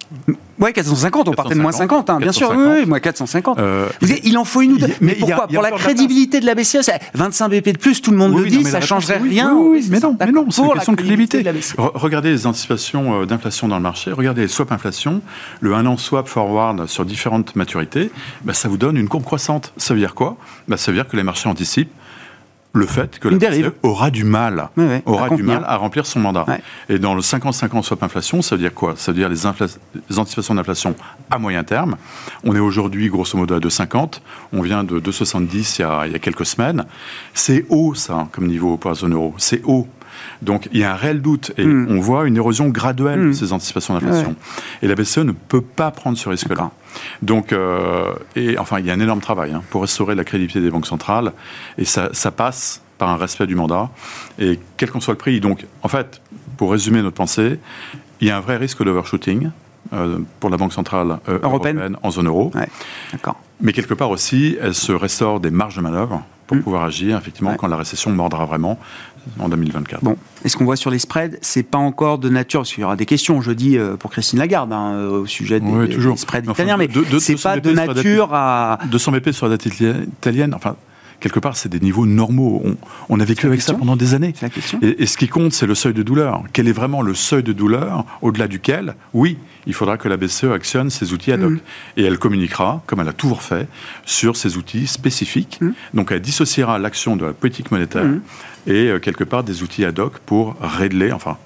Ouais, 0.59 0.73
450, 0.73 1.29
on 1.29 1.33
450, 1.33 1.37
partait 1.37 1.55
de 1.55 1.61
moins 1.61 1.73
50, 1.73 2.11
hein, 2.11 2.19
bien 2.19 2.29
450. 2.29 2.57
sûr, 2.57 2.73
oui, 2.73 2.81
oui, 2.81 2.87
moi 2.87 2.99
450. 2.99 3.59
Euh, 3.59 3.89
Vous 4.01 4.07
dites, 4.07 4.21
il 4.25 4.39
en 4.39 4.45
faut 4.45 4.63
une 4.63 4.73
ou 4.73 4.79
deux. 4.79 4.87
Mais, 4.87 4.95
mais 5.01 5.15
pourquoi 5.17 5.45
a, 5.45 5.47
Pour 5.49 5.63
la 5.63 5.71
crédibilité 5.73 6.41
de 6.41 6.47
la 6.47 6.55
BCE, 6.55 6.91
25 7.15 7.49
BP 7.51 7.73
de 7.73 7.79
plus, 7.79 8.01
tout 8.01 8.11
le 8.11 8.17
monde 8.17 8.33
oui, 8.33 8.45
le 8.45 8.49
dit, 8.51 8.65
non, 8.65 8.71
ça 8.71 8.81
changerait 8.81 9.21
oui, 9.23 9.31
rien. 9.31 9.55
Oui, 9.55 9.81
oui, 9.81 9.87
mais 9.91 10.01
non, 10.01 10.17
mais 10.19 10.33
non, 10.33 10.47
c'est 10.51 10.63
une 10.63 10.73
question 10.73 10.93
de 10.93 10.97
crédibilité. 10.97 11.43
De 11.43 11.53
regardez 11.77 12.31
les 12.31 12.47
anticipations 12.47 13.23
euh, 13.23 13.27
d'inflation 13.27 13.69
dans 13.69 13.77
le 13.77 13.83
marché, 13.83 14.13
regardez 14.13 14.43
les 14.43 14.49
swaps 14.49 14.73
inflation, 14.73 15.21
le 15.61 15.75
1 15.75 15.85
an 15.87 15.97
swap 15.97 16.27
forward 16.27 16.87
sur 16.87 17.05
différentes 17.05 17.55
maturités, 17.55 18.11
bah, 18.45 18.55
ça 18.55 18.69
vous 18.69 18.79
donne 18.79 18.97
une 18.97 19.09
courbe 19.09 19.25
croissante. 19.25 19.73
Ça 19.77 19.93
veut 19.95 20.01
dire 20.01 20.15
quoi? 20.15 20.37
Bah, 20.69 20.77
Ça 20.77 20.91
veut 20.91 20.97
dire 20.97 21.07
que 21.07 21.17
les 21.17 21.23
marchés 21.23 21.49
anticipent 21.49 21.93
le 22.77 22.87
fait 22.87 23.19
que 23.19 23.29
la 23.29 23.39
BCE 23.39 23.73
aura 23.83 24.11
du 24.11 24.25
mal, 24.25 24.69
aura 25.07 25.31
du 25.31 25.43
mal 25.43 25.65
à 25.67 25.77
remplir 25.77 26.07
son 26.07 26.21
mandat. 26.21 26.47
Et 26.89 26.99
dans 26.99 27.15
le 27.15 27.21
50-50 27.21 27.83
swap 27.83 28.03
inflation, 28.03 28.43
ça 28.43 28.57
veut 28.57 28.63
dire 28.63 28.75
quoi? 28.75 28.95
Ça 28.97 29.13
veut 29.13 29.19
dire 29.19 29.29
les, 29.29 29.37
les 30.11 30.19
anticipations 30.19 30.55
d'inflation 30.55 30.95
à 31.31 31.39
moyen 31.39 31.65
terme. 31.65 31.97
On 32.45 32.55
est 32.55 32.61
aujourd'hui 32.61 33.09
grosso 33.09 33.37
modo 33.37 33.55
à 33.55 33.59
2,50. 33.59 34.21
On 34.53 34.61
vient 34.63 34.85
de 34.85 35.01
2,70 35.01 35.77
il, 35.79 36.07
il 36.09 36.13
y 36.13 36.15
a 36.15 36.19
quelques 36.19 36.47
semaines. 36.47 36.85
C'est 37.35 37.65
haut 37.69 37.95
ça 37.95 38.29
comme 38.33 38.47
niveau 38.47 38.77
pour 38.77 38.91
la 38.91 38.95
zone 38.97 39.15
euro. 39.15 39.35
C'est 39.39 39.63
haut. 39.65 39.89
Donc 40.43 40.69
il 40.73 40.81
y 40.81 40.85
a 40.85 40.93
un 40.93 40.97
réel 40.97 41.21
doute 41.23 41.53
et 41.59 41.65
hmm. 41.65 41.89
on 41.91 42.01
voit 42.01 42.27
une 42.27 42.37
érosion 42.37 42.69
graduelle 42.69 43.21
de 43.21 43.29
hmm. 43.29 43.35
ces 43.35 43.53
anticipations 43.53 43.95
d'inflation. 43.95 44.37
Et 44.83 44.89
la 44.89 44.95
BCE 44.95 45.19
ne 45.19 45.33
peut 45.33 45.61
pas 45.61 45.91
prendre 45.91 46.19
ce 46.19 46.29
risque-là. 46.29 46.71
Donc, 47.23 47.53
euh, 47.53 48.15
et 48.35 48.59
enfin, 48.59 48.79
il 48.81 48.87
y 48.87 48.91
a 48.91 48.95
un 48.95 49.01
énorme 49.01 49.21
travail 49.21 49.53
hein, 49.53 49.63
pour 49.71 49.83
restaurer 49.83 50.15
la 50.15 50.25
crédibilité 50.25 50.61
des 50.61 50.71
banques 50.71 50.87
centrales 50.87 51.33
et 51.79 51.85
ça, 51.85 52.11
passe 52.37 52.83
par 52.99 53.09
un 53.11 53.17
respect 53.17 53.47
du 53.47 53.55
mandat 53.55 53.91
et 54.39 54.59
quel 54.77 54.91
qu'en 54.91 55.01
soit 55.01 55.15
le 55.15 55.19
prix. 55.19 55.41
Donc, 55.41 55.67
en 55.83 55.89
fait, 55.89 56.21
pour 56.57 56.73
résumer 56.73 57.03
notre 57.03 57.17
pensée, 57.17 57.59
il 58.21 58.29
y 58.29 58.31
a 58.31 58.37
un 58.37 58.41
vrai 58.41 58.57
risque 58.57 58.83
d'overshooting. 58.83 59.51
Euh, 59.93 60.19
pour 60.41 60.51
la 60.51 60.57
Banque 60.57 60.73
centrale 60.73 61.21
euh, 61.29 61.39
européenne. 61.45 61.97
en 62.03 62.11
zone 62.11 62.27
euro. 62.27 62.51
Mais 63.61 63.73
quelque 63.73 63.95
part 63.95 64.11
aussi, 64.11 64.59
elle 64.61 64.75
se 64.75 64.91
restaure 64.91 65.39
des 65.39 65.53
marges 65.53 65.77
de 65.77 65.81
manœuvre 65.81 66.25
pour 66.49 66.57
hmm. 66.57 66.63
pouvoir 66.63 66.83
agir 66.83 67.17
effectivement 67.17 67.55
quand 67.55 67.69
la 67.69 67.77
récession 67.77 68.11
mordra 68.11 68.47
vraiment 68.47 68.81
en 69.39 69.49
2024. 69.49 70.03
Bon, 70.03 70.17
est-ce 70.45 70.57
qu'on 70.57 70.65
voit 70.65 70.77
sur 70.77 70.91
les 70.91 70.99
spreads, 70.99 71.39
c'est 71.41 71.63
pas 71.63 71.79
encore 71.79 72.19
de 72.19 72.29
nature, 72.29 72.61
parce 72.61 72.73
qu'il 72.73 72.83
y 72.83 72.85
aura 72.85 72.97
des 72.97 73.07
questions 73.07 73.41
jeudi 73.41 73.77
euh, 73.77 73.97
pour 73.97 74.11
Christine 74.11 74.39
Lagarde 74.39 74.73
hein, 74.73 74.93
euh, 74.95 75.21
au 75.21 75.27
sujet 75.27 75.61
des, 75.61 76.17
spreads 76.17 76.51
italiens, 76.51 76.77
mais 76.77 76.89
c'est 77.19 77.41
pas 77.41 77.59
de 77.59 77.73
nature 77.73 78.31
à 78.33 78.79
200 78.91 79.13
BP 79.13 79.31
sur 79.33 79.49
la 79.49 79.57
dette 79.57 79.67
italienne, 79.67 80.55
enfin 80.55 80.77
quelque 81.21 81.41
part, 81.41 81.57
c'est 81.57 81.69
des 81.69 81.81
niveaux 81.81 82.07
normaux. 82.07 82.63
On, 83.09 83.21
a 83.21 83.25
vécu 83.25 83.47
avec 83.47 83.63
ça 83.63 83.75
pendant 83.75 83.97
des 83.97 84.15
années. 84.15 84.35
Et, 84.83 85.07
ce 85.07 85.17
qui 85.17 85.29
compte, 85.29 85.53
c'est 85.53 85.67
le 85.67 85.75
seuil 85.75 85.95
de 85.95 86.03
douleur. 86.03 86.43
Quel 86.53 86.69
est 86.69 86.73
vraiment 86.73 87.03
le 87.03 87.15
seuil 87.15 87.43
de 87.43 87.53
douleur 87.53 88.05
au-delà 88.23 88.49
duquel, 88.49 88.95
oui, 89.15 89.39
il 89.67 89.75
faudra 89.75 89.97
que 89.97 90.09
la 90.09 90.17
BCE 90.17 90.45
actionne 90.45 90.91
ses 90.91 91.13
outils 91.13 91.33
ad 91.33 91.43
hoc. 91.43 91.53
Mm. 91.53 91.61
Et 91.97 92.05
elle 92.05 92.19
communiquera, 92.19 92.83
comme 92.87 93.01
elle 93.01 93.09
a 93.09 93.13
toujours 93.13 93.43
fait, 93.43 93.69
sur 94.05 94.37
ces 94.37 94.57
outils 94.57 94.87
spécifiques. 94.87 95.59
Mm. 95.61 95.71
Donc 95.95 96.13
elle 96.13 96.21
dissociera 96.21 96.79
l'action 96.79 97.17
de 97.17 97.27
la 97.27 97.33
politique 97.33 97.71
monétaire 97.71 98.05
mm. 98.05 98.21
et 98.67 98.89
euh, 98.89 98.99
quelque 98.99 99.25
part 99.25 99.45
des 99.45 99.63
outils 99.63 99.85
ad 99.85 99.99
hoc 99.99 100.19
pour 100.25 100.57
régler, 100.61 101.13
enfin, 101.13 101.39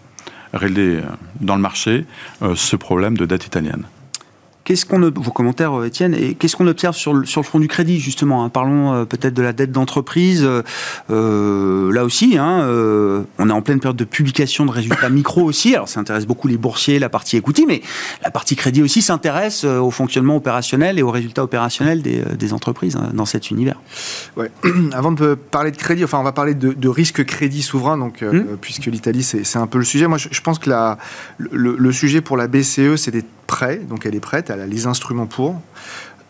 régler 0.53 0.97
euh, 0.97 1.03
dans 1.41 1.57
le 1.57 1.63
marché 1.63 2.07
euh, 2.43 2.55
ce 2.55 2.77
problème 2.77 3.17
de 3.17 3.27
dette 3.27 3.47
italienne. 3.47 3.85
Qu'est-ce 4.71 4.87
qu'on 4.87 5.01
vos 5.01 5.33
commentaires, 5.33 5.81
euh, 5.81 5.87
Étienne, 5.87 6.15
et 6.15 6.35
qu'est-ce 6.35 6.55
qu'on 6.55 6.69
observe 6.69 6.95
sur 6.95 7.13
le, 7.13 7.27
sur 7.27 7.41
le 7.41 7.45
front 7.45 7.59
du 7.59 7.67
crédit 7.67 7.99
justement 7.99 8.45
hein? 8.45 8.51
Parlons 8.51 8.95
euh, 8.95 9.05
peut-être 9.05 9.35
de 9.35 9.43
la 9.43 9.53
dette 9.53 9.73
d'entreprise. 9.73 10.49
Euh, 11.11 11.93
là 11.93 12.05
aussi, 12.05 12.39
hein, 12.39 12.65
on 13.41 13.51
est 13.51 13.53
en 13.53 13.63
pleine 13.63 13.81
période 13.81 13.97
de 13.97 14.05
publication 14.05 14.65
de 14.67 14.71
résultats 14.71 15.09
micro 15.09 15.43
aussi. 15.43 15.75
Alors 15.75 15.89
ça 15.89 15.99
intéresse 15.99 16.25
beaucoup 16.25 16.47
les 16.47 16.57
boursiers, 16.57 17.01
la 17.01 17.09
partie 17.09 17.37
equity, 17.37 17.67
mais 17.67 17.83
la 18.23 18.31
partie 18.31 18.55
crédit 18.55 18.81
aussi 18.81 19.03
s'intéresse 19.03 19.65
au 19.65 19.91
fonctionnement 19.91 20.37
opérationnel 20.37 21.01
et 21.01 21.03
aux 21.03 21.11
résultats 21.11 21.43
opérationnels 21.43 22.01
des, 22.01 22.23
des 22.39 22.53
entreprises 22.53 22.95
hein, 22.95 23.11
dans 23.13 23.27
cet 23.27 23.51
univers. 23.51 23.81
Ouais. 24.37 24.53
Avant 24.93 25.11
de 25.11 25.35
parler 25.35 25.73
de 25.73 25.79
crédit, 25.79 26.05
enfin 26.05 26.21
on 26.21 26.23
va 26.23 26.31
parler 26.31 26.55
de, 26.55 26.73
de 26.75 26.89
risque 26.89 27.25
crédit 27.25 27.63
souverain, 27.63 27.99
donc 27.99 28.23
hmm. 28.23 28.57
puisque 28.61 28.87
l'Italie 28.87 29.25
c'est 29.25 29.59
un 29.59 29.67
peu 29.67 29.79
le 29.79 29.85
sujet. 29.85 30.07
Moi 30.07 30.19
je, 30.19 30.29
je 30.31 30.41
pense 30.43 30.61
que 30.61 30.71
la, 30.71 30.97
le, 31.39 31.75
le, 31.77 31.93
sujet 31.93 32.21
pour 32.21 32.37
la 32.37 32.47
BCE 32.47 32.95
c'est 32.95 33.11
des 33.11 33.25
donc 33.89 34.07
elle 34.07 34.15
est 34.15 34.21
prête, 34.21 34.51
elle 34.51 34.61
a 34.61 34.67
les 34.67 34.87
instruments 34.87 35.27
pour. 35.27 35.61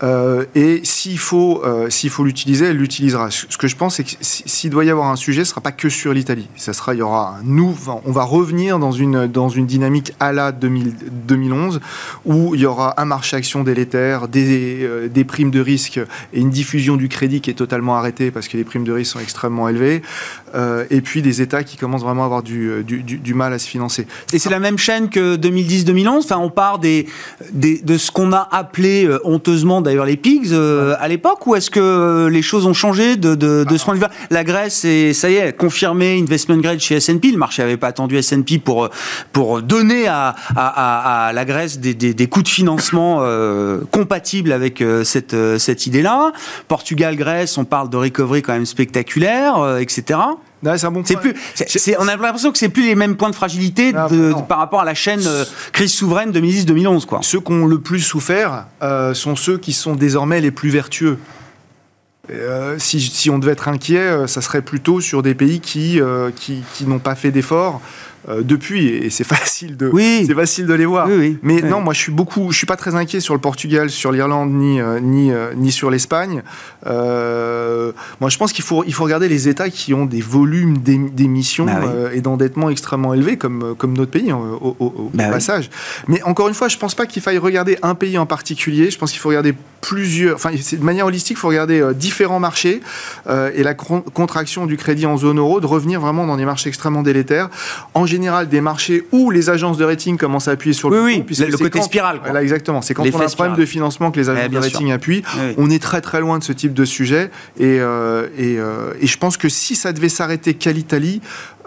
Euh, 0.03 0.45
et 0.55 0.81
s'il 0.83 1.19
faut, 1.19 1.63
euh, 1.65 1.91
s'il 1.91 2.11
faut 2.11 2.25
l'utiliser, 2.25 2.67
elle 2.67 2.77
l'utilisera. 2.77 3.31
Ce 3.31 3.57
que 3.57 3.69
je 3.69 3.77
pense, 3.77 3.97
c'est 3.97 4.05
que 4.05 4.11
s'il 4.21 4.71
doit 4.71 4.85
y 4.85 4.91
avoir 4.91 5.11
un 5.11 5.17
sujet, 5.17 5.45
ce 5.45 5.51
ne 5.51 5.51
sera 5.51 5.61
pas 5.61 5.73
que 5.73 5.89
sur 5.89 6.15
l'Italie. 6.15 6.49
Ça 6.57 6.73
sera, 6.73 6.95
il 6.95 6.99
y 6.99 7.03
aura 7.03 7.37
un 7.39 7.61
on 8.07 8.13
va 8.13 8.25
revenir 8.25 8.79
dans 8.79 8.93
une, 8.93 9.27
dans 9.27 9.49
une 9.51 9.67
dynamique 9.67 10.15
à 10.19 10.33
la 10.33 10.51
2011 10.51 11.81
où 12.25 12.55
il 12.55 12.63
y 12.63 12.67
aura 12.67 13.01
un 13.01 13.05
marché 13.05 13.37
action 13.37 13.63
délétère, 13.63 14.29
des, 14.29 14.83
euh, 14.83 15.09
des 15.09 15.25
primes 15.25 15.51
de 15.51 15.61
risque 15.61 16.01
et 16.33 16.41
une 16.41 16.51
diffusion 16.51 16.97
du 16.97 17.09
crédit 17.09 17.41
qui 17.41 17.51
est 17.51 17.55
totalement 17.55 17.97
arrêtée 17.97 18.31
parce 18.31 18.49
que 18.49 18.57
les 18.57 18.65
primes 18.65 18.85
de 18.85 18.93
risque 18.93 19.13
sont 19.13 19.21
extrêmement 19.21 19.69
élevées. 19.69 20.03
et 20.91 21.01
puis 21.01 21.23
des 21.23 21.43
États 21.43 21.65
qui 21.65 21.77
commencent 21.77 22.03
vraiment 22.03 22.23
à 22.23 22.27
avoir 22.27 22.43
du, 22.43 22.83
du, 22.85 23.03
du, 23.03 23.35
mal 23.35 23.53
à 23.53 23.59
se 23.59 23.69
financer. 23.69 24.07
Et 24.33 24.39
c'est 24.39 24.51
la 24.51 24.59
même 24.59 24.79
chaîne 24.79 25.09
que 25.09 25.37
2010-2011. 25.37 26.09
Enfin, 26.09 26.39
on 26.39 26.51
part 26.51 26.79
des, 26.79 27.07
des 27.53 27.79
de 27.79 27.99
ce 27.99 28.11
qu'on 28.11 28.33
a 28.33 28.49
appelé 28.51 29.09
honteusement 29.25 29.81
d'ailleurs 29.91 30.07
les 30.07 30.17
pigs 30.17 30.53
euh, 30.53 30.95
à 31.01 31.09
l'époque 31.09 31.47
ou 31.47 31.57
est-ce 31.57 31.69
que 31.69 32.29
les 32.31 32.43
choses 32.43 32.65
ont 32.67 32.73
changé 32.73 33.17
de, 33.17 33.35
de, 33.35 33.65
de 33.69 33.77
ce 33.77 33.85
point 33.85 33.95
de 33.95 33.99
vue 33.99 34.07
La 34.31 34.45
Grèce, 34.45 34.85
est, 34.85 35.13
ça 35.13 35.31
y 35.31 35.35
est, 35.35 35.57
confirmé 35.57 36.21
investment 36.21 36.59
grade 36.59 36.79
chez 36.79 36.97
S&P. 36.97 37.33
Le 37.33 37.39
marché 37.39 37.63
n'avait 37.63 37.77
pas 37.77 37.89
attendu 37.89 38.17
S&P 38.17 38.59
pour, 38.59 38.89
pour 39.33 39.63
donner 39.63 40.07
à, 40.07 40.37
à, 40.55 41.27
à, 41.27 41.33
la 41.33 41.45
Grèce 41.45 41.81
des, 41.81 41.95
des, 41.95 42.15
des, 42.15 42.27
coûts 42.29 42.43
de 42.43 42.49
financement 42.49 43.19
euh, 43.23 43.81
compatibles 43.91 44.53
avec 44.53 44.81
euh, 44.81 45.03
cette, 45.03 45.37
cette 45.59 45.87
idée-là. 45.87 46.33
Portugal, 46.69 47.17
Grèce, 47.17 47.59
on 47.59 47.65
parle 47.65 47.91
de 47.91 47.97
recovery 47.97 48.43
quand 48.43 48.53
même 48.53 48.67
spectaculaire, 48.67 49.79
etc 49.81 50.21
c'est 51.05 51.17
plus, 51.17 51.35
on 51.99 52.09
a 52.09 52.17
l'impression 52.17 52.53
que 52.53 52.59
c'est 52.59 52.69
plus 52.69 52.87
les 52.87 52.95
mêmes 52.95 53.17
points 53.17 53.31
de 53.31 53.35
fragilité 53.35 53.93
par 53.93 54.59
rapport 54.59 54.81
à 54.81 54.85
la 54.85 54.95
chaîne 54.95 55.23
euh, 55.27 55.45
crise 55.73 55.93
souveraine 55.93 56.33
2010-2011. 56.33 57.07
Quoi. 57.07 57.21
Ceux 57.23 57.41
qui 57.41 57.53
ont 57.53 57.67
le 57.67 57.81
plus 57.81 58.01
souffert 58.01 58.67
euh, 58.83 59.15
sont 59.15 59.37
ceux 59.37 59.59
qui 59.59 59.73
sont 59.73 59.95
désormais 59.95 60.41
les 60.41 60.51
plus 60.51 60.71
vertueux. 60.71 61.19
Euh, 62.31 62.77
si, 62.79 63.01
si, 63.01 63.31
on 63.31 63.39
devait 63.39 63.53
être 63.53 63.69
inquiet, 63.69 64.29
ça 64.29 64.41
serait 64.41 64.63
plutôt 64.63 65.01
sur 65.01 65.23
des 65.23 65.35
pays 65.35 65.61
qui, 65.61 66.01
qui, 66.37 66.63
qui 66.75 66.85
n'ont 66.85 66.99
pas 66.99 67.15
fait 67.15 67.31
d'efforts 67.31 67.81
euh, 68.29 68.43
depuis 68.43 68.89
et 68.89 69.09
c'est 69.09 69.25
facile 69.25 69.79
de 69.79 69.91
c'est 70.27 70.35
facile 70.35 70.67
de 70.67 70.75
les 70.75 70.85
voir. 70.85 71.09
Mais 71.43 71.63
non, 71.63 71.81
moi 71.81 71.95
je 71.95 72.01
suis 72.01 72.13
beaucoup, 72.13 72.53
je 72.53 72.57
suis 72.59 72.67
pas 72.67 72.77
très 72.77 72.95
inquiet 72.95 73.21
sur 73.21 73.33
le 73.33 73.41
Portugal, 73.41 73.89
sur 73.89 74.13
l'Irlande 74.13 74.53
ni 74.53 74.79
euh, 74.79 75.01
ni 75.01 75.33
euh, 75.33 75.55
ni 75.57 75.73
sur 75.73 75.91
l'Espagne. 75.91 76.43
moi 76.85 78.29
je 78.29 78.37
pense 78.37 78.53
qu'il 78.53 78.65
faut 78.65 78.85
il 78.87 78.93
faut 78.93 79.05
regarder 79.05 79.29
les 79.29 79.49
États 79.49 79.71
qui 79.71 79.95
ont 79.95 80.05
des 80.05 80.21
volumes 80.21 80.79
d'émissions 80.79 81.65
bah 81.65 82.11
et 82.13 82.21
d'endettement 82.21 82.69
extrêmement 82.69 83.15
élevés 83.15 83.39
comme 83.39 83.75
comme 83.79 83.97
notre 83.97 84.11
pays 84.11 84.31
hein, 84.31 84.41
au, 84.61 85.11
bah 85.15 85.29
passage. 85.29 85.71
Mais 86.07 86.23
encore 86.23 86.49
une 86.49 86.55
fois, 86.55 86.69
je 86.69 86.77
pense 86.77 86.95
pas 86.95 87.07
qu'il 87.07 87.23
faille 87.23 87.39
regarder 87.39 87.79
un 87.83 87.95
pays 87.95 88.19
en 88.19 88.27
particulier. 88.27 88.91
Je 88.91 88.99
pense 88.99 89.13
qu'il 89.13 89.21
faut 89.21 89.31
regarder 89.31 89.55
plusieurs, 89.81 90.35
enfin 90.35 90.51
de 90.51 90.85
manière 90.85 91.07
holistique, 91.07 91.39
il 91.39 91.41
faut 91.41 91.49
regarder 91.49 91.83
différents 91.95 92.41
marchés 92.41 92.83
et 93.29 93.63
la 93.63 93.73
contraction 93.75 94.67
du 94.67 94.77
crédit 94.77 95.07
en 95.07 95.17
zone 95.17 95.39
euro 95.39 95.61
de 95.61 95.67
revenir 95.67 96.01
vraiment 96.01 96.27
dans 96.27 96.37
des 96.37 96.45
marchés 96.45 96.69
extrêmement 96.69 97.03
délétères. 97.03 97.49
En 97.95 98.05
général 98.11 98.49
des 98.49 98.61
marchés 98.61 99.05
où 99.13 99.31
les 99.31 99.51
agences 99.51 99.79
de 99.79 99.85
rating 99.85 100.17
commencent 100.17 100.49
à 100.49 100.53
appuyer 100.53 100.75
sur 100.75 100.91
le 100.91 101.03
oui, 101.03 101.25
oui, 101.27 101.47
le 101.47 101.57
côté 101.57 101.81
spirale. 101.83 102.21
Voilà, 102.23 102.43
exactement. 102.43 102.83
C'est 102.83 102.95
quand 102.95 103.03
on 103.03 103.21
a 103.21 103.25
un 103.25 103.29
problème 103.29 103.57
de 103.57 103.65
financement 103.65 104.11
que 104.11 104.21
les 104.21 104.29
agences 104.29 104.51
de 104.51 104.59
rating 104.59 104.93
appuient. 104.93 105.23
On 105.57 105.71
est 105.71 105.83
très 105.83 106.01
très 106.01 106.21
loin 106.21 106.39
de 106.39 106.45
ce 106.45 106.53
type 106.53 106.75
de 106.75 106.85
sujet. 106.85 107.31
Et, 107.59 107.79
euh, 107.81 108.27
et, 108.37 108.59
euh, 108.59 108.93
et 109.01 109.07
je 109.07 109.19
pense 109.19 109.37
que 109.37 109.49
si 109.49 109.77
ça 109.77 109.93
devait 109.93 110.09
s'arrêter 110.09 110.55
qu'à 110.55 110.73
l'Italie, 110.73 111.21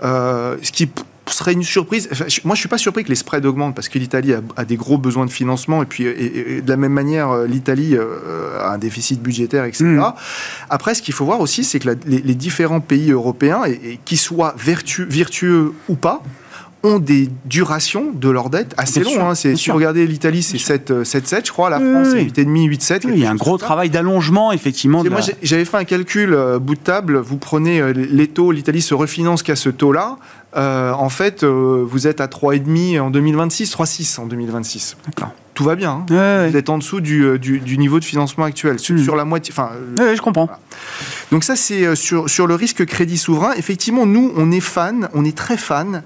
euh, 0.03 0.57
ce 0.61 0.71
qui 0.71 0.89
serait 1.31 1.53
une 1.53 1.63
surprise. 1.63 2.09
moi, 2.43 2.55
je 2.55 2.59
suis 2.59 2.69
pas 2.69 2.77
surpris 2.77 3.03
que 3.03 3.09
les 3.09 3.15
spreads 3.15 3.45
augmentent 3.45 3.75
parce 3.75 3.89
que 3.89 3.97
l'Italie 3.97 4.33
a, 4.33 4.65
des 4.65 4.75
gros 4.75 4.97
besoins 4.97 5.25
de 5.25 5.31
financement 5.31 5.81
et 5.81 5.85
puis 5.85 6.03
et, 6.05 6.61
de 6.61 6.69
la 6.69 6.77
même 6.77 6.91
manière, 6.91 7.31
euh, 7.31 7.47
l'Italie 7.47 7.95
euh, 7.95 8.59
a 8.59 8.73
un 8.73 8.77
déficit 8.77 9.21
budgétaire, 9.21 9.63
etc. 9.65 9.85
Hmm. 9.85 10.01
Après, 10.69 10.95
ce 10.95 11.01
qu'il 11.01 11.13
faut 11.13 11.25
voir 11.25 11.39
aussi, 11.39 11.63
c'est 11.63 11.79
que 11.79 11.89
les, 12.05 12.35
différents 12.35 12.81
pays 12.81 13.11
européens, 13.11 13.61
et, 13.65 13.99
qu'ils 14.03 14.17
soient 14.17 14.55
vertueux 14.57 15.73
ou 15.87 15.95
pas, 15.95 16.21
ont 16.85 16.99
des 16.99 17.29
durations 17.45 18.11
de 18.13 18.29
leur 18.29 18.49
dette 18.49 18.73
assez 18.75 19.01
longues. 19.01 19.17
Hein. 19.19 19.35
Si 19.35 19.69
vous 19.69 19.75
regardez 19.75 20.05
l'Italie, 20.05 20.43
c'est 20.43 20.57
7, 20.57 21.05
7, 21.05 21.33
euh, 21.33 21.41
je 21.45 21.51
crois. 21.51 21.69
La 21.69 21.79
France, 21.79 22.09
c'est 22.11 22.21
8,5, 22.21 23.01
8,7. 23.01 23.01
il 23.07 23.19
y 23.19 23.25
a 23.25 23.31
un 23.31 23.35
gros 23.35 23.57
travail 23.57 23.89
d'allongement, 23.89 24.51
effectivement. 24.51 25.03
Moi, 25.05 25.21
j'avais 25.41 25.63
fait 25.63 25.77
un 25.77 25.85
calcul 25.85 26.37
bout 26.59 26.75
de 26.75 26.81
table. 26.81 27.17
Vous 27.19 27.37
prenez 27.37 27.93
les 27.93 28.27
taux, 28.27 28.51
l'Italie 28.51 28.81
se 28.81 28.93
refinance 28.93 29.43
qu'à 29.43 29.55
ce 29.55 29.69
taux-là. 29.69 30.17
Euh, 30.55 30.91
en 30.91 31.09
fait, 31.09 31.43
euh, 31.43 31.83
vous 31.85 32.07
êtes 32.07 32.21
à 32.21 32.27
3,5 32.27 32.99
en 32.99 33.09
2026, 33.09 33.71
3,6 33.71 34.19
en 34.19 34.25
2026. 34.25 34.97
D'accord. 35.05 35.33
Tout 35.53 35.63
va 35.63 35.75
bien. 35.75 36.03
Hein. 36.09 36.47
Vous 36.49 36.57
êtes 36.57 36.69
en 36.69 36.77
dessous 36.77 36.99
du, 36.99 37.23
euh, 37.23 37.37
niveau 37.77 37.99
de 37.99 38.05
financement 38.05 38.45
actuel, 38.45 38.79
sur, 38.79 38.95
hmm. 38.95 39.17
la 39.17 39.25
moitié. 39.25 39.53
Enfin, 39.55 39.71
je 39.97 40.21
comprends. 40.21 40.49
Donc 41.31 41.43
ça, 41.43 41.55
c'est 41.55 41.95
sur, 41.95 42.29
sur 42.29 42.47
le 42.47 42.55
risque 42.55 42.85
crédit 42.85 43.17
souverain. 43.17 43.53
Effectivement, 43.53 44.05
nous, 44.05 44.31
on 44.35 44.51
est 44.51 44.59
fan, 44.59 45.09
on 45.13 45.25
est 45.25 45.37
très 45.37 45.57
fan. 45.57 46.03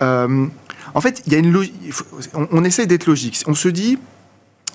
en 0.00 1.00
fait, 1.00 1.22
il 1.26 1.32
y 1.32 1.36
a 1.36 1.38
une 1.38 1.56
on, 2.34 2.48
on 2.50 2.64
essaie 2.64 2.86
d'être 2.86 3.06
logique. 3.06 3.42
On 3.46 3.54
se 3.54 3.68
dit, 3.68 3.98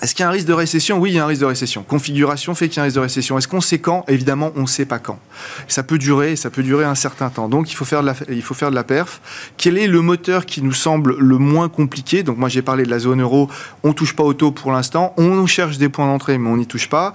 est-ce 0.01 0.13
qu'il 0.13 0.23
y 0.23 0.25
a 0.25 0.29
un 0.29 0.31
risque 0.31 0.47
de 0.47 0.53
récession? 0.53 0.99
Oui, 0.99 1.11
il 1.11 1.15
y 1.15 1.19
a 1.19 1.23
un 1.23 1.27
risque 1.27 1.41
de 1.41 1.47
récession. 1.47 1.81
Configuration 1.81 2.53
fait 2.53 2.69
qu'il 2.69 2.77
y 2.77 2.79
a 2.79 2.83
un 2.83 2.85
risque 2.85 2.97
de 2.97 3.01
récession. 3.01 3.37
Est-ce 3.37 3.47
qu'on 3.47 3.61
sait 3.61 3.79
quand? 3.79 4.05
Évidemment, 4.07 4.51
on 4.55 4.61
ne 4.61 4.67
sait 4.67 4.85
pas 4.85 4.99
quand. 4.99 5.19
Ça 5.67 5.81
peut 5.81 5.97
durer, 5.97 6.35
ça 6.35 6.51
peut 6.51 6.61
durer 6.61 6.85
un 6.85 6.93
certain 6.93 7.29
temps. 7.29 7.49
Donc, 7.49 7.71
il 7.71 7.75
faut 7.75 7.85
faire 7.85 8.01
de 8.01 8.07
la, 8.07 8.15
il 8.29 8.83
perf. 8.83 9.21
Quel 9.57 9.77
est 9.77 9.87
le 9.87 10.01
moteur 10.01 10.45
qui 10.45 10.61
nous 10.61 10.73
semble 10.73 11.17
le 11.17 11.37
moins 11.39 11.67
compliqué? 11.67 12.21
Donc, 12.21 12.37
moi, 12.37 12.47
j'ai 12.47 12.61
parlé 12.61 12.83
de 12.83 12.91
la 12.91 12.99
zone 12.99 13.21
euro. 13.21 13.49
On 13.83 13.93
touche 13.93 14.15
pas 14.15 14.23
au 14.23 14.33
taux 14.33 14.51
pour 14.51 14.71
l'instant. 14.71 15.13
On 15.17 15.45
cherche 15.47 15.79
des 15.79 15.89
points 15.89 16.05
d'entrée, 16.05 16.37
mais 16.37 16.49
on 16.49 16.57
n'y 16.57 16.67
touche 16.67 16.89
pas. 16.89 17.13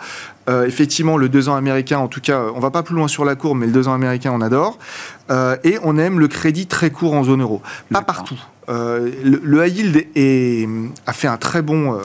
Effectivement, 0.49 1.17
le 1.17 1.29
2 1.29 1.49
ans 1.49 1.55
américain, 1.55 1.99
en 1.99 2.09
tout 2.09 2.21
cas, 2.21 2.43
on 2.55 2.61
va 2.61 2.71
pas 2.71 2.83
plus 2.83 2.95
loin 2.95 3.09
sur 3.09 3.25
la 3.25 3.35
courbe, 3.35 3.59
mais 3.59 3.67
le 3.67 3.73
2 3.73 3.89
ans 3.89 3.95
américain, 3.95 4.33
on 4.35 4.41
adore. 4.41 4.79
et 5.31 5.79
on 5.83 5.99
aime 5.99 6.19
le 6.21 6.29
crédit 6.29 6.67
très 6.67 6.91
court 6.91 7.15
en 7.15 7.25
zone 7.25 7.43
euro. 7.43 7.63
Pas 7.91 8.03
partout. 8.03 8.39
Euh, 8.69 9.11
le, 9.25 9.67
high 9.67 9.77
yield 9.77 10.07
est, 10.15 10.69
a 11.07 11.13
fait 11.13 11.27
un 11.27 11.37
très 11.37 11.63
bon, 11.63 11.95
euh, 11.95 11.99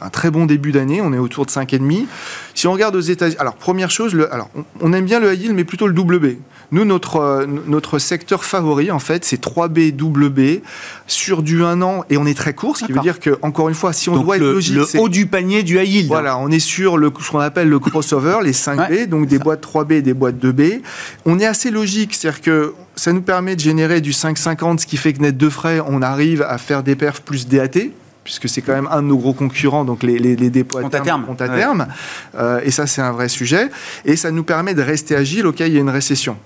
un 0.00 0.10
très 0.10 0.30
bon 0.30 0.44
début 0.44 0.72
d'année. 0.72 1.00
On 1.00 1.12
est 1.12 1.18
autour 1.18 1.46
de 1.46 1.50
5,5. 1.50 2.06
Si 2.54 2.66
on 2.66 2.72
regarde 2.72 2.96
aux 2.96 3.00
États-Unis, 3.00 3.36
alors 3.38 3.54
première 3.54 3.90
chose, 3.90 4.14
le, 4.14 4.32
alors 4.32 4.50
on, 4.80 4.92
aime 4.92 5.04
bien 5.04 5.20
le 5.20 5.32
high 5.32 5.42
yield, 5.42 5.54
mais 5.54 5.64
plutôt 5.64 5.86
le 5.86 5.94
double 5.94 6.18
B. 6.18 6.26
Nous, 6.74 6.84
notre, 6.84 7.18
euh, 7.18 7.46
notre 7.68 8.00
secteur 8.00 8.44
favori, 8.44 8.90
en 8.90 8.98
fait, 8.98 9.24
c'est 9.24 9.40
3B, 9.40 9.92
double 9.92 10.28
B, 10.28 10.58
sur 11.06 11.44
du 11.44 11.62
1 11.62 11.82
an, 11.82 12.04
et 12.10 12.16
on 12.16 12.26
est 12.26 12.36
très 12.36 12.52
court, 12.52 12.76
ce 12.76 12.84
qui 12.84 12.90
veut 12.90 12.98
dire 12.98 13.20
que, 13.20 13.38
encore 13.42 13.68
une 13.68 13.76
fois, 13.76 13.92
si 13.92 14.08
on 14.08 14.20
doit 14.20 14.38
être 14.38 14.42
logique. 14.42 14.74
Le 14.74 15.00
haut 15.00 15.08
du 15.08 15.26
panier 15.26 15.62
du 15.62 15.78
high 15.78 15.88
yield. 15.88 16.08
Voilà, 16.08 16.36
on 16.36 16.50
est 16.50 16.58
sur 16.58 16.98
le, 16.98 17.12
ce 17.20 17.30
qu'on 17.30 17.38
appelle 17.38 17.68
le 17.68 17.78
crossover, 17.78 18.38
les 18.42 18.50
5B, 18.50 19.06
donc 19.06 19.28
des 19.28 19.38
boîtes 19.38 19.64
3B 19.64 19.92
et 19.92 20.02
des 20.02 20.14
boîtes 20.14 20.44
2B. 20.44 20.80
On 21.26 21.38
est 21.38 21.46
assez 21.46 21.70
logique, 21.70 22.12
c'est-à-dire 22.12 22.40
que 22.40 22.74
ça 22.96 23.12
nous 23.12 23.22
permet 23.22 23.54
de 23.54 23.60
générer 23.60 24.00
du 24.00 24.10
5,50, 24.10 24.80
ce 24.80 24.86
qui 24.88 24.96
fait 24.96 25.12
que 25.12 25.20
net 25.20 25.36
de 25.36 25.48
frais, 25.48 25.80
on 25.86 26.02
arrive 26.02 26.42
à 26.42 26.58
faire 26.58 26.82
des 26.82 26.96
perfs 26.96 27.20
plus 27.20 27.46
DAT 27.46 27.92
puisque 28.24 28.48
c'est 28.48 28.62
quand 28.62 28.72
même 28.72 28.88
un 28.90 29.02
de 29.02 29.06
nos 29.08 29.18
gros 29.18 29.34
concurrents, 29.34 29.84
donc 29.84 30.02
les, 30.02 30.18
les, 30.18 30.34
dépôts 30.50 30.78
à 30.78 30.88
terme, 30.88 31.26
à 31.38 31.48
terme. 31.48 31.86
Euh, 32.34 32.58
et 32.64 32.70
ça, 32.70 32.86
c'est 32.86 33.02
un 33.02 33.12
vrai 33.12 33.28
sujet. 33.28 33.68
Et 34.06 34.16
ça 34.16 34.30
nous 34.30 34.44
permet 34.44 34.72
de 34.72 34.80
rester 34.80 35.14
agile 35.14 35.46
au 35.46 35.52
cas 35.52 35.64
où 35.64 35.68
il 35.68 35.74
y 35.74 35.76
a 35.76 35.80
une 35.80 35.90
récession. 35.90 36.38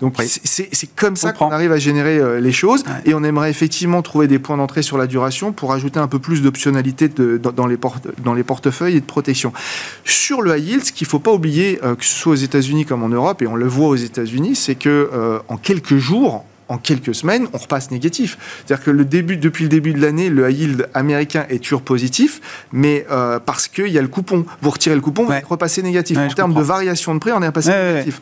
Donc 0.00 0.14
c'est 0.20 0.94
comme 0.94 1.16
ça 1.16 1.32
qu'on 1.32 1.50
arrive 1.50 1.72
à 1.72 1.78
générer 1.78 2.18
euh, 2.18 2.40
les 2.40 2.52
choses 2.52 2.84
et 3.04 3.14
on 3.14 3.24
aimerait 3.24 3.50
effectivement 3.50 4.02
trouver 4.02 4.28
des 4.28 4.38
points 4.38 4.56
d'entrée 4.56 4.82
sur 4.82 4.98
la 4.98 5.06
duration 5.06 5.52
pour 5.52 5.72
ajouter 5.72 5.98
un 5.98 6.08
peu 6.08 6.18
plus 6.18 6.42
d'optionnalité 6.42 7.08
dans, 7.08 7.66
les 7.66 7.78
dans 8.18 8.34
les 8.34 8.42
portefeuilles 8.42 8.96
et 8.96 9.00
de 9.00 9.06
protection. 9.06 9.52
Sur 10.04 10.42
le 10.42 10.56
high 10.56 10.68
yield, 10.68 10.84
ce 10.84 10.92
qu'il 10.92 11.06
ne 11.06 11.10
faut 11.10 11.18
pas 11.18 11.32
oublier, 11.32 11.78
euh, 11.82 11.94
que 11.94 12.04
ce 12.04 12.14
soit 12.14 12.32
aux 12.32 12.36
États-Unis 12.36 12.84
comme 12.84 13.02
en 13.02 13.08
Europe, 13.08 13.42
et 13.42 13.46
on 13.46 13.56
le 13.56 13.66
voit 13.66 13.88
aux 13.88 13.96
États-Unis, 13.96 14.56
c'est 14.56 14.74
que 14.74 15.10
euh, 15.12 15.38
en 15.48 15.56
quelques 15.56 15.96
jours, 15.96 16.44
en 16.68 16.78
quelques 16.78 17.14
semaines, 17.14 17.46
on 17.52 17.58
repasse 17.58 17.90
négatif. 17.90 18.38
C'est-à-dire 18.64 18.84
que 18.84 18.90
le 18.90 19.04
début, 19.04 19.36
depuis 19.36 19.64
le 19.64 19.68
début 19.68 19.92
de 19.92 20.00
l'année, 20.00 20.28
le 20.28 20.50
high 20.50 20.58
yield 20.58 20.88
américain 20.94 21.46
est 21.48 21.62
toujours 21.62 21.82
positif, 21.82 22.40
mais 22.72 23.06
euh, 23.10 23.38
parce 23.38 23.68
qu'il 23.68 23.88
y 23.88 23.98
a 23.98 24.02
le 24.02 24.08
coupon. 24.08 24.44
Vous 24.62 24.70
retirez 24.70 24.94
le 24.94 25.00
coupon, 25.00 25.24
vous 25.24 25.32
repassez 25.48 25.82
négatif. 25.82 26.18
en 26.18 26.28
termes 26.28 26.54
de 26.54 26.62
variation 26.62 27.14
de 27.14 27.20
prix, 27.20 27.32
on 27.32 27.42
est 27.42 27.46
repassé 27.46 27.70
négatif. 27.70 28.20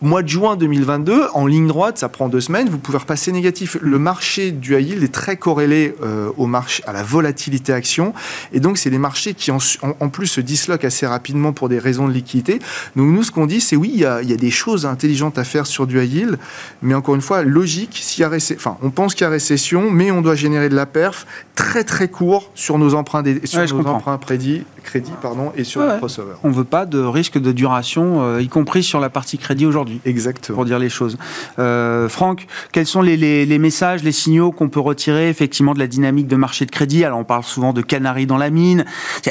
Mois 0.00 0.22
de 0.22 0.28
juin 0.28 0.54
2022, 0.54 1.24
en 1.34 1.48
ligne 1.48 1.66
droite, 1.66 1.98
ça 1.98 2.08
prend 2.08 2.28
deux 2.28 2.40
semaines, 2.40 2.68
vous 2.68 2.78
pouvez 2.78 2.98
repasser 2.98 3.32
négatif. 3.32 3.76
Le 3.80 3.98
marché 3.98 4.52
du 4.52 4.78
high 4.78 4.90
yield 4.90 5.02
est 5.02 5.12
très 5.12 5.36
corrélé 5.36 5.92
euh, 6.04 6.30
au 6.36 6.46
marché, 6.46 6.84
à 6.86 6.92
la 6.92 7.02
volatilité 7.02 7.72
action, 7.72 8.14
et 8.52 8.60
donc 8.60 8.78
c'est 8.78 8.90
des 8.90 8.98
marchés 8.98 9.34
qui 9.34 9.50
en, 9.50 9.58
en, 9.82 10.08
plus 10.08 10.28
se 10.28 10.40
disloquent 10.40 10.86
assez 10.86 11.04
rapidement 11.04 11.52
pour 11.52 11.68
des 11.68 11.80
raisons 11.80 12.06
de 12.06 12.12
liquidité. 12.12 12.60
Donc 12.94 13.12
nous, 13.12 13.24
ce 13.24 13.32
qu'on 13.32 13.46
dit, 13.46 13.60
c'est 13.60 13.74
oui, 13.74 13.90
il 13.92 13.98
y, 13.98 14.04
a, 14.04 14.22
il 14.22 14.30
y 14.30 14.32
a 14.32 14.36
des 14.36 14.52
choses 14.52 14.86
intelligentes 14.86 15.36
à 15.36 15.42
faire 15.42 15.66
sur 15.66 15.88
du 15.88 16.00
high 16.00 16.12
yield, 16.12 16.38
mais 16.80 16.94
encore 16.94 17.16
une 17.16 17.20
fois, 17.20 17.42
logique 17.42 17.98
s'il 18.00 18.22
y 18.22 18.24
a 18.24 18.30
enfin, 18.54 18.76
on 18.82 18.90
pense 18.90 19.16
qu'il 19.16 19.24
y 19.24 19.26
a 19.26 19.30
récession, 19.30 19.90
mais 19.90 20.12
on 20.12 20.22
doit 20.22 20.36
générer 20.36 20.68
de 20.68 20.76
la 20.76 20.86
perf 20.86 21.26
très 21.56 21.82
très 21.82 22.06
court 22.06 22.52
sur 22.54 22.78
nos 22.78 22.94
emprunts, 22.94 23.24
sur 23.42 23.74
nos 23.74 23.86
emprunts 23.88 24.16
crédit, 24.18 24.62
crédit 24.84 25.10
pardon, 25.20 25.50
et 25.56 25.64
sur 25.64 25.80
le 25.80 25.96
crossover. 25.98 26.34
On 26.44 26.50
ne 26.50 26.54
veut 26.54 26.62
pas 26.62 26.86
de 26.86 27.00
risque 27.00 27.36
de 27.36 27.50
duration, 27.50 28.22
euh, 28.22 28.40
y 28.40 28.46
compris 28.46 28.84
sur 28.84 29.00
la 29.00 29.10
partie 29.10 29.38
crédit 29.38 29.66
aujourd'hui. 29.66 29.87
Exactement. 30.04 30.56
Pour 30.56 30.64
dire 30.64 30.78
les 30.78 30.88
choses. 30.88 31.16
Euh, 31.58 32.08
Franck, 32.08 32.46
quels 32.72 32.86
sont 32.86 33.02
les, 33.02 33.16
les, 33.16 33.58
messages, 33.58 34.02
les 34.02 34.12
signaux 34.12 34.52
qu'on 34.52 34.68
peut 34.68 34.80
retirer 34.80 35.28
effectivement 35.28 35.74
de 35.74 35.78
la 35.78 35.86
dynamique 35.86 36.26
de 36.26 36.36
marché 36.36 36.66
de 36.66 36.70
crédit? 36.70 37.04
Alors 37.04 37.18
on 37.18 37.24
parle 37.24 37.44
souvent 37.44 37.72
de 37.72 37.82
canaries 37.82 38.26
dans 38.26 38.36
la 38.36 38.50
mine. 38.50 38.84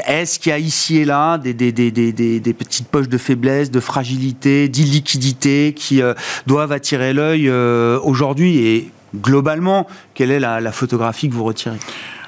Est-ce 0.06 0.38
qu'il 0.38 0.50
y 0.50 0.52
a 0.52 0.58
ici 0.58 0.98
et 0.98 1.04
là 1.04 1.38
des, 1.38 1.54
des, 1.54 1.72
des, 1.72 1.90
des, 1.92 2.54
petites 2.54 2.88
poches 2.88 3.08
de 3.08 3.18
faiblesse, 3.18 3.70
de 3.70 3.80
fragilité, 3.80 4.68
d'illiquidité 4.68 5.74
qui 5.74 6.02
euh, 6.02 6.14
doivent 6.46 6.72
attirer 6.72 7.12
l'œil 7.12 7.50
aujourd'hui? 7.50 8.58
Et 8.58 8.90
globalement, 9.16 9.86
quelle 10.14 10.30
est 10.30 10.40
la, 10.40 10.72
photographie 10.72 11.28
que 11.28 11.34
vous 11.34 11.44
retirez? 11.44 11.78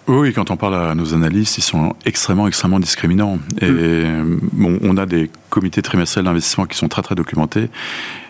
Oui, 0.09 0.33
quand 0.33 0.51
on 0.51 0.57
parle 0.57 0.75
à 0.75 0.95
nos 0.95 1.15
analystes, 1.15 1.59
ils 1.59 1.63
sont 1.63 1.95
extrêmement, 2.05 2.49
extrêmement 2.49 2.81
discriminants. 2.81 3.39
Et 3.61 3.71
mm. 3.71 4.41
bon, 4.53 4.79
on 4.83 4.97
a 4.97 5.07
des 5.07 5.31
comités 5.51 5.83
trimestriels 5.83 6.25
d'investissement 6.25 6.67
qui 6.67 6.77
sont 6.77 6.89
très, 6.89 7.03
très 7.03 7.15
documentés. 7.15 7.71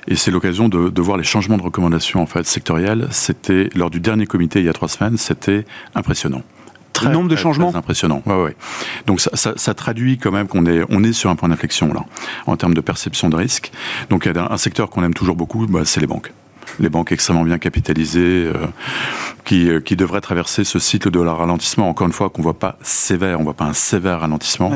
Et 0.09 0.17
c'est 0.17 0.31
l'occasion 0.31 0.69
de, 0.69 1.01
voir 1.01 1.17
les 1.17 1.25
changements 1.25 1.57
de 1.57 1.63
recommandations 1.63 2.21
en 2.21 2.27
fait 2.27 2.47
sectorielles. 2.47 3.09
C'était 3.11 3.69
lors 3.75 3.91
du 3.91 4.01
dernier 4.01 4.27
comité 4.27 4.61
il 4.61 4.67
y 4.67 4.69
a 4.69 4.73
trois 4.73 4.89
semaines, 4.89 5.17
c'était 5.17 5.65
impressionnant. 5.95 6.43
Très, 6.93 7.07
le 7.07 7.13
nombre 7.15 7.29
de 7.29 7.37
changements 7.37 7.75
impressionnant. 7.75 8.23
Ouais, 8.27 8.43
ouais. 8.43 8.57
Donc 9.07 9.21
ça, 9.21 9.31
ça, 9.35 9.53
ça, 9.57 9.75
traduit 9.75 10.19
quand 10.19 10.33
même 10.33 10.49
qu'on 10.49 10.67
est 10.67 10.83
on 10.91 11.05
est 11.05 11.13
sur 11.13 11.31
un 11.31 11.37
point 11.37 11.49
d'inflexion 11.49 11.95
là 11.95 12.05
en 12.47 12.57
termes 12.57 12.75
de 12.75 12.81
perception 12.81 13.29
de 13.29 13.37
risque. 13.37 13.71
Donc 14.11 14.27
il 14.27 14.35
y 14.35 14.39
a 14.39 14.53
un 14.53 14.57
secteur 14.57 14.91
qu'on 14.91 15.05
aime 15.05 15.15
toujours 15.15 15.37
beaucoup, 15.37 15.67
bah, 15.67 15.83
c'est 15.85 16.01
les 16.01 16.09
banques 16.09 16.33
les 16.79 16.89
banques 16.89 17.13
extrêmement 17.13 17.45
bien 17.45 17.59
capitalisées, 17.59 18.47
euh, 18.47 18.67
qui, 19.45 19.69
euh, 19.69 19.81
qui 19.81 19.97
devraient 19.97 20.21
traverser 20.21 20.65
ce 20.65 20.79
cycle 20.79 21.11
de 21.11 21.19
ralentissement, 21.19 21.89
encore 21.89 22.07
une 22.07 22.13
fois, 22.13 22.31
qu'on 22.31 22.43
ne 22.43 22.45
voit 22.45 22.59
pas 22.59 22.77
sévère, 22.83 23.37
on 23.37 23.41
ne 23.41 23.45
voit 23.45 23.55
pas 23.55 23.65
un 23.65 23.73
sévère 23.73 24.21
ralentissement, 24.21 24.73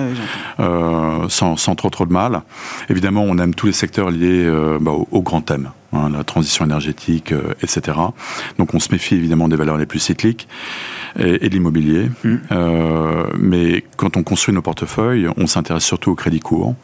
euh, 0.61 1.29
sans, 1.29 1.57
sans, 1.57 1.75
trop 1.75 1.91
trop 1.91 2.07
de 2.07 2.13
mal. 2.13 2.43
Évidemment, 2.89 3.23
on 3.23 3.39
aime 3.39 3.55
tous 3.55 3.67
les 3.67 3.73
secteurs 3.73 4.11
liés 4.11 4.51
bah, 4.81 4.93
au, 4.93 5.23
grand 5.23 5.41
thème. 5.41 5.71
Hein, 5.93 6.11
la 6.11 6.25
transition 6.25 6.65
énergétique, 6.65 7.33
etc. 7.63 7.99
Donc 8.59 8.75
on 8.75 8.81
se 8.81 8.91
méfie 8.91 9.15
évidemment 9.15 9.47
des 9.47 9.55
valeurs 9.55 9.77
les 9.77 9.87
plus 9.87 10.01
cycliques 10.01 10.49
et, 11.17 11.47
et 11.47 11.49
de 11.49 11.55
l'immobilier. 11.55 12.11
Mmh. 12.25 12.37
mais 13.39 13.85
quand 13.97 14.17
on 14.17 14.25
construit 14.25 14.53
nos 14.53 14.63
portefeuilles, 14.63 15.29
on 15.37 15.47
s'intéresse 15.47 15.85
surtout 15.85 16.11
au 16.11 16.15
crédit 16.17 16.41
court. 16.41 16.75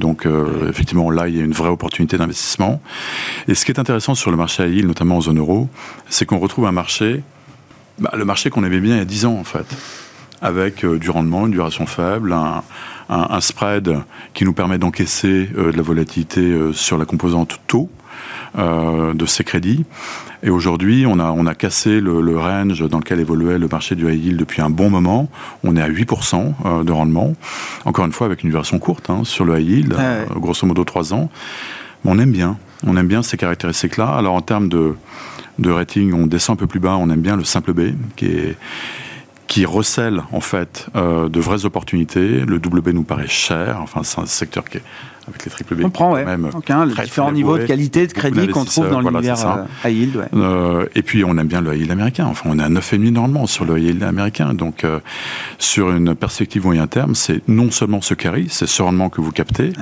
Donc 0.00 0.26
euh, 0.26 0.68
effectivement, 0.68 1.10
là, 1.10 1.28
il 1.28 1.36
y 1.36 1.40
a 1.40 1.44
une 1.44 1.52
vraie 1.52 1.68
opportunité 1.68 2.16
d'investissement. 2.16 2.82
Et 3.46 3.54
ce 3.54 3.64
qui 3.64 3.70
est 3.70 3.78
intéressant 3.78 4.14
sur 4.14 4.30
le 4.30 4.36
marché 4.36 4.62
à 4.62 4.66
île, 4.66 4.86
notamment 4.86 5.18
en 5.18 5.20
zone 5.20 5.38
euro, 5.38 5.68
c'est 6.08 6.24
qu'on 6.24 6.38
retrouve 6.38 6.66
un 6.66 6.72
marché, 6.72 7.22
bah, 7.98 8.10
le 8.16 8.24
marché 8.24 8.50
qu'on 8.50 8.64
aimait 8.64 8.80
bien 8.80 8.96
il 8.96 8.98
y 8.98 9.02
a 9.02 9.04
10 9.04 9.26
ans 9.26 9.36
en 9.38 9.44
fait, 9.44 9.66
avec 10.40 10.84
euh, 10.84 10.98
du 10.98 11.10
rendement, 11.10 11.46
une 11.46 11.52
duration 11.52 11.86
faible, 11.86 12.32
un, 12.32 13.40
spread 13.40 13.98
qui 14.34 14.44
nous 14.44 14.52
permet 14.52 14.78
d'encaisser 14.78 15.50
euh, 15.56 15.70
de 15.70 15.76
la 15.76 15.82
volatilité 15.82 16.72
sur 16.72 16.96
la 16.96 17.04
composante 17.04 17.60
taux 17.66 17.90
de 18.56 19.26
ces 19.26 19.44
crédits. 19.44 19.84
Et 20.42 20.50
aujourd'hui, 20.50 21.04
on 21.06 21.18
a, 21.18 21.30
on 21.32 21.46
a 21.46 21.54
cassé 21.54 22.00
le, 22.00 22.38
range 22.38 22.88
dans 22.88 22.98
lequel 22.98 23.20
évoluait 23.20 23.58
le 23.58 23.68
marché 23.68 23.94
du 23.94 24.10
high 24.10 24.24
yield 24.24 24.38
depuis 24.38 24.62
un 24.62 24.70
bon 24.70 24.88
moment. 24.88 25.28
On 25.64 25.76
est 25.76 25.82
à 25.82 25.88
8% 25.88 26.54
euh, 26.64 26.82
de 26.82 26.92
rendement. 26.92 27.34
Encore 27.84 28.06
une 28.06 28.12
fois, 28.12 28.26
avec 28.26 28.42
une 28.42 28.50
version 28.50 28.78
courte 28.78 29.10
hein, 29.10 29.22
sur 29.24 29.44
le 29.44 29.60
high 29.60 29.68
yield, 29.68 29.92
euh, 29.98 30.24
grosso 30.36 30.66
modo 30.66 30.84
3 30.84 31.12
ans. 31.12 31.30
Mais 32.04 32.10
on 32.12 32.18
aime 32.18 32.32
bien. 32.32 32.56
On 32.86 32.96
aime 32.96 33.08
bien 33.08 33.22
ces 33.22 33.36
caractéristiques-là. 33.36 34.08
Alors 34.08 34.34
en 34.34 34.40
termes 34.40 34.70
de, 34.70 34.94
de 35.58 35.70
rating, 35.70 36.14
on 36.14 36.26
descend 36.26 36.54
un 36.54 36.60
peu 36.60 36.66
plus 36.66 36.80
bas. 36.80 36.96
On 36.98 37.10
aime 37.10 37.20
bien 37.20 37.36
le 37.36 37.44
simple 37.44 37.74
B, 37.74 37.90
qui 38.16 38.26
est 38.26 38.56
qui 39.50 39.66
recèle 39.66 40.22
en 40.30 40.40
fait 40.40 40.86
euh, 40.94 41.28
de 41.28 41.40
vraies 41.40 41.64
opportunités. 41.64 42.40
Le 42.46 42.56
WB 42.56 42.90
nous 42.90 43.02
paraît 43.02 43.26
cher. 43.26 43.80
Enfin, 43.82 44.02
c'est 44.04 44.20
un 44.20 44.26
secteur 44.26 44.64
qui 44.64 44.78
est 44.78 44.82
avec 45.30 45.44
les 45.44 45.50
triple 45.50 45.74
B. 45.74 45.80
On 45.80 45.84
comprend, 45.84 46.12
ouais. 46.12 46.24
Même 46.24 46.50
les 46.86 47.04
différents 47.04 47.32
niveaux 47.32 47.58
de 47.58 47.64
qualité 47.64 48.06
de 48.06 48.12
crédit 48.12 48.48
qu'on 48.48 48.64
trouve 48.64 48.90
dans 48.90 49.00
l'univers 49.00 49.46
euh, 49.46 49.88
high 49.88 49.96
yield. 49.96 50.16
Ouais. 50.16 50.24
Euh, 50.34 50.86
et 50.94 51.02
puis 51.02 51.24
on 51.24 51.36
aime 51.38 51.46
bien 51.46 51.60
le 51.60 51.74
high 51.74 51.80
yield 51.80 51.90
américain. 51.90 52.26
Enfin, 52.26 52.50
on 52.52 52.58
est 52.58 52.62
à 52.62 52.68
9,5 52.68 53.10
normalement 53.10 53.46
sur 53.46 53.64
le 53.64 53.78
high 53.78 53.86
yield 53.86 54.02
américain. 54.02 54.54
Donc, 54.54 54.84
euh, 54.84 55.00
sur 55.58 55.90
une 55.90 56.14
perspective 56.14 56.64
moyen 56.64 56.86
terme, 56.86 57.14
c'est 57.14 57.46
non 57.48 57.70
seulement 57.70 58.00
ce 58.00 58.14
carry, 58.14 58.46
c'est 58.50 58.66
ce 58.66 58.82
rendement 58.82 59.08
que 59.08 59.20
vous 59.20 59.32
captez. 59.32 59.72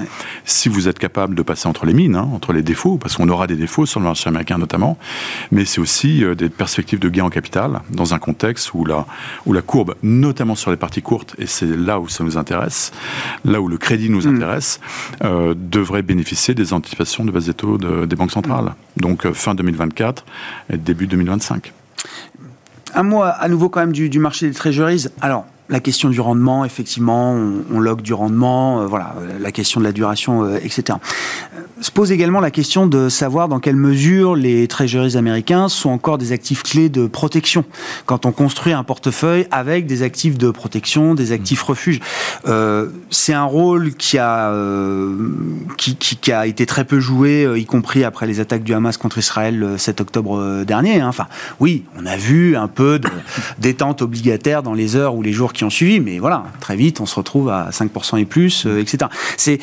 Si 0.44 0.68
vous 0.68 0.88
êtes 0.88 0.98
capable 0.98 1.34
de 1.34 1.42
passer 1.42 1.68
entre 1.68 1.86
les 1.86 1.94
mines, 1.94 2.16
hein, 2.16 2.28
entre 2.32 2.52
les 2.52 2.62
défauts, 2.62 2.98
parce 2.98 3.16
qu'on 3.16 3.28
aura 3.28 3.46
des 3.46 3.56
défauts 3.56 3.86
sur 3.86 4.00
le 4.00 4.06
marché 4.06 4.28
américain 4.28 4.58
notamment, 4.58 4.98
mais 5.50 5.64
c'est 5.64 5.80
aussi 5.80 6.24
euh, 6.24 6.34
des 6.34 6.48
perspectives 6.48 6.98
de 6.98 7.08
gain 7.08 7.24
en 7.24 7.30
capital 7.30 7.80
dans 7.90 8.14
un 8.14 8.18
contexte 8.18 8.74
où 8.74 8.84
la, 8.84 9.06
où 9.46 9.52
la 9.52 9.57
courbe, 9.62 9.94
notamment 10.02 10.54
sur 10.54 10.70
les 10.70 10.76
parties 10.76 11.02
courtes, 11.02 11.34
et 11.38 11.46
c'est 11.46 11.66
là 11.66 12.00
où 12.00 12.08
ça 12.08 12.24
nous 12.24 12.36
intéresse, 12.36 12.92
là 13.44 13.60
où 13.60 13.68
le 13.68 13.78
crédit 13.78 14.10
nous 14.10 14.22
mm. 14.22 14.36
intéresse, 14.36 14.80
euh, 15.24 15.54
devrait 15.56 16.02
bénéficier 16.02 16.54
des 16.54 16.72
anticipations 16.72 17.24
de 17.24 17.30
base 17.30 17.46
des 17.46 17.54
taux 17.54 17.78
des 17.78 18.16
banques 18.16 18.32
centrales. 18.32 18.74
Donc 18.96 19.26
euh, 19.26 19.32
fin 19.32 19.54
2024 19.54 20.24
et 20.72 20.76
début 20.76 21.06
2025. 21.06 21.72
Un 22.94 23.02
mot 23.02 23.22
à 23.22 23.48
nouveau 23.48 23.68
quand 23.68 23.80
même 23.80 23.92
du, 23.92 24.18
marché 24.18 24.48
des 24.48 24.54
treasuries. 24.54 25.06
Alors, 25.20 25.46
la 25.68 25.80
question 25.80 26.08
du 26.08 26.20
rendement, 26.20 26.64
effectivement, 26.64 27.32
on, 27.32 27.64
on 27.70 27.80
log 27.80 28.00
du 28.00 28.14
rendement, 28.14 28.80
euh, 28.80 28.86
voilà, 28.86 29.14
la 29.38 29.52
question 29.52 29.80
de 29.80 29.84
la 29.84 29.92
duration, 29.92 30.56
etc. 30.56 30.98
se 31.80 31.90
pose 31.90 32.12
également 32.12 32.40
la 32.40 32.50
question 32.50 32.86
de 32.86 33.08
savoir 33.08 33.48
dans 33.48 33.60
quelle 33.60 33.76
mesure 33.76 34.34
les 34.34 34.66
treasuries 34.68 35.16
américains 35.16 35.68
sont 35.68 35.90
encore 35.90 36.18
des 36.18 36.32
actifs 36.32 36.62
clés 36.62 36.88
de 36.88 37.06
protection. 37.06 37.64
Quand 38.06 38.26
on 38.26 38.32
construit 38.32 38.72
un 38.72 38.84
portefeuille 38.84 39.46
avec 39.50 39.86
des 39.86 40.02
actifs 40.02 40.38
de 40.38 40.50
protection, 40.50 41.14
des 41.14 41.32
actifs 41.32 41.62
refuges, 41.62 42.00
euh, 42.46 42.88
c'est 43.10 43.32
un 43.32 43.44
rôle 43.44 43.94
qui 43.94 44.18
a 44.18 44.50
euh, 44.50 45.16
qui, 45.76 45.96
qui, 45.96 46.32
a 46.32 46.46
été 46.46 46.66
très 46.66 46.84
peu 46.84 47.00
joué, 47.00 47.44
euh, 47.44 47.58
y 47.58 47.64
compris 47.64 48.04
après 48.04 48.26
les 48.26 48.40
attaques 48.40 48.64
du 48.64 48.74
Hamas 48.74 48.96
contre 48.96 49.18
Israël 49.18 49.58
le 49.58 49.78
7 49.78 50.00
octobre 50.00 50.64
dernier. 50.64 51.00
Hein. 51.00 51.08
Enfin, 51.08 51.26
oui, 51.60 51.84
on 51.96 52.06
a 52.06 52.16
vu 52.16 52.56
un 52.56 52.68
peu 52.68 52.98
de 52.98 53.08
détente 53.58 54.02
obligataire 54.02 54.62
dans 54.62 54.74
les 54.74 54.96
heures 54.96 55.14
ou 55.14 55.22
les 55.22 55.32
jours 55.32 55.52
qui 55.52 55.64
ont 55.64 55.70
suivi, 55.70 56.00
mais 56.00 56.18
voilà, 56.18 56.44
très 56.60 56.76
vite, 56.76 57.00
on 57.00 57.06
se 57.06 57.14
retrouve 57.14 57.50
à 57.50 57.70
5% 57.70 58.18
et 58.18 58.24
plus, 58.24 58.66
etc. 58.66 59.10
C'est 59.36 59.60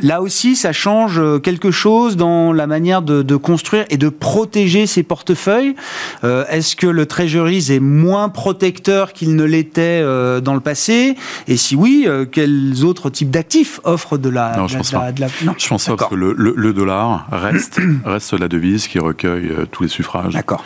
là 0.00 0.22
aussi, 0.22 0.56
ça 0.56 0.72
change 0.72 1.20
quelque 1.42 1.55
quelque 1.56 1.70
chose 1.70 2.18
dans 2.18 2.52
la 2.52 2.66
manière 2.66 3.00
de, 3.00 3.36
construire 3.36 3.86
et 3.88 3.96
de 3.96 4.10
protéger 4.10 4.86
ces 4.86 5.02
portefeuilles 5.02 5.74
euh, 6.22 6.44
Est-ce 6.50 6.76
que 6.76 6.86
le 6.86 7.06
Treasuries 7.06 7.72
est 7.72 7.80
moins 7.80 8.28
protecteur 8.28 9.14
qu'il 9.14 9.36
ne 9.36 9.44
l'était 9.44 10.02
euh, 10.02 10.40
dans 10.42 10.52
le 10.52 10.60
passé 10.60 11.16
Et 11.48 11.56
si 11.56 11.74
oui, 11.74 12.04
euh, 12.06 12.26
quels 12.26 12.84
autres 12.84 13.08
types 13.08 13.30
d'actifs 13.30 13.80
offrent 13.84 14.18
de 14.18 14.28
la... 14.28 14.54
Non, 14.58 14.68
je 14.68 14.76
pense 14.76 14.90
pas. 14.90 15.10
Je 15.56 15.68
pense 15.68 15.86
pas 15.86 15.96
parce 15.96 16.10
que 16.10 16.14
le, 16.14 16.72
dollar 16.74 17.26
reste, 17.32 17.80
reste 18.04 18.34
la 18.34 18.48
devise 18.48 18.86
qui 18.86 18.98
recueille 18.98 19.50
tous 19.72 19.84
les 19.84 19.88
suffrages. 19.88 20.34
D'accord. 20.34 20.62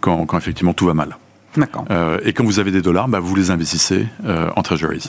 Quand, 0.00 0.24
quand, 0.24 0.38
effectivement 0.38 0.72
tout 0.72 0.86
va 0.86 0.94
mal. 0.94 1.18
D'accord. 1.54 1.84
et 2.24 2.32
quand 2.32 2.44
vous 2.44 2.60
avez 2.60 2.70
des 2.70 2.80
dollars, 2.80 3.08
bah, 3.08 3.20
vous 3.20 3.34
les 3.34 3.50
investissez 3.50 4.06
en 4.24 4.62
Treasuries, 4.62 5.08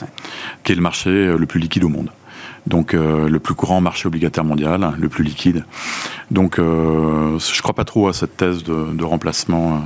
qui 0.62 0.72
est 0.72 0.74
le 0.74 0.82
marché 0.82 1.10
le 1.10 1.46
plus 1.46 1.58
liquide 1.58 1.84
au 1.84 1.88
monde 1.88 2.10
donc 2.66 2.94
euh, 2.94 3.28
le 3.28 3.38
plus 3.38 3.54
grand 3.54 3.80
marché 3.80 4.06
obligataire 4.06 4.44
mondial, 4.44 4.92
le 4.98 5.08
plus 5.08 5.24
liquide. 5.24 5.64
Donc 6.30 6.58
euh, 6.58 7.38
je 7.38 7.56
ne 7.56 7.62
crois 7.62 7.74
pas 7.74 7.84
trop 7.84 8.08
à 8.08 8.12
cette 8.12 8.36
thèse 8.36 8.64
de, 8.64 9.04
remplacement. 9.04 9.74
Euh. 9.74 9.78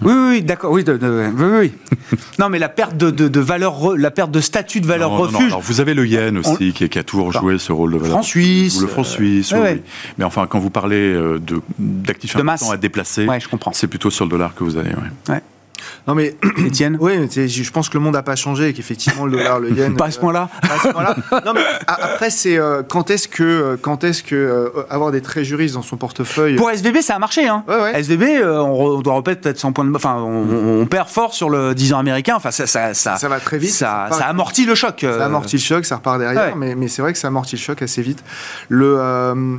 Oui, 0.00 0.12
oui, 0.28 0.42
d'accord, 0.42 0.70
oui, 0.70 0.84
oui, 0.86 1.72
non, 2.38 2.48
mais 2.48 2.60
la 2.60 2.68
perte 2.68 2.96
de, 2.96 3.40
valeur, 3.40 3.96
la 3.96 4.12
perte 4.12 4.30
de 4.30 4.40
statut 4.40 4.80
de 4.80 4.86
valeur 4.86 5.10
refuge. 5.10 5.46
Alors, 5.46 5.60
vous 5.60 5.80
avez 5.80 5.92
le 5.92 6.06
yen 6.06 6.38
aussi 6.38 6.72
qui, 6.72 6.88
qui, 6.88 6.98
a 7.00 7.02
toujours 7.02 7.32
joué 7.32 7.58
ce 7.58 7.72
rôle 7.72 7.94
de 7.94 7.98
valeur. 7.98 8.18
Franc 8.18 8.22
suisse. 8.22 8.80
le 8.80 8.86
franc 8.86 9.02
suisse. 9.02 9.52
oui, 9.52 9.82
Mais 10.16 10.24
enfin, 10.24 10.46
quand 10.46 10.60
vous 10.60 10.70
parlez 10.70 11.18
d'actifs 11.78 12.36
importants 12.36 12.70
à 12.70 12.76
déplacer, 12.76 13.26
c'est 13.72 13.88
plutôt 13.88 14.10
sur 14.10 14.24
le 14.24 14.30
dollar 14.30 14.54
que 14.54 14.62
vous 14.62 14.76
allez. 14.76 14.90
Ouais. 15.28 15.42
Non 16.06 16.14
mais 16.14 16.36
Étienne 16.66 16.96
Oui, 17.00 17.28
je 17.30 17.70
pense 17.70 17.88
que 17.88 17.96
le 17.96 18.04
monde 18.04 18.14
n'a 18.14 18.22
pas 18.22 18.36
changé 18.36 18.68
et 18.68 18.72
qu'effectivement 18.72 19.26
le 19.26 19.32
dollar, 19.32 19.60
le 19.60 19.70
yen. 19.70 19.94
pas 19.96 20.06
à 20.06 20.10
ce 20.10 20.18
point-là. 20.18 20.48
Euh, 20.64 21.40
non 21.46 21.52
mais 21.52 21.60
après 21.86 22.30
c'est 22.30 22.58
euh, 22.58 22.82
quand 22.86 23.10
est-ce 23.10 23.28
que 23.28 23.42
euh, 23.42 23.76
quand 23.80 24.04
est-ce 24.04 24.22
que 24.22 24.72
avoir 24.90 25.12
des 25.12 25.22
juristes 25.42 25.74
dans 25.74 25.82
son 25.82 25.96
portefeuille. 25.96 26.56
Pour 26.56 26.70
SVB 26.70 27.00
ça 27.00 27.16
a 27.16 27.18
marché 27.18 27.46
hein. 27.46 27.64
SVB 27.94 28.42
on, 28.44 29.00
doit 29.00 29.14
repetir 29.14 29.40
peut-être 29.40 29.58
100 29.58 29.72
points 29.72 29.84
de 29.84 29.94
enfin 29.94 30.16
on, 30.16 30.86
perd 30.86 31.08
fort 31.08 31.34
sur 31.34 31.50
le 31.50 31.74
10 31.74 31.92
ans 31.92 31.98
américain. 31.98 32.34
Enfin 32.36 32.50
ça 32.50 32.66
ça 32.66 32.94
ça, 32.94 33.16
ça 33.16 33.28
va 33.28 33.40
très 33.40 33.58
vite. 33.58 33.70
Ça, 33.70 34.08
ça, 34.10 34.26
amortit 34.26 34.64
le 34.64 34.74
choc. 34.74 35.00
Ça 35.00 35.26
amortit 35.26 35.56
le 35.56 35.62
choc, 35.62 35.84
ça 35.84 35.96
repart 35.96 36.18
derrière. 36.18 36.56
Mais, 36.56 36.74
mais 36.74 36.88
c'est 36.88 37.02
vrai 37.02 37.12
que 37.12 37.18
ça 37.18 37.28
amortit 37.28 37.56
le 37.56 37.60
choc 37.60 37.82
assez 37.82 38.02
vite. 38.02 38.24
Le 38.68 39.58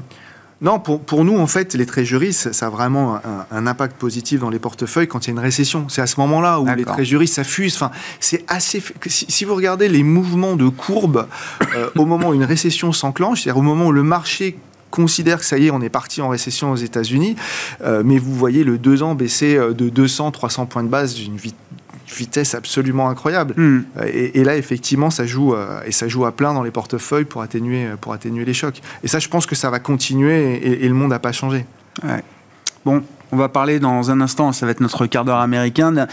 non, 0.62 0.80
pour, 0.80 0.99
pour 0.99 1.24
nous, 1.24 1.38
en 1.38 1.47
fait, 1.47 1.74
les 1.74 1.86
trésoreries, 1.86 2.34
ça 2.34 2.66
a 2.66 2.70
vraiment 2.70 3.20
un, 3.51 3.68
impact 3.68 3.95
positif 3.95 4.41
dans 4.41 4.49
les 4.49 4.60
portefeuilles 4.60 5.07
quand 5.07 5.26
il 5.26 5.28
y 5.28 5.32
a 5.32 5.34
une 5.34 5.39
récession. 5.39 5.88
C'est 5.88 6.01
à 6.01 6.07
ce 6.07 6.20
moment-là 6.20 6.60
où 6.60 6.68
les 6.76 6.84
trésoreries 6.84 7.28
s'affusent. 7.28 7.76
Enfin, 7.76 7.91
c'est 8.20 8.43
assez. 8.47 8.84
Si, 9.07 9.45
vous 9.45 9.55
regardez 9.55 9.88
les 9.88 10.03
mouvements 10.03 10.55
de 10.55 10.68
courbe 10.68 11.28
euh, 11.76 11.89
au 11.95 12.05
moment 12.05 12.30
où 12.30 12.34
une 12.34 12.43
récession 12.43 12.91
s'enclenche, 12.91 13.43
c'est-à-dire 13.43 13.60
au 13.60 13.64
moment 13.64 13.88
où 13.88 13.91
le 13.93 14.03
marché 14.03 14.57
considère 14.91 15.39
que 15.39 15.45
ça 15.45 15.57
y 15.57 15.68
est, 15.68 15.72
on 15.72 15.82
est 15.82 15.89
parti 15.89 16.22
en 16.22 16.30
récession 16.30 16.72
aux 16.72 16.76
États-Unis, 16.76 17.36
euh, 17.82 18.01
mais 18.03 18.18
vous 18.18 18.34
voyez 18.34 18.64
le 18.64 18.78
2 18.78 19.03
ans 19.03 19.16
baisser 19.16 19.55
euh, 19.55 19.74
de 19.74 19.88
200, 19.88 20.32
300 20.32 20.66
points 20.66 20.84
de 20.84 20.89
base 20.89 21.14
d'une 21.14 21.38
vitesse 21.38 21.68
vitesse 22.16 22.55
absolument 22.55 23.10
incroyable. 23.10 23.53
Hmm. 23.57 23.82
Et, 24.07 24.43
là, 24.43 24.57
effectivement, 24.57 25.10
ça 25.10 25.26
joue, 25.26 25.53
euh, 25.53 25.82
et 25.86 25.91
ça 25.91 26.07
joue 26.07 26.26
à 26.26 26.32
plein 26.32 26.53
dans 26.53 26.64
les 26.64 26.72
portefeuilles 26.72 27.26
pour 27.26 27.41
atténuer, 27.41 27.88
pour 28.01 28.14
atténuer 28.14 28.45
les 28.45 28.53
chocs. 28.53 28.82
Et 29.03 29.07
ça, 29.07 29.20
je 29.20 29.28
pense 29.28 29.45
que 29.45 29.55
ça 29.55 29.70
va 29.70 29.80
continuer 29.80 30.55
et, 30.55 30.86
et 30.86 30.88
le 30.88 30.95
monde 30.95 31.10
n'a 31.10 31.20
pas 31.20 31.32
changé. 31.32 31.66
Ouais. 32.03 32.24
Bon, 32.86 33.03
on 33.32 33.38
va 33.38 33.49
parler 33.49 33.80
dans 33.80 34.11
un 34.11 34.21
instant, 34.21 34.51
ça 34.51 34.65
va 34.65 34.71
être 34.71 34.80
notre 34.80 35.05
quart 35.05 35.25
d'heure 35.25 35.39
américain. 35.39 36.07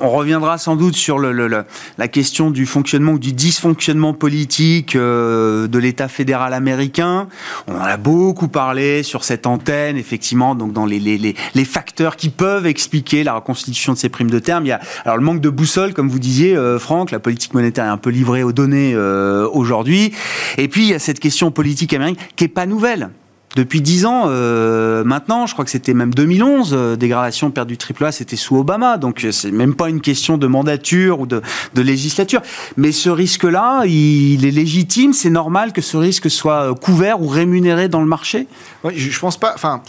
On 0.00 0.10
reviendra 0.10 0.58
sans 0.58 0.76
doute 0.76 0.94
sur 0.94 1.18
la 1.18 2.08
question 2.08 2.50
du 2.50 2.66
fonctionnement 2.66 3.12
ou 3.12 3.18
du 3.18 3.32
dysfonctionnement 3.32 4.12
politique 4.12 4.96
euh, 4.96 5.68
de 5.68 5.78
l'État 5.78 6.08
fédéral 6.08 6.52
américain. 6.52 7.28
On 7.66 7.74
en 7.74 7.80
a 7.80 7.96
beaucoup 7.96 8.48
parlé 8.48 9.02
sur 9.02 9.24
cette 9.24 9.46
antenne, 9.46 9.96
effectivement, 9.96 10.54
donc 10.54 10.72
dans 10.72 10.86
les, 10.86 11.34
facteurs 11.64 12.16
qui 12.16 12.30
peuvent 12.30 12.66
expliquer 12.66 13.24
la 13.24 13.34
reconstitution 13.34 13.92
de 13.92 13.98
ces 13.98 14.08
primes 14.08 14.30
de 14.30 14.38
terme. 14.38 14.64
Il 14.64 14.68
y 14.68 14.72
a 14.72 14.80
alors 15.04 15.16
le 15.16 15.22
manque 15.22 15.40
de 15.40 15.50
boussole, 15.50 15.92
comme 15.92 16.08
vous 16.08 16.18
disiez, 16.18 16.56
euh, 16.56 16.78
Franck, 16.78 17.10
la 17.10 17.18
politique 17.18 17.54
monétaire 17.54 17.84
est 17.84 17.88
un 17.88 17.98
peu 17.98 18.10
livrée 18.10 18.42
aux 18.42 18.52
données 18.52 18.94
euh, 18.94 19.48
aujourd'hui. 19.52 20.12
Et 20.56 20.68
puis 20.68 20.82
il 20.82 20.88
y 20.88 20.94
a 20.94 20.98
cette 20.98 21.20
question 21.20 21.50
politique 21.50 21.92
américaine 21.92 22.24
qui 22.36 22.44
est 22.44 22.48
pas 22.48 22.66
nouvelle 22.66 23.10
depuis 23.56 23.80
dix 23.80 24.04
ans 24.06 24.24
euh, 24.26 25.04
maintenant, 25.04 25.46
je 25.46 25.52
crois 25.52 25.64
que 25.64 25.70
c'était 25.70 25.94
même 25.94 26.12
2011, 26.12 26.70
euh, 26.72 26.96
dégradation 26.96 27.50
perte 27.50 27.68
du 27.68 27.76
triple 27.76 28.04
A, 28.04 28.12
c'était 28.12 28.36
sous 28.36 28.56
Obama, 28.56 28.98
donc 28.98 29.24
euh, 29.24 29.32
c'est 29.32 29.50
même 29.50 29.74
pas 29.74 29.88
une 29.88 30.00
question 30.00 30.38
de 30.38 30.46
mandature 30.46 31.20
ou 31.20 31.26
de, 31.26 31.42
législature. 31.74 32.42
Mais 32.76 32.92
ce 32.92 33.08
risque-là, 33.08 33.84
il, 33.86 34.44
est 34.44 34.50
légitime, 34.50 35.12
c'est 35.12 35.30
normal 35.30 35.72
que 35.72 35.80
ce 35.80 35.96
risque 35.96 36.30
soit 36.30 36.74
couvert 36.80 37.22
ou 37.22 37.28
rémunéré 37.28 37.88
dans 37.88 38.00
le 38.00 38.06
marché? 38.06 38.46
je, 38.84 39.10
je 39.10 39.18
pense 39.18 39.38
pas. 39.38 39.52
Enfin, 39.54 39.82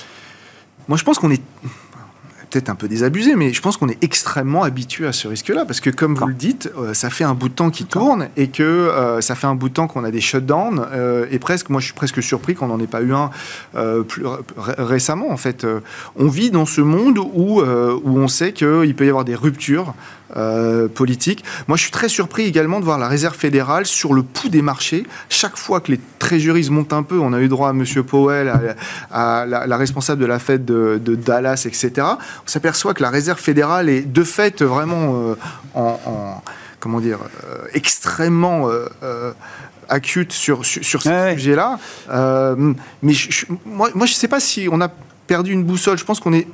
moi 0.87 0.97
je 0.97 1.03
pense 1.03 1.19
qu'on 1.19 1.31
est 1.31 1.41
peut-être 2.49 2.69
un 2.69 2.75
peu 2.75 2.87
désabusé, 2.87 3.35
mais 3.35 3.53
je 3.53 3.61
pense 3.61 3.77
qu'on 3.77 3.89
est 3.89 4.03
extrêmement 4.03 4.63
habitué 4.63 5.07
à 5.07 5.13
ce 5.13 5.27
risque-là, 5.27 5.65
parce 5.65 5.79
que 5.79 5.89
comme 5.89 6.15
vous 6.15 6.27
le 6.27 6.33
dites, 6.33 6.71
euh, 6.77 6.93
ça 6.93 7.09
fait 7.09 7.23
un 7.23 7.33
bout 7.33 7.49
de 7.49 7.53
temps 7.53 7.69
qui 7.69 7.85
tourne 7.85 8.29
et 8.37 8.47
que 8.47 8.63
euh, 8.63 9.21
ça 9.21 9.35
fait 9.35 9.47
un 9.47 9.55
bout 9.55 9.69
de 9.69 9.73
temps 9.73 9.87
qu'on 9.87 10.03
a 10.03 10.11
des 10.11 10.21
shutdowns, 10.21 10.85
euh, 10.91 11.25
et 11.31 11.39
presque, 11.39 11.69
moi 11.69 11.79
je 11.79 11.85
suis 11.85 11.93
presque 11.93 12.21
surpris 12.23 12.55
qu'on 12.55 12.67
n'en 12.67 12.79
ait 12.79 12.87
pas 12.87 13.01
eu 13.01 13.13
un 13.13 13.29
plus 14.07 14.23
récemment. 14.57 15.29
En 15.29 15.37
fait, 15.37 15.65
on 16.15 16.27
vit 16.27 16.51
dans 16.51 16.65
ce 16.65 16.81
monde 16.81 17.17
où, 17.17 17.61
où 17.61 18.19
on 18.19 18.27
sait 18.27 18.53
qu'il 18.53 18.95
peut 18.95 19.05
y 19.05 19.09
avoir 19.09 19.25
des 19.25 19.35
ruptures 19.35 19.93
euh, 20.37 20.87
politique. 20.87 21.43
Moi, 21.67 21.75
je 21.75 21.81
suis 21.81 21.91
très 21.91 22.07
surpris 22.07 22.43
également 22.43 22.79
de 22.79 22.85
voir 22.85 22.99
la 22.99 23.07
réserve 23.07 23.35
fédérale 23.35 23.87
sur 23.87 24.13
le 24.13 24.21
pouls 24.21 24.49
des 24.49 24.61
marchés. 24.61 25.07
Chaque 25.27 25.57
fois 25.57 25.81
que 25.81 25.91
les 25.91 25.99
trésoreries 26.19 26.69
montent 26.69 26.93
un 26.93 27.01
peu, 27.01 27.17
on 27.17 27.33
a 27.33 27.39
eu 27.39 27.47
droit 27.47 27.69
à 27.69 27.71
M. 27.71 27.83
Powell, 28.03 28.53
à, 29.11 29.45
la, 29.47 29.77
responsable 29.77 30.21
de 30.21 30.27
la 30.27 30.37
fête 30.37 30.65
de, 30.65 31.15
Dallas, 31.15 31.63
etc. 31.65 31.91
On 32.45 32.47
s'aperçoit 32.47 32.93
que 32.93 33.01
la 33.01 33.09
réserve 33.09 33.39
fédérale 33.39 33.89
est 33.89 34.01
de 34.01 34.23
fait 34.23 34.61
vraiment 34.61 35.15
euh, 35.15 35.35
en, 35.73 36.43
comment 36.79 36.99
dire, 36.99 37.19
euh, 37.45 37.65
extrêmement 37.73 38.69
acute 39.87 40.31
sur, 40.31 40.63
sur, 40.63 41.01
ce 41.01 41.33
sujet-là. 41.33 41.79
mais 43.01 43.13
moi, 43.65 43.89
moi, 43.95 44.05
je 44.05 44.11
ne 44.11 44.17
sais 44.17 44.27
pas 44.27 44.39
si 44.39 44.67
on 44.71 44.79
a 44.79 44.91
perdu 45.25 45.53
une 45.53 45.63
boussole. 45.63 45.97
Je 45.97 46.05
pense 46.05 46.19
qu'on 46.19 46.33
est, 46.33 46.47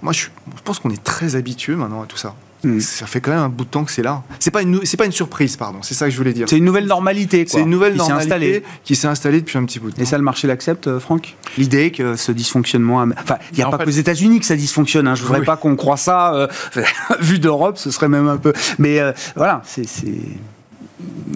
moi, 0.00 0.14
je 0.14 0.28
pense 0.64 0.78
qu'on 0.78 0.90
est 0.90 1.04
très 1.04 1.36
habitué 1.36 1.76
maintenant 1.76 2.02
à 2.02 2.06
tout 2.06 2.16
ça. 2.16 2.34
Hmm. 2.64 2.80
Ça 2.80 3.06
fait 3.06 3.20
quand 3.20 3.30
même 3.30 3.40
un 3.40 3.48
bout 3.48 3.64
de 3.64 3.70
temps 3.70 3.84
que 3.84 3.92
c'est 3.92 4.02
là. 4.02 4.22
C'est 4.40 4.50
pas 4.50 4.62
une, 4.62 4.84
c'est 4.84 4.96
pas 4.96 5.06
une 5.06 5.12
surprise, 5.12 5.56
pardon. 5.56 5.78
C'est 5.82 5.94
ça 5.94 6.06
que 6.06 6.10
je 6.10 6.16
voulais 6.16 6.32
dire. 6.32 6.48
C'est 6.48 6.58
une 6.58 6.64
nouvelle 6.64 6.86
normalité. 6.86 7.44
C'est 7.46 7.60
une 7.60 7.70
nouvelle 7.70 7.92
qui 7.92 7.98
normalité 7.98 8.64
qui 8.84 8.96
s'est 8.96 9.06
installée 9.06 9.40
depuis 9.40 9.58
un 9.58 9.64
petit 9.64 9.78
bout 9.78 9.90
de 9.90 9.96
temps. 9.96 10.02
Et 10.02 10.06
ça, 10.06 10.18
le 10.18 10.24
marché 10.24 10.48
l'accepte, 10.48 10.88
euh, 10.88 10.98
Franck? 10.98 11.36
L'idée 11.56 11.90
que 11.90 12.16
ce 12.16 12.32
dysfonctionnement, 12.32 13.06
enfin, 13.20 13.36
il 13.52 13.58
n'y 13.58 13.62
a 13.62 13.70
pas 13.70 13.78
que 13.78 13.88
aux 13.88 13.92
États-Unis 13.92 14.40
que 14.40 14.46
ça 14.46 14.56
dysfonctionne. 14.56 15.06
Hein. 15.06 15.14
Je 15.14 15.22
voudrais 15.22 15.42
pas 15.42 15.56
qu'on 15.56 15.76
croit 15.76 15.96
ça. 15.96 16.34
Euh, 16.34 16.48
vu 17.20 17.38
d'Europe, 17.38 17.78
ce 17.78 17.90
serait 17.90 18.08
même 18.08 18.28
un 18.28 18.36
peu. 18.36 18.52
Mais 18.78 18.98
euh, 18.98 19.12
voilà, 19.36 19.62
c'est 19.64 19.86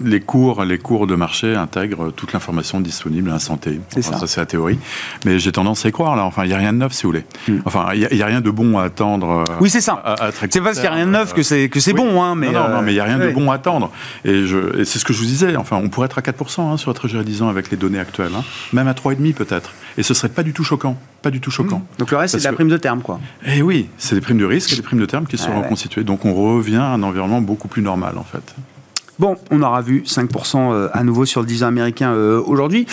les 0.03 0.19
cours, 0.19 0.63
les 0.63 0.77
cours 0.77 1.07
de 1.07 1.15
marché 1.15 1.55
intègrent 1.55 2.11
toute 2.11 2.33
l'information 2.33 2.81
disponible 2.81 3.31
à 3.31 3.39
santé. 3.39 3.79
C'est 3.89 4.01
ça. 4.01 4.19
c'est 4.25 4.39
la 4.39 4.45
théorie. 4.45 4.77
Mais 5.25 5.39
j'ai 5.39 5.51
tendance 5.51 5.85
à 5.85 5.89
y 5.89 5.91
croire, 5.91 6.15
là. 6.15 6.25
Enfin, 6.25 6.43
il 6.43 6.49
n'y 6.49 6.53
a 6.53 6.57
rien 6.57 6.73
de 6.73 6.79
neuf, 6.79 6.93
si 6.93 7.03
vous 7.03 7.09
voulez. 7.09 7.25
Hmm. 7.47 7.59
Enfin, 7.65 7.87
il 7.93 8.07
n'y 8.11 8.21
a, 8.21 8.25
rien 8.25 8.41
de 8.41 8.51
bon 8.51 8.77
à 8.77 8.83
attendre. 8.83 9.43
Euh, 9.49 9.55
oui, 9.61 9.69
c'est 9.69 9.81
ça. 9.81 10.03
C'est 10.49 10.61
parce 10.61 10.75
qu'il 10.75 10.83
n'y 10.83 10.87
a 10.87 10.93
rien 10.93 11.05
de 11.05 11.11
neuf 11.11 11.33
que 11.33 11.43
c'est, 11.43 11.69
que 11.69 11.79
c'est 11.79 11.93
bon, 11.93 12.21
hein, 12.23 12.35
mais. 12.35 12.51
Non, 12.51 12.69
non, 12.69 12.81
mais 12.81 12.91
il 12.91 12.95
n'y 12.95 13.01
a 13.01 13.05
rien 13.05 13.19
de 13.19 13.31
bon 13.31 13.51
à 13.51 13.55
attendre. 13.55 13.91
Et, 14.25 14.43
c'est 14.83 14.99
ce 14.99 15.05
que 15.05 15.13
je 15.13 15.19
vous 15.19 15.25
disais. 15.25 15.55
Enfin, 15.55 15.79
on 15.81 15.89
pourrait 15.89 16.05
être 16.05 16.17
à 16.17 16.21
4% 16.21 16.73
hein, 16.73 16.77
sur 16.77 16.89
la 16.89 16.95
trésorerie 16.95 17.25
10 17.25 17.43
ans 17.43 17.49
avec 17.49 17.71
les 17.71 17.77
données 17.77 17.99
actuelles. 17.99 18.31
Hein. 18.35 18.43
Même 18.73 18.87
à 18.87 18.93
3,5 18.93 19.33
peut-être. 19.33 19.71
Et 19.97 20.03
ce 20.03 20.13
serait 20.13 20.29
pas 20.29 20.43
du 20.43 20.53
tout 20.53 20.63
choquant. 20.63 20.97
Pas 21.21 21.29
du 21.29 21.39
tout 21.39 21.51
choquant. 21.51 21.79
Hmm. 21.79 21.97
Donc 21.99 22.11
le 22.11 22.17
reste, 22.17 22.33
c'est 22.33 22.39
de 22.39 22.43
la 22.43 22.53
prime 22.53 22.69
de 22.69 22.77
terme, 22.77 23.01
quoi. 23.01 23.19
Eh 23.45 23.61
oui, 23.61 23.89
c'est 23.97 24.15
des 24.15 24.21
primes 24.21 24.39
de 24.39 24.45
risque 24.45 24.73
et 24.73 24.75
des 24.75 24.81
primes 24.81 24.99
de 24.99 25.05
terme 25.05 25.25
qui 25.25 25.37
seront 25.37 25.61
constituées. 25.61 26.03
Donc 26.03 26.25
on 26.25 26.33
revient 26.33 26.77
à 26.77 26.89
un 26.89 27.03
environnement 27.03 27.41
beaucoup 27.41 27.67
plus 27.67 27.81
normal, 27.81 28.17
en 28.17 28.23
fait. 28.23 28.55
Bon, 29.19 29.37
on 29.51 29.61
aura 29.61 29.81
vu 29.81 30.03
5% 30.05 30.71
euh, 30.71 30.89
à 30.91 31.03
nouveau 31.03 31.25
sur 31.25 31.41
le 31.41 31.47
10 31.47 31.63
ans 31.63 31.67
américain 31.67 32.13
euh, 32.13 32.41
aujourd'hui. 32.45 32.87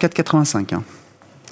4,85. 0.00 0.74
Hein. 0.74 0.82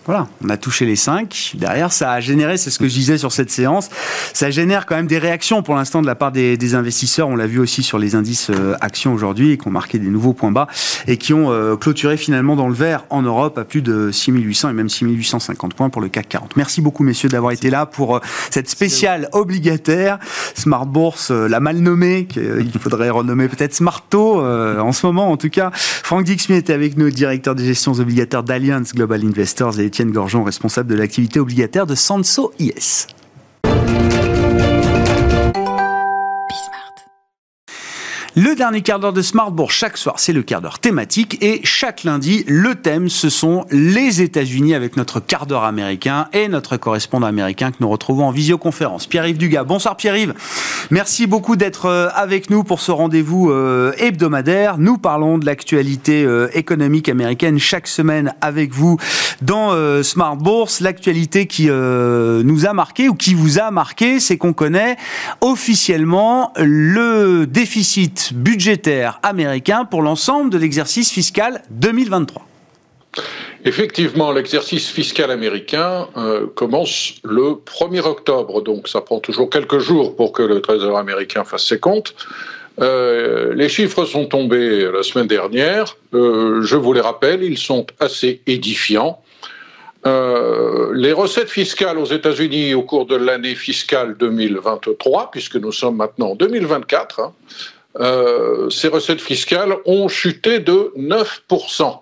Voilà, 0.07 0.29
on 0.45 0.51
a 0.51 0.59
touché 0.59 0.85
les 0.85 0.97
5. 0.97 1.55
Derrière, 1.55 1.91
ça 1.91 2.13
a 2.13 2.21
généré, 2.21 2.59
c'est 2.59 2.71
ce 2.71 2.79
que 2.79 2.87
je 2.87 2.93
disais 2.93 3.17
sur 3.17 3.33
cette 3.33 3.51
séance, 3.51 3.89
ça 4.35 4.51
génère 4.51 4.85
quand 4.85 4.97
même 4.97 5.07
des 5.07 5.17
réactions 5.17 5.63
pour 5.63 5.75
l'instant 5.77 6.03
de 6.03 6.07
la 6.07 6.15
part 6.15 6.31
des, 6.31 6.75
investisseurs. 6.75 7.29
On 7.29 7.37
l'a 7.37 7.47
vu 7.47 7.59
aussi 7.59 7.83
sur 7.83 7.99
les 7.99 8.15
indices 8.15 8.51
euh, 8.51 8.75
actions 8.83 9.15
aujourd'hui, 9.15 9.57
qui 9.57 9.67
ont 9.67 9.71
marqué 9.71 9.99
des 9.99 10.09
nouveaux 10.09 10.35
points 10.35 10.51
bas 10.51 10.67
et 11.07 11.17
qui 11.17 11.33
ont 11.33 11.51
euh, 11.51 11.77
clôturé 11.77 12.19
finalement 12.19 12.55
dans 12.55 12.69
le 12.69 12.75
vert 12.75 13.05
en 13.09 13.23
Europe 13.23 13.57
à 13.57 13.65
plus 13.65 13.81
de 13.81 14.11
6800 14.11 14.71
et 14.71 14.73
même 14.75 14.89
6850 14.91 15.73
points 15.73 15.89
pour 15.89 16.03
le 16.03 16.09
CAC 16.09 16.29
40. 16.29 16.57
Merci 16.57 16.83
beaucoup, 16.83 17.03
messieurs, 17.03 17.31
d'avoir 17.31 17.53
été 17.53 17.71
là 17.71 17.87
pour 17.87 18.17
euh, 18.17 18.21
cette 18.51 18.69
spéciale 18.69 19.29
obligataire. 19.33 20.19
Smart 20.55 20.85
Bourse, 20.85 21.31
la 21.31 21.61
mal 21.61 21.79
nommée, 21.79 22.27
qu'il 22.27 22.71
faudrait 22.79 23.11
renommer 23.11 23.49
peut-être 23.49 23.75
Smarto 23.75 24.41
en 24.45 24.93
ce 24.93 25.07
moment 25.07 25.31
en 25.31 25.37
tout 25.37 25.49
cas. 25.49 25.71
Franck 25.73 26.25
Dixmy 26.25 26.57
était 26.57 26.73
avec 26.73 26.97
nous, 26.97 27.11
directeur 27.11 27.55
des 27.55 27.65
gestions 27.65 27.93
obligataires 27.93 28.43
d'Alliance 28.43 28.93
Global 28.93 29.25
Investors 29.25 29.81
et 29.81 29.91
Étienne 29.95 30.11
Gorgeon, 30.11 30.43
responsable 30.43 30.91
de 30.91 30.97
l'activité 30.97 31.39
obligataire 31.39 31.87
de 31.87 31.95
Sanso 31.95 32.53
IS. 32.59 33.07
Le 38.37 38.57
dernier 38.57 38.83
quart 38.83 38.99
d'heure 38.99 39.13
de 39.13 39.23
Smartbourg 39.23 39.71
chaque 39.71 39.97
soir, 39.97 40.17
c'est 40.19 40.33
le 40.33 40.43
quart 40.43 40.61
d'heure 40.61 40.81
thématique 40.81 41.39
et 41.41 41.61
chaque 41.63 42.03
lundi, 42.03 42.45
le 42.49 42.75
thème, 42.75 43.09
ce 43.09 43.29
sont 43.29 43.65
les 43.71 44.23
États-Unis 44.23 44.75
avec 44.75 44.97
notre 44.97 45.21
quart 45.21 45.47
d'heure 45.47 45.63
américain 45.63 46.27
et 46.33 46.49
notre 46.49 46.77
correspondant 46.77 47.29
américain 47.29 47.71
que 47.71 47.77
nous 47.79 47.89
retrouvons 47.89 48.27
en 48.27 48.33
visioconférence. 48.33 49.07
Pierre-Yves 49.07 49.39
Dugas. 49.39 49.63
Bonsoir 49.63 49.97
Pierre-Yves. 49.97 50.35
Merci 50.91 51.29
beaucoup 51.29 51.55
d'être 51.55 51.87
euh, 51.87 52.09
avec 52.13 52.51
nous 52.51 52.65
pour 52.65 52.81
ce 52.81 52.91
rendez-vous 52.91 53.53
euh, 53.53 53.93
hebdomadaire. 53.99 54.79
Nous 54.79 54.99
parlons 54.99 55.39
de 55.39 55.47
l'actualité 55.47 56.25
euh, 56.25 56.49
économique 56.55 57.09
américaine 57.09 57.61
chaque 57.61 57.87
semaine 57.87 58.35
avec 58.41 58.73
vous 58.73 58.97
dans 59.43 59.73
Smart 60.03 60.37
Bourse. 60.37 60.81
L'actualité 60.81 61.47
qui 61.47 61.69
nous 61.69 62.67
a 62.67 62.73
marqué 62.73 63.09
ou 63.09 63.15
qui 63.15 63.35
vous 63.35 63.59
a 63.59 63.71
marqué, 63.71 64.19
c'est 64.19 64.39
qu'on 64.39 64.53
connaît 64.53 64.97
officiellement 65.41 66.53
le 66.57 67.47
déficit 67.47 68.24
budgétaire 68.33 69.21
américain 69.23 69.85
pour 69.85 70.03
l'ensemble 70.03 70.51
de 70.51 70.59
l'exercice 70.59 71.11
fiscal 71.11 71.63
2023. 71.71 72.47
Effectivement, 73.67 74.31
l'exercice 74.31 74.91
fiscal 74.91 75.31
américain 75.31 76.09
euh, 76.17 76.47
commence 76.55 77.15
le 77.25 77.53
1er 77.65 78.07
octobre, 78.07 78.61
donc 78.61 78.89
ça 78.89 79.01
prend 79.01 79.21
toujours 79.21 79.49
quelques 79.49 79.79
jours 79.79 80.17
pour 80.17 80.33
que 80.33 80.43
le 80.43 80.61
Trésor 80.61 80.99
américain 80.99 81.45
fasse 81.45 81.67
ses 81.67 81.79
comptes. 81.79 82.15
Euh, 82.81 83.55
les 83.55 83.71
chiffres 83.71 84.05
sont 84.05 84.27
tombés 84.27 84.91
la 84.93 85.03
semaine 85.03 85.29
dernière. 85.29 85.97
Euh, 86.13 86.61
je 86.63 86.77
vous 86.77 86.93
les 86.93 87.01
rappelle, 87.01 87.43
ils 87.43 87.57
sont 87.59 87.87
assez 88.01 88.43
édifiants. 88.47 89.21
les 90.05 91.13
recettes 91.13 91.49
fiscales 91.49 91.99
aux 91.99 92.11
États-Unis 92.19 92.75
au 92.75 92.83
cours 92.83 93.07
de 93.07 93.17
l'année 93.17 93.55
fiscale 93.55 94.17
2023, 94.19 95.31
puisque 95.31 95.57
nous 95.57 95.73
sommes 95.73 95.97
maintenant 95.97 96.33
en 96.33 96.35
2024, 96.35 97.33
euh, 98.01 98.69
ces 98.71 98.89
recettes 98.89 99.21
fiscales 99.21 99.77
ont 99.85 100.09
chuté 100.09 100.59
de 100.59 100.93
9%. 100.97 101.99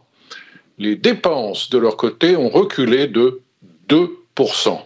Les 0.78 0.96
dépenses, 0.96 1.70
de 1.70 1.78
leur 1.78 1.96
côté, 1.96 2.36
ont 2.36 2.48
reculé 2.48 3.06
de 3.06 3.40
2%. 3.88 4.78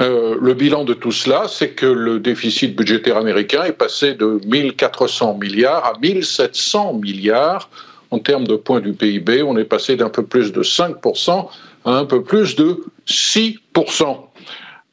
Euh, 0.00 0.36
le 0.40 0.54
bilan 0.54 0.84
de 0.84 0.92
tout 0.92 1.12
cela, 1.12 1.46
c'est 1.48 1.70
que 1.70 1.86
le 1.86 2.18
déficit 2.18 2.76
budgétaire 2.76 3.16
américain 3.16 3.62
est 3.64 3.72
passé 3.72 4.14
de 4.14 4.40
1400 4.44 5.38
milliards 5.38 5.84
à 5.84 5.98
1700 5.98 6.94
milliards. 6.94 7.70
En 8.10 8.18
termes 8.18 8.46
de 8.46 8.56
points 8.56 8.80
du 8.80 8.92
PIB, 8.92 9.42
on 9.42 9.56
est 9.56 9.64
passé 9.64 9.96
d'un 9.96 10.10
peu 10.10 10.24
plus 10.24 10.52
de 10.52 10.62
5% 10.62 11.48
à 11.84 11.90
un 11.90 12.04
peu 12.04 12.22
plus 12.22 12.54
de 12.56 12.84
6%. 13.06 14.16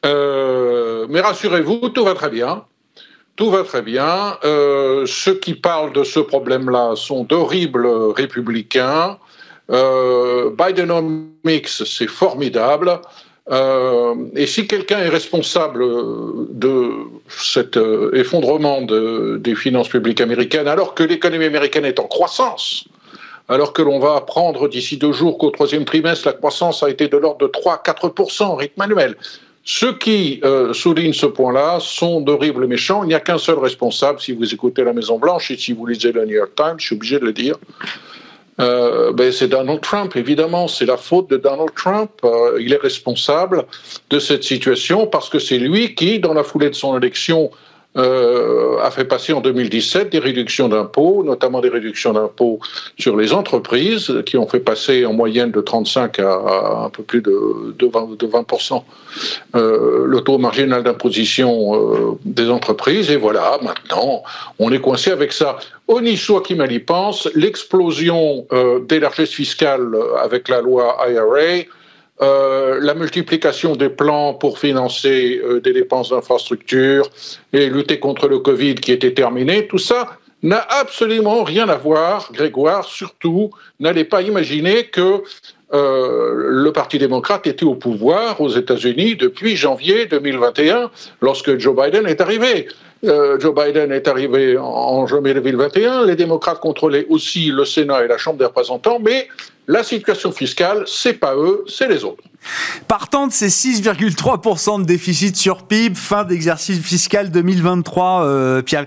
Euh, 0.05 1.05
mais 1.09 1.21
rassurez-vous, 1.21 1.89
tout 1.89 2.03
va 2.03 2.13
très 2.13 2.29
bien 2.29 2.63
tout 3.41 3.49
va 3.49 3.63
très 3.63 3.81
bien. 3.81 4.37
Euh, 4.43 5.07
ceux 5.07 5.33
qui 5.33 5.55
parlent 5.55 5.93
de 5.93 6.03
ce 6.03 6.19
problème-là 6.19 6.95
sont 6.95 7.23
d'horribles 7.23 7.87
républicains. 8.15 9.17
Euh, 9.71 10.51
Bidenomics, 10.51 11.67
c'est 11.67 12.05
formidable. 12.05 12.99
Euh, 13.49 14.13
et 14.35 14.45
si 14.45 14.67
quelqu'un 14.67 14.99
est 14.99 15.09
responsable 15.09 15.83
de 16.51 16.91
cet 17.29 17.77
euh, 17.77 18.11
effondrement 18.13 18.83
des 18.83 19.55
finances 19.55 19.89
publiques 19.89 20.21
américaines, 20.21 20.67
alors 20.67 20.93
que 20.93 21.01
l'économie 21.01 21.45
américaine 21.45 21.85
est 21.85 21.99
en 21.99 22.05
croissance, 22.05 22.85
alors 23.49 23.73
que 23.73 23.81
l'on 23.81 23.97
va 23.97 24.17
apprendre 24.17 24.67
d'ici 24.67 24.97
deux 24.97 25.13
jours 25.13 25.39
qu'au 25.39 25.49
troisième 25.49 25.85
trimestre, 25.85 26.27
la 26.27 26.33
croissance 26.33 26.83
a 26.83 26.91
été 26.91 27.07
de 27.07 27.17
l'ordre 27.17 27.47
de 27.47 27.51
3-4% 27.51 28.43
en 28.43 28.55
rythme 28.55 28.81
annuel, 28.81 29.15
ceux 29.63 29.97
qui 29.97 30.39
euh, 30.43 30.73
soulignent 30.73 31.13
ce 31.13 31.27
point-là 31.27 31.77
sont 31.79 32.21
d'horribles 32.21 32.65
méchants. 32.67 33.03
Il 33.03 33.07
n'y 33.07 33.13
a 33.13 33.19
qu'un 33.19 33.37
seul 33.37 33.59
responsable. 33.59 34.19
Si 34.19 34.31
vous 34.31 34.53
écoutez 34.53 34.83
la 34.83 34.93
Maison-Blanche 34.93 35.51
et 35.51 35.57
si 35.57 35.73
vous 35.73 35.85
lisez 35.85 36.11
le 36.11 36.25
New 36.25 36.35
York 36.35 36.51
Times, 36.55 36.75
je 36.77 36.87
suis 36.87 36.95
obligé 36.95 37.19
de 37.19 37.25
le 37.25 37.33
dire. 37.33 37.55
Euh, 38.59 39.11
ben 39.13 39.31
c'est 39.31 39.47
Donald 39.47 39.81
Trump, 39.81 40.15
évidemment. 40.15 40.67
C'est 40.67 40.85
la 40.85 40.97
faute 40.97 41.29
de 41.29 41.37
Donald 41.37 41.73
Trump. 41.75 42.11
Euh, 42.23 42.57
il 42.59 42.73
est 42.73 42.81
responsable 42.81 43.65
de 44.09 44.19
cette 44.19 44.43
situation 44.43 45.07
parce 45.07 45.29
que 45.29 45.39
c'est 45.39 45.57
lui 45.57 45.93
qui, 45.95 46.19
dans 46.19 46.33
la 46.33 46.43
foulée 46.43 46.69
de 46.69 46.75
son 46.75 46.97
élection, 46.97 47.51
euh, 47.97 48.77
a 48.81 48.89
fait 48.89 49.03
passer 49.03 49.33
en 49.33 49.41
2017 49.41 50.11
des 50.11 50.19
réductions 50.19 50.69
d'impôts, 50.69 51.23
notamment 51.25 51.59
des 51.59 51.67
réductions 51.67 52.13
d'impôts 52.13 52.59
sur 52.97 53.17
les 53.17 53.33
entreprises, 53.33 54.23
qui 54.25 54.37
ont 54.37 54.47
fait 54.47 54.61
passer 54.61 55.05
en 55.05 55.11
moyenne 55.11 55.51
de 55.51 55.59
35 55.59 56.19
à, 56.19 56.83
un 56.85 56.89
peu 56.89 57.03
plus 57.03 57.21
de, 57.21 57.75
de 57.77 57.85
20, 57.87 58.17
de 58.17 58.27
20% 58.27 58.83
euh, 59.55 60.05
le 60.07 60.21
taux 60.21 60.37
marginal 60.37 60.83
d'imposition 60.83 61.75
euh, 61.75 62.17
des 62.23 62.49
entreprises. 62.49 63.11
Et 63.11 63.17
voilà, 63.17 63.59
maintenant, 63.61 64.23
on 64.57 64.71
est 64.71 64.79
coincé 64.79 65.11
avec 65.11 65.33
ça. 65.33 65.57
Oni 65.89 66.15
soit 66.15 66.41
qui 66.41 66.55
mal 66.55 66.71
y 66.71 66.79
pense, 66.79 67.27
l'explosion 67.35 68.47
des 68.87 69.01
largesses 69.01 69.31
fiscales 69.33 69.93
avec 70.23 70.47
la 70.47 70.61
loi 70.61 70.97
IRA, 71.09 71.65
euh, 72.21 72.79
la 72.81 72.93
multiplication 72.93 73.75
des 73.75 73.89
plans 73.89 74.35
pour 74.35 74.59
financer 74.59 75.41
euh, 75.43 75.59
des 75.59 75.73
dépenses 75.73 76.09
d'infrastructure 76.09 77.09
et 77.51 77.67
lutter 77.67 77.99
contre 77.99 78.27
le 78.27 78.39
Covid 78.39 78.75
qui 78.75 78.91
était 78.91 79.13
terminé, 79.13 79.67
tout 79.67 79.79
ça 79.79 80.17
n'a 80.43 80.65
absolument 80.69 81.43
rien 81.43 81.67
à 81.69 81.77
voir. 81.77 82.29
Grégoire, 82.31 82.85
surtout, 82.85 83.51
n'allez 83.79 84.03
pas 84.03 84.21
imaginer 84.21 84.85
que 84.85 85.23
euh, 85.73 86.33
le 86.35 86.71
Parti 86.71 86.99
démocrate 86.99 87.47
était 87.47 87.63
au 87.63 87.75
pouvoir 87.75 88.41
aux 88.41 88.49
États-Unis 88.49 89.15
depuis 89.15 89.55
janvier 89.55 90.05
2021, 90.05 90.91
lorsque 91.21 91.57
Joe 91.57 91.75
Biden 91.75 92.05
est 92.07 92.21
arrivé. 92.21 92.67
Joe 93.03 93.55
Biden 93.55 93.91
est 93.91 94.07
arrivé 94.07 94.57
en 94.57 95.07
janvier 95.07 95.33
2021, 95.33 96.05
les 96.05 96.15
démocrates 96.15 96.59
contrôlaient 96.59 97.07
aussi 97.09 97.47
le 97.47 97.65
Sénat 97.65 98.03
et 98.03 98.07
la 98.07 98.17
Chambre 98.17 98.37
des 98.37 98.45
représentants, 98.45 98.99
mais 98.99 99.27
la 99.67 99.83
situation 99.83 100.31
fiscale, 100.31 100.83
c'est 100.85 101.13
pas 101.13 101.35
eux, 101.35 101.63
c'est 101.67 101.87
les 101.87 102.03
autres. 102.03 102.23
Partant 102.87 103.27
de 103.27 103.31
ces 103.31 103.47
6,3% 103.47 104.81
de 104.81 104.85
déficit 104.85 105.37
sur 105.37 105.63
PIB, 105.63 105.95
fin 105.95 106.23
d'exercice 106.23 106.79
fiscal 106.79 107.31
2023, 107.31 108.25
euh, 108.25 108.61
Pierre, 108.61 108.85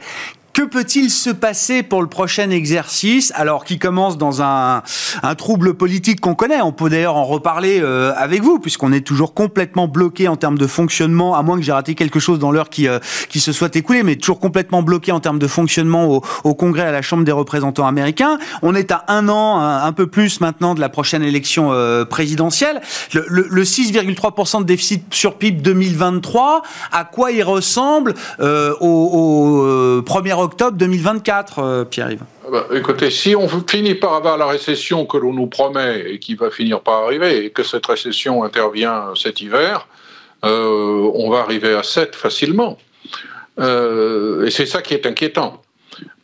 que 0.54 0.62
peut-il 0.62 1.10
se 1.10 1.30
passer 1.30 1.82
pour 1.82 2.00
le 2.00 2.06
prochain 2.06 2.48
exercice, 2.50 3.32
alors 3.34 3.64
qui 3.64 3.80
commence 3.80 4.16
dans 4.16 4.40
un, 4.40 4.84
un 5.24 5.34
trouble 5.34 5.74
politique 5.74 6.20
qu'on 6.20 6.36
connaît? 6.36 6.62
On 6.62 6.70
peut 6.70 6.88
d'ailleurs 6.88 7.16
en 7.16 7.24
reparler 7.24 7.80
euh, 7.82 8.12
avec 8.16 8.40
vous, 8.42 8.60
puisqu'on 8.60 8.92
est 8.92 9.00
toujours 9.00 9.34
complètement 9.34 9.88
bloqué 9.88 10.28
en 10.28 10.36
termes 10.36 10.56
de 10.56 10.68
fonctionnement, 10.68 11.34
à 11.34 11.42
moins 11.42 11.56
que 11.56 11.64
j'ai 11.64 11.72
raté 11.72 11.96
quelque 11.96 12.20
chose 12.20 12.38
dans 12.38 12.52
l'heure 12.52 12.70
qui, 12.70 12.86
euh, 12.86 13.00
qui 13.28 13.40
se 13.40 13.50
soit 13.50 13.74
écoulée, 13.74 14.04
mais 14.04 14.14
toujours 14.14 14.38
complètement 14.38 14.84
bloqué 14.84 15.10
en 15.10 15.18
termes 15.18 15.40
de 15.40 15.48
fonctionnement 15.48 16.06
au, 16.06 16.22
au, 16.44 16.54
Congrès, 16.54 16.82
à 16.82 16.92
la 16.92 17.02
Chambre 17.02 17.24
des 17.24 17.32
représentants 17.32 17.88
américains. 17.88 18.38
On 18.62 18.76
est 18.76 18.92
à 18.92 19.04
un 19.08 19.28
an, 19.28 19.58
un, 19.58 19.92
peu 19.92 20.06
plus 20.06 20.40
maintenant, 20.40 20.76
de 20.76 20.80
la 20.80 20.88
prochaine 20.88 21.24
élection 21.24 21.72
euh, 21.72 22.04
présidentielle. 22.04 22.80
Le, 23.12 23.26
le, 23.28 23.48
le 23.50 23.64
6,3% 23.64 24.60
de 24.60 24.64
déficit 24.64 25.12
sur 25.12 25.34
PIB 25.34 25.62
2023, 25.62 26.62
à 26.92 27.04
quoi 27.04 27.32
il 27.32 27.42
ressemble 27.42 28.14
au, 28.40 28.54
au 28.80 30.02
premier 30.02 30.32
octobre 30.44 30.76
2024, 30.76 31.58
euh, 31.58 31.84
Pierre-Yves 31.84 32.22
ah 32.46 32.50
bah, 32.50 32.66
Écoutez, 32.74 33.10
si 33.10 33.34
on 33.34 33.48
finit 33.48 33.94
par 33.94 34.14
avoir 34.14 34.36
la 34.38 34.46
récession 34.46 35.06
que 35.06 35.16
l'on 35.16 35.32
nous 35.32 35.46
promet 35.46 36.04
et 36.08 36.18
qui 36.18 36.34
va 36.34 36.50
finir 36.50 36.80
par 36.80 37.04
arriver, 37.04 37.44
et 37.44 37.50
que 37.50 37.62
cette 37.62 37.86
récession 37.86 38.44
intervient 38.44 39.12
cet 39.16 39.40
hiver, 39.40 39.88
euh, 40.44 41.10
on 41.14 41.30
va 41.30 41.40
arriver 41.40 41.74
à 41.74 41.82
7 41.82 42.14
facilement. 42.14 42.78
Euh, 43.58 44.46
et 44.46 44.50
c'est 44.50 44.66
ça 44.66 44.82
qui 44.82 44.94
est 44.94 45.06
inquiétant. 45.06 45.62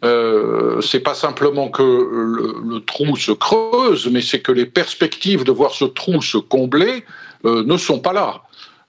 Euh, 0.05 0.81
c'est 0.81 1.01
pas 1.01 1.15
simplement 1.15 1.69
que 1.69 1.83
le, 1.83 2.81
trou 2.81 3.17
se 3.17 3.33
creuse, 3.33 4.09
mais 4.11 4.21
c'est 4.21 4.41
que 4.41 4.53
les 4.53 4.67
perspectives 4.67 5.45
de 5.45 5.53
voir 5.53 5.73
ce 5.73 5.85
trou 5.85 6.21
se 6.23 6.39
combler 6.39 7.05
ne 7.45 7.77
sont 7.77 8.01
pas 8.01 8.13
là. 8.13 8.43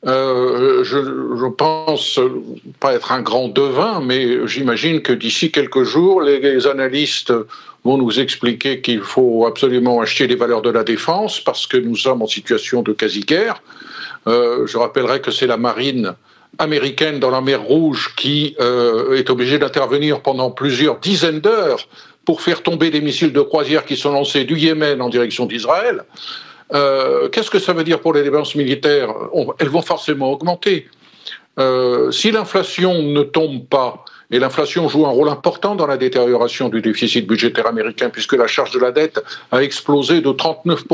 Euh, 0.07 0.83
je, 0.83 0.97
je, 0.97 1.45
pense 1.45 2.19
pas 2.79 2.93
être 2.95 3.11
un 3.11 3.21
grand 3.21 3.49
devin, 3.49 4.01
mais 4.01 4.47
j'imagine 4.47 5.01
que 5.01 5.13
d'ici 5.13 5.51
quelques 5.51 5.83
jours, 5.83 6.21
les, 6.21 6.65
analystes 6.65 7.31
vont 7.83 7.97
nous 7.97 8.19
expliquer 8.19 8.81
qu'il 8.81 9.01
faut 9.01 9.45
absolument 9.45 10.01
acheter 10.01 10.25
les 10.25 10.35
valeurs 10.35 10.63
de 10.63 10.71
la 10.71 10.83
défense 10.83 11.39
parce 11.39 11.67
que 11.67 11.77
nous 11.77 11.95
sommes 11.95 12.23
en 12.23 12.27
situation 12.27 12.81
de 12.81 12.93
quasi-guerre. 12.93 13.61
Euh, 14.27 14.65
je 14.65 14.77
rappellerai 14.77 15.21
que 15.21 15.29
c'est 15.29 15.47
la 15.47 15.57
marine 15.57 16.15
américaine 16.57 17.19
dans 17.19 17.29
la 17.29 17.41
mer 17.41 17.61
Rouge 17.61 18.13
qui 18.17 18.55
euh, 18.59 19.15
est 19.15 19.29
obligée 19.29 19.59
d'intervenir 19.59 20.21
pendant 20.21 20.49
plusieurs 20.51 20.99
dizaines 20.99 21.39
d'heures 21.39 21.87
pour 22.25 22.41
faire 22.41 22.63
tomber 22.63 22.89
des 22.89 23.01
missiles 23.01 23.33
de 23.33 23.41
croisière 23.41 23.85
qui 23.85 23.97
sont 23.97 24.11
lancés 24.11 24.45
du 24.45 24.57
Yémen 24.57 25.01
en 25.01 25.09
direction 25.09 25.45
d'Israël. 25.45 26.03
Euh, 26.73 27.29
qu'est-ce 27.29 27.49
que 27.49 27.59
ça 27.59 27.73
veut 27.73 27.83
dire 27.83 27.99
pour 27.99 28.13
les 28.13 28.23
dépenses 28.23 28.55
militaires? 28.55 29.13
Elles 29.59 29.69
vont 29.69 29.81
forcément 29.81 30.31
augmenter. 30.31 30.87
Euh, 31.59 32.11
si 32.11 32.31
l'inflation 32.31 33.01
ne 33.01 33.23
tombe 33.23 33.65
pas, 33.67 34.05
et 34.31 34.39
l'inflation 34.39 34.87
joue 34.87 35.05
un 35.05 35.09
rôle 35.09 35.27
important 35.27 35.75
dans 35.75 35.87
la 35.87 35.97
détérioration 35.97 36.69
du 36.69 36.81
déficit 36.81 37.27
budgétaire 37.27 37.67
américain, 37.67 38.09
puisque 38.09 38.33
la 38.33 38.47
charge 38.47 38.71
de 38.71 38.79
la 38.79 38.91
dette 38.91 39.21
a 39.51 39.61
explosé 39.61 40.21
de 40.21 40.31
39 40.31 40.85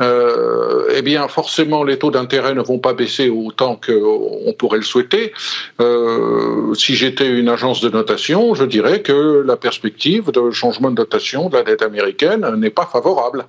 euh, 0.00 0.88
eh 0.94 1.02
bien 1.02 1.26
forcément 1.28 1.84
les 1.84 1.98
taux 1.98 2.10
d'intérêt 2.10 2.54
ne 2.54 2.60
vont 2.62 2.78
pas 2.78 2.92
baisser 2.92 3.30
autant 3.30 3.80
qu'on 3.84 4.52
pourrait 4.58 4.78
le 4.78 4.84
souhaiter. 4.84 5.32
Euh, 5.80 6.74
si 6.74 6.94
j'étais 6.94 7.28
une 7.28 7.48
agence 7.48 7.80
de 7.80 7.88
notation, 7.88 8.54
je 8.54 8.64
dirais 8.64 9.00
que 9.02 9.42
la 9.46 9.56
perspective 9.56 10.30
de 10.30 10.50
changement 10.50 10.90
de 10.90 10.96
notation 10.96 11.48
de 11.48 11.56
la 11.56 11.62
dette 11.62 11.82
américaine 11.82 12.46
n'est 12.56 12.70
pas 12.70 12.86
favorable. 12.86 13.46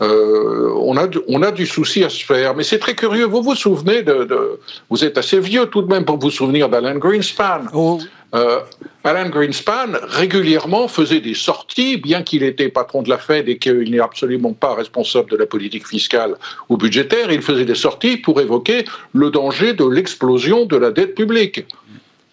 Euh, 0.00 0.72
on, 0.76 0.96
a, 0.96 1.08
on 1.28 1.42
a 1.42 1.50
du 1.50 1.66
souci 1.66 2.04
à 2.04 2.08
se 2.08 2.24
faire, 2.24 2.54
mais 2.54 2.62
c'est 2.62 2.78
très 2.78 2.94
curieux. 2.94 3.24
Vous 3.24 3.42
vous 3.42 3.54
souvenez 3.54 4.02
de, 4.02 4.58
Vous 4.90 5.04
êtes 5.04 5.18
assez 5.18 5.40
vieux 5.40 5.66
tout 5.66 5.82
de 5.82 5.92
même 5.92 6.04
pour 6.04 6.18
vous 6.18 6.30
souvenir 6.30 6.68
d'Alan 6.68 6.96
Greenspan. 6.96 7.62
Oh. 7.74 7.98
Euh, 8.34 8.60
Alan 9.04 9.28
Greenspan 9.28 9.92
régulièrement 10.04 10.88
faisait 10.88 11.20
des 11.20 11.34
sorties, 11.34 11.98
bien 11.98 12.22
qu'il 12.22 12.42
était 12.42 12.70
patron 12.70 13.02
de 13.02 13.10
la 13.10 13.18
Fed 13.18 13.48
et 13.48 13.58
qu'il 13.58 13.90
n'est 13.90 14.00
absolument 14.00 14.54
pas 14.54 14.74
responsable 14.74 15.30
de 15.30 15.36
la 15.36 15.44
politique 15.44 15.86
fiscale 15.86 16.36
ou 16.70 16.78
budgétaire, 16.78 17.30
il 17.30 17.42
faisait 17.42 17.66
des 17.66 17.74
sorties 17.74 18.16
pour 18.16 18.40
évoquer 18.40 18.86
le 19.12 19.30
danger 19.30 19.74
de 19.74 19.84
l'explosion 19.84 20.64
de 20.64 20.76
la 20.76 20.90
dette 20.90 21.14
publique 21.14 21.66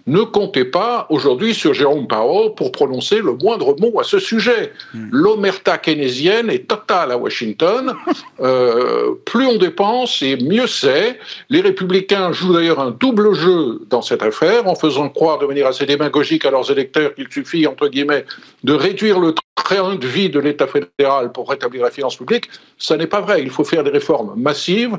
ne 0.10 0.24
comptez 0.24 0.66
pas 0.66 1.06
aujourd'hui 1.10 1.54
sur 1.54 1.74
Jérôme 1.74 2.08
Powell 2.08 2.54
pour 2.56 2.72
prononcer 2.72 3.20
le 3.20 3.34
moindre 3.34 3.76
mot 3.80 4.00
à 4.00 4.04
ce 4.04 4.20
sujet. 4.20 4.74
Hmm. 4.94 5.08
L'omerta 5.12 5.78
keynésienne 5.78 6.50
est 6.50 6.68
totale 6.68 7.12
à 7.12 7.18
Washington. 7.18 7.94
Euh, 8.42 9.16
plus 9.26 9.46
on 9.46 9.58
dépense 9.58 10.22
et 10.22 10.38
mieux 10.38 10.66
c'est. 10.66 11.20
Les 11.50 11.60
républicains 11.60 12.32
jouent 12.32 12.54
d'ailleurs 12.54 12.80
un 12.80 12.92
double 12.92 13.34
jeu 13.34 13.82
dans 13.90 14.02
cette 14.02 14.24
affaire 14.24 14.66
en 14.66 14.76
faisant 14.76 15.10
croire 15.10 15.40
de 15.40 15.46
manière 15.46 15.68
assez 15.68 15.86
démagogique 15.86 16.46
à 16.46 16.52
leurs 16.52 16.72
électeurs 16.72 17.14
qu'il 17.16 17.28
suffit, 17.30 17.68
entre 17.68 17.90
guillemets, 17.90 18.24
de 18.64 18.72
réduire 18.72 19.20
le 19.20 19.36
train 19.56 19.96
de 19.96 20.08
vie 20.08 20.30
de 20.30 20.40
l'État 20.40 20.68
fédéral 20.68 21.34
pour 21.34 21.50
rétablir 21.50 21.84
la 21.84 21.92
finance 21.92 22.16
publique. 22.16 22.50
Ça 22.78 22.96
n'est 22.96 23.08
pas 23.08 23.20
vrai. 23.20 23.42
Il 23.42 23.50
faut 23.50 23.66
faire 23.66 23.84
des 23.84 23.92
réformes 23.92 24.34
massives, 24.38 24.98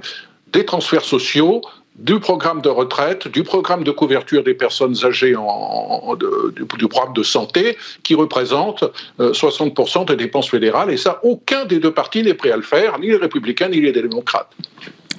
des 0.52 0.66
transferts 0.66 1.04
sociaux, 1.04 1.62
du 2.00 2.18
programme 2.18 2.62
de 2.62 2.68
retraite, 2.68 3.28
du 3.28 3.42
programme 3.42 3.84
de 3.84 3.90
couverture 3.90 4.42
des 4.42 4.54
personnes 4.54 4.96
âgées, 5.04 5.36
en, 5.36 6.16
du, 6.16 6.88
programme 6.88 7.12
de 7.12 7.22
santé, 7.22 7.76
qui 8.02 8.14
représente 8.14 8.84
60% 9.18 10.00
euh, 10.00 10.04
des 10.06 10.16
dépenses 10.16 10.48
fédérales. 10.48 10.90
Et 10.90 10.96
ça, 10.96 11.20
aucun 11.22 11.66
des 11.66 11.78
deux 11.78 11.92
partis 11.92 12.22
n'est 12.22 12.34
prêt 12.34 12.50
à 12.50 12.56
le 12.56 12.62
faire, 12.62 12.98
ni 12.98 13.08
les 13.08 13.16
républicains, 13.16 13.68
ni 13.68 13.80
les 13.80 13.92
démocrates. 13.92 14.50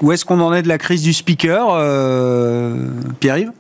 Où 0.02 0.12
est-ce 0.12 0.26
qu'on 0.26 0.40
en 0.42 0.54
est 0.54 0.64
de 0.64 0.68
la 0.68 0.80
crise 0.80 1.04
du 1.04 1.14
speaker, 1.14 1.68
euh, 1.70 2.76
Pierre-Yves? 3.20 3.52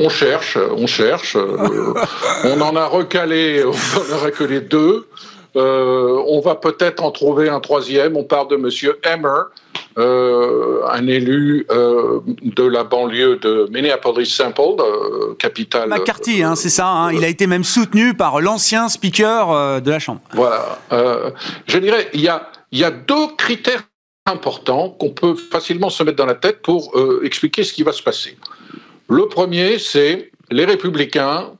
On 0.00 0.08
cherche, 0.08 0.58
on 0.76 0.86
cherche. 0.86 1.36
Euh, 1.36 1.94
on 2.44 2.60
en 2.60 2.74
a 2.74 2.86
recalé, 2.86 3.64
on 3.64 3.70
en 3.70 4.16
a 4.16 4.24
recalé 4.24 4.60
deux. 4.60 5.08
on 5.54 6.40
va 6.44 6.56
peut-être 6.56 7.02
en 7.04 7.12
trouver 7.12 7.48
un 7.48 7.60
troisième. 7.60 8.16
On 8.16 8.24
parle 8.24 8.48
de 8.48 8.56
Monsieur 8.56 8.98
Emmer, 9.06 9.28
euh, 9.28 9.67
un 9.96 11.06
élu 11.06 11.66
euh, 11.70 12.20
de 12.42 12.62
la 12.64 12.84
banlieue 12.84 13.36
de 13.36 13.68
Minneapolis-St. 13.70 14.54
Paul, 14.54 14.76
euh, 14.80 15.34
capitale. 15.34 15.88
McCarthy, 15.88 16.42
hein, 16.42 16.54
c'est 16.54 16.68
ça. 16.68 16.88
Hein. 16.88 17.12
il 17.12 17.24
a 17.24 17.28
été 17.28 17.46
même 17.46 17.64
soutenu 17.64 18.14
par 18.14 18.40
l'ancien 18.40 18.88
speaker 18.88 19.80
de 19.80 19.90
la 19.90 19.98
Chambre. 19.98 20.20
Voilà. 20.32 20.78
je 21.66 21.78
dirais, 21.78 22.08
il 22.14 22.20
y 22.20 22.28
a, 22.28 22.50
il 22.72 22.78
y 22.78 22.84
a 22.84 22.90
deux 22.90 23.28
critères 23.36 23.82
importants 24.26 24.90
qu'on 24.90 25.10
peut 25.10 25.34
facilement 25.34 25.90
se 25.90 26.02
mettre 26.02 26.16
dans 26.16 26.26
la 26.26 26.34
tête 26.34 26.62
pour 26.62 26.92
expliquer 27.22 27.64
ce 27.64 27.72
qui 27.72 27.82
va 27.82 27.92
se 27.92 28.02
passer. 28.02 28.36
Le 29.08 29.26
premier, 29.26 29.78
c'est 29.78 30.30
les 30.50 30.64
républicains 30.64 31.52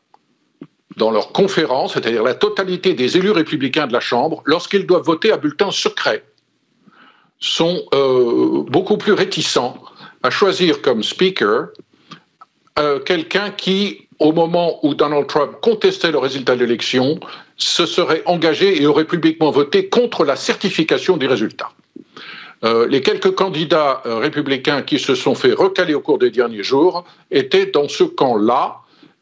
dans 0.96 1.10
leur 1.10 1.32
conférence, 1.32 1.94
c'est-à-dire 1.94 2.22
la 2.22 2.34
totalité 2.34 2.92
des 2.92 3.16
élus 3.16 3.30
républicains 3.30 3.86
de 3.86 3.92
la 3.92 4.00
Chambre, 4.00 4.42
lorsqu'ils 4.44 4.86
doivent 4.86 5.04
voter 5.04 5.32
à 5.32 5.36
bulletin 5.36 5.70
secret 5.70 6.24
sont 7.40 7.82
euh, 7.94 8.62
beaucoup 8.68 8.96
plus 8.96 9.12
réticents 9.12 9.76
à 10.22 10.30
choisir 10.30 10.82
comme 10.82 11.02
speaker 11.02 11.68
euh, 12.78 12.98
quelqu'un 13.00 13.50
qui, 13.50 14.08
au 14.18 14.32
moment 14.32 14.84
où 14.84 14.94
Donald 14.94 15.26
Trump 15.26 15.52
contestait 15.62 16.10
le 16.10 16.18
résultat 16.18 16.54
de 16.54 16.60
l'élection, 16.60 17.18
se 17.56 17.86
serait 17.86 18.22
engagé 18.26 18.80
et 18.80 18.86
aurait 18.86 19.04
publiquement 19.04 19.50
voté 19.50 19.88
contre 19.88 20.24
la 20.24 20.36
certification 20.36 21.16
des 21.16 21.26
résultats. 21.26 21.70
Euh, 22.64 22.88
les 22.88 23.02
quelques 23.02 23.34
candidats 23.34 24.02
républicains 24.04 24.82
qui 24.82 24.98
se 24.98 25.14
sont 25.14 25.34
fait 25.34 25.52
recaler 25.52 25.94
au 25.94 26.00
cours 26.00 26.18
des 26.18 26.30
derniers 26.30 26.64
jours 26.64 27.04
étaient 27.30 27.66
dans 27.66 27.88
ce 27.88 28.04
camp-là, 28.04 28.78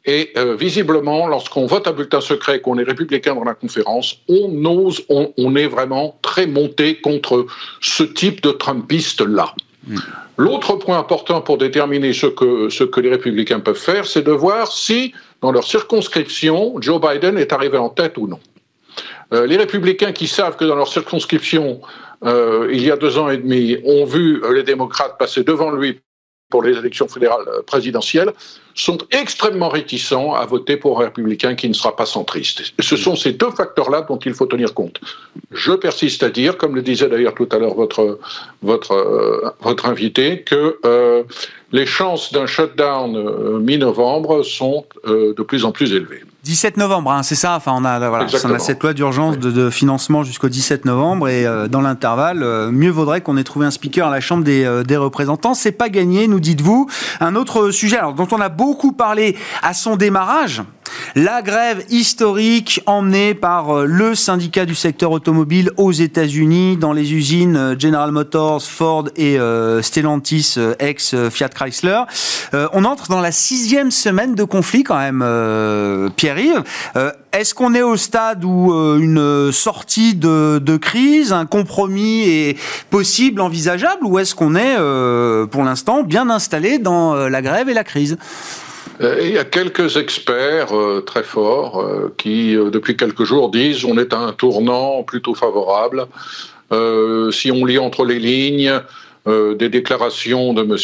et 0.06 0.32
euh, 0.36 0.54
visiblement, 0.54 1.26
lorsqu'on 1.26 1.66
vote 1.66 1.88
à 1.88 1.92
bulletin 1.92 2.20
secret, 2.20 2.60
qu'on 2.60 2.78
est 2.78 2.84
républicain 2.84 3.34
dans 3.34 3.42
la 3.42 3.54
conférence, 3.54 4.20
on 4.28 4.64
ose, 4.64 5.04
on, 5.08 5.56
est 5.56 5.66
vraiment 5.66 6.16
très 6.22 6.46
monté 6.46 7.00
contre 7.00 7.46
ce 7.80 8.04
type 8.04 8.40
de 8.40 8.52
Trumpiste-là. 8.52 9.52
Mm. 9.88 9.96
L'autre 10.38 10.76
point 10.76 10.98
important 10.98 11.40
pour 11.40 11.58
déterminer 11.58 12.12
ce 12.12 12.26
que, 12.26 12.68
ce 12.68 12.84
que 12.84 13.00
les 13.00 13.10
républicains 13.10 13.58
peuvent 13.58 13.74
faire, 13.74 14.06
c'est 14.06 14.22
de 14.22 14.30
voir 14.30 14.70
si, 14.70 15.12
dans 15.40 15.50
leur 15.50 15.64
circonscription, 15.64 16.80
Joe 16.80 17.00
Biden 17.00 17.36
est 17.36 17.52
arrivé 17.52 17.76
en 17.76 17.88
tête 17.88 18.16
ou 18.16 18.28
non. 18.28 18.38
Euh, 19.32 19.46
les 19.46 19.56
républicains 19.56 20.12
qui 20.12 20.28
savent 20.28 20.56
que 20.56 20.64
dans 20.64 20.76
leur 20.76 20.88
circonscription, 20.88 21.80
euh, 22.24 22.70
il 22.72 22.84
y 22.84 22.92
a 22.92 22.96
deux 22.96 23.18
ans 23.18 23.28
et 23.28 23.38
demi, 23.38 23.76
ont 23.84 24.04
vu 24.04 24.40
les 24.54 24.62
démocrates 24.62 25.18
passer 25.18 25.42
devant 25.42 25.72
lui 25.72 26.00
pour 26.50 26.62
les 26.62 26.76
élections 26.76 27.08
fédérales 27.08 27.46
euh, 27.48 27.62
présidentielles, 27.62 28.32
sont 28.74 28.98
extrêmement 29.10 29.68
réticents 29.68 30.34
à 30.34 30.44
voter 30.44 30.76
pour 30.76 31.00
un 31.00 31.04
républicain 31.04 31.54
qui 31.54 31.68
ne 31.68 31.74
sera 31.74 31.96
pas 31.96 32.06
centriste. 32.06 32.62
ce 32.78 32.96
sont 32.96 33.16
ces 33.16 33.32
deux 33.32 33.50
facteurs-là 33.50 34.02
dont 34.02 34.18
il 34.18 34.34
faut 34.34 34.46
tenir 34.46 34.74
compte. 34.74 35.00
Je 35.50 35.72
persiste 35.72 36.22
à 36.22 36.30
dire, 36.30 36.56
comme 36.56 36.74
le 36.74 36.82
disait 36.82 37.08
d'ailleurs 37.08 37.34
tout 37.34 37.48
à 37.50 37.58
l'heure 37.58 37.74
votre, 37.74 38.18
votre, 38.62 38.92
euh, 38.92 39.50
votre 39.60 39.86
invité, 39.86 40.42
que 40.42 40.78
euh, 40.84 41.24
les 41.76 41.86
chances 41.86 42.32
d'un 42.32 42.46
shutdown 42.46 43.60
mi-novembre 43.60 44.42
sont 44.42 44.84
de 45.06 45.42
plus 45.42 45.64
en 45.64 45.72
plus 45.72 45.92
élevées. 45.92 46.22
17 46.46 46.76
novembre, 46.76 47.10
hein, 47.10 47.24
c'est 47.24 47.34
ça. 47.34 47.56
Enfin, 47.56 47.72
on 47.74 47.84
a, 47.84 48.08
voilà, 48.08 48.26
on 48.44 48.54
a 48.54 48.58
cette 48.60 48.80
loi 48.80 48.92
d'urgence 48.92 49.36
de, 49.36 49.68
financement 49.68 50.22
jusqu'au 50.22 50.48
17 50.48 50.84
novembre, 50.84 51.28
et 51.28 51.44
euh, 51.44 51.66
dans 51.66 51.80
l'intervalle, 51.80 52.44
euh, 52.44 52.70
mieux 52.70 52.90
vaudrait 52.90 53.20
qu'on 53.20 53.36
ait 53.36 53.42
trouvé 53.42 53.66
un 53.66 53.72
speaker 53.72 54.06
à 54.06 54.10
la 54.12 54.20
Chambre 54.20 54.44
des, 54.44 54.64
euh, 54.64 54.84
des 54.84 54.96
représentants. 54.96 55.54
C'est 55.54 55.72
pas 55.72 55.88
gagné, 55.88 56.28
nous 56.28 56.38
dites-vous. 56.38 56.88
Un 57.18 57.34
autre 57.34 57.72
sujet, 57.72 57.96
alors, 57.96 58.14
dont 58.14 58.28
on 58.30 58.40
a 58.40 58.48
beaucoup 58.48 58.92
parlé 58.92 59.36
à 59.60 59.74
son 59.74 59.96
démarrage, 59.96 60.62
la 61.14 61.42
grève 61.42 61.84
historique 61.90 62.80
emmenée 62.86 63.34
par 63.34 63.84
le 63.86 64.14
syndicat 64.14 64.66
du 64.66 64.74
secteur 64.74 65.10
automobile 65.10 65.70
aux 65.76 65.92
États-Unis 65.92 66.76
dans 66.76 66.92
les 66.92 67.14
usines 67.14 67.76
General 67.78 68.12
Motors, 68.12 68.62
Ford 68.62 69.08
et 69.16 69.38
Stellantis, 69.82 70.56
ex 70.78 71.14
Fiat 71.30 71.48
Chrysler. 71.48 72.02
on 72.52 72.84
entre 72.84 73.08
dans 73.08 73.20
la 73.20 73.32
sixième 73.32 73.90
semaine 73.90 74.34
de 74.34 74.44
conflit 74.44 74.84
quand 74.84 74.98
même, 74.98 75.24
Pierre 76.16 76.36
euh, 76.96 77.12
est-ce 77.32 77.54
qu'on 77.54 77.74
est 77.74 77.82
au 77.82 77.96
stade 77.96 78.44
où 78.44 78.72
euh, 78.72 78.98
une 78.98 79.52
sortie 79.52 80.14
de, 80.14 80.76
crise, 80.76 81.32
un 81.32 81.46
compromis 81.46 82.22
est 82.28 82.58
possible, 82.90 83.40
envisageable, 83.40 84.04
ou 84.04 84.18
est-ce 84.18 84.34
qu'on 84.34 84.54
est, 84.54 84.76
euh, 84.78 85.46
pour 85.46 85.62
l'instant, 85.64 86.02
bien 86.02 86.30
installé 86.30 86.78
dans 86.78 87.14
la 87.14 87.42
grève 87.42 87.68
et 87.68 87.74
la 87.74 87.84
crise? 87.84 88.16
Il 89.00 89.32
y 89.32 89.38
a 89.38 89.44
quelques 89.44 89.96
experts 89.96 90.72
très 91.04 91.22
forts 91.22 91.84
qui, 92.16 92.54
depuis 92.54 92.96
quelques 92.96 93.24
jours, 93.24 93.50
disent 93.50 93.84
on 93.84 93.98
est 93.98 94.12
à 94.12 94.18
un 94.18 94.32
tournant 94.32 95.02
plutôt 95.02 95.34
favorable. 95.34 96.06
si 97.32 97.50
on 97.50 97.64
lit 97.64 97.78
entre 97.78 98.04
les 98.04 98.18
lignes, 98.18 98.80
euh, 99.26 99.56
des 99.56 99.68
déclarations 99.68 100.52
de 100.52 100.62
M. 100.62 100.76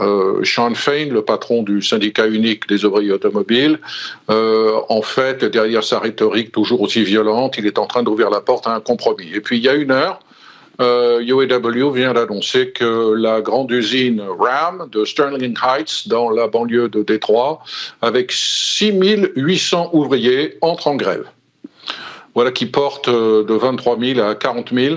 Euh, 0.00 0.42
Sean 0.44 0.74
Fain, 0.74 1.08
le 1.10 1.20
patron 1.20 1.62
du 1.62 1.82
syndicat 1.82 2.26
unique 2.26 2.66
des 2.66 2.86
ouvriers 2.86 3.12
automobiles. 3.12 3.80
Euh, 4.30 4.80
en 4.88 5.02
fait, 5.02 5.44
derrière 5.44 5.84
sa 5.84 5.98
rhétorique 5.98 6.52
toujours 6.52 6.80
aussi 6.80 7.04
violente, 7.04 7.56
il 7.58 7.66
est 7.66 7.78
en 7.78 7.84
train 7.84 8.02
d'ouvrir 8.02 8.30
la 8.30 8.40
porte 8.40 8.66
à 8.66 8.74
un 8.74 8.80
compromis. 8.80 9.28
Et 9.34 9.42
puis 9.42 9.58
il 9.58 9.64
y 9.64 9.68
a 9.68 9.74
une 9.74 9.90
heure, 9.90 10.20
UAW 10.82 11.90
vient 11.92 12.12
d'annoncer 12.12 12.70
que 12.70 13.14
la 13.14 13.40
grande 13.40 13.70
usine 13.70 14.22
RAM 14.38 14.88
de 14.90 15.04
Sterling 15.04 15.56
Heights, 15.62 16.08
dans 16.08 16.30
la 16.30 16.48
banlieue 16.48 16.88
de 16.88 17.02
Détroit, 17.02 17.62
avec 18.00 18.32
6800 18.32 19.90
ouvriers, 19.92 20.58
entre 20.60 20.88
en 20.88 20.96
grève. 20.96 21.26
Voilà 22.34 22.50
qui 22.50 22.66
porte 22.66 23.08
de 23.08 23.54
23 23.54 23.98
000 23.98 24.20
à 24.20 24.34
40 24.34 24.72
000 24.72 24.96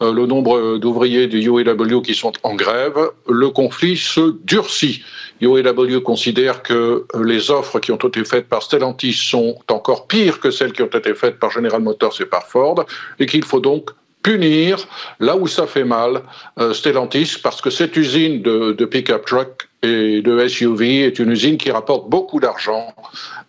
le 0.00 0.24
nombre 0.26 0.78
d'ouvriers 0.78 1.26
du 1.26 1.42
UAW 1.46 2.00
qui 2.00 2.14
sont 2.14 2.32
en 2.42 2.54
grève. 2.54 2.98
Le 3.28 3.50
conflit 3.50 3.98
se 3.98 4.34
durcit. 4.44 5.02
UAW 5.42 6.00
considère 6.00 6.62
que 6.62 7.06
les 7.22 7.50
offres 7.50 7.80
qui 7.80 7.92
ont 7.92 7.96
été 7.96 8.24
faites 8.24 8.48
par 8.48 8.62
Stellantis 8.62 9.12
sont 9.12 9.58
encore 9.70 10.06
pires 10.06 10.40
que 10.40 10.50
celles 10.50 10.72
qui 10.72 10.82
ont 10.82 10.86
été 10.86 11.14
faites 11.14 11.38
par 11.38 11.50
General 11.50 11.82
Motors 11.82 12.18
et 12.20 12.26
par 12.26 12.46
Ford 12.46 12.84
et 13.18 13.26
qu'il 13.26 13.44
faut 13.44 13.60
donc 13.60 13.90
punir 14.22 14.86
là 15.18 15.36
où 15.36 15.46
ça 15.46 15.66
fait 15.66 15.84
mal 15.84 16.22
euh, 16.58 16.72
Stellantis 16.72 17.36
parce 17.42 17.60
que 17.60 17.70
cette 17.70 17.96
usine 17.96 18.42
de, 18.42 18.84
pick-up 18.84 19.24
truck 19.26 19.68
et 19.82 20.20
de 20.20 20.46
SUV 20.46 21.06
est 21.06 21.18
une 21.18 21.30
usine 21.30 21.56
qui 21.56 21.70
rapporte 21.70 22.10
beaucoup 22.10 22.38
d'argent 22.38 22.94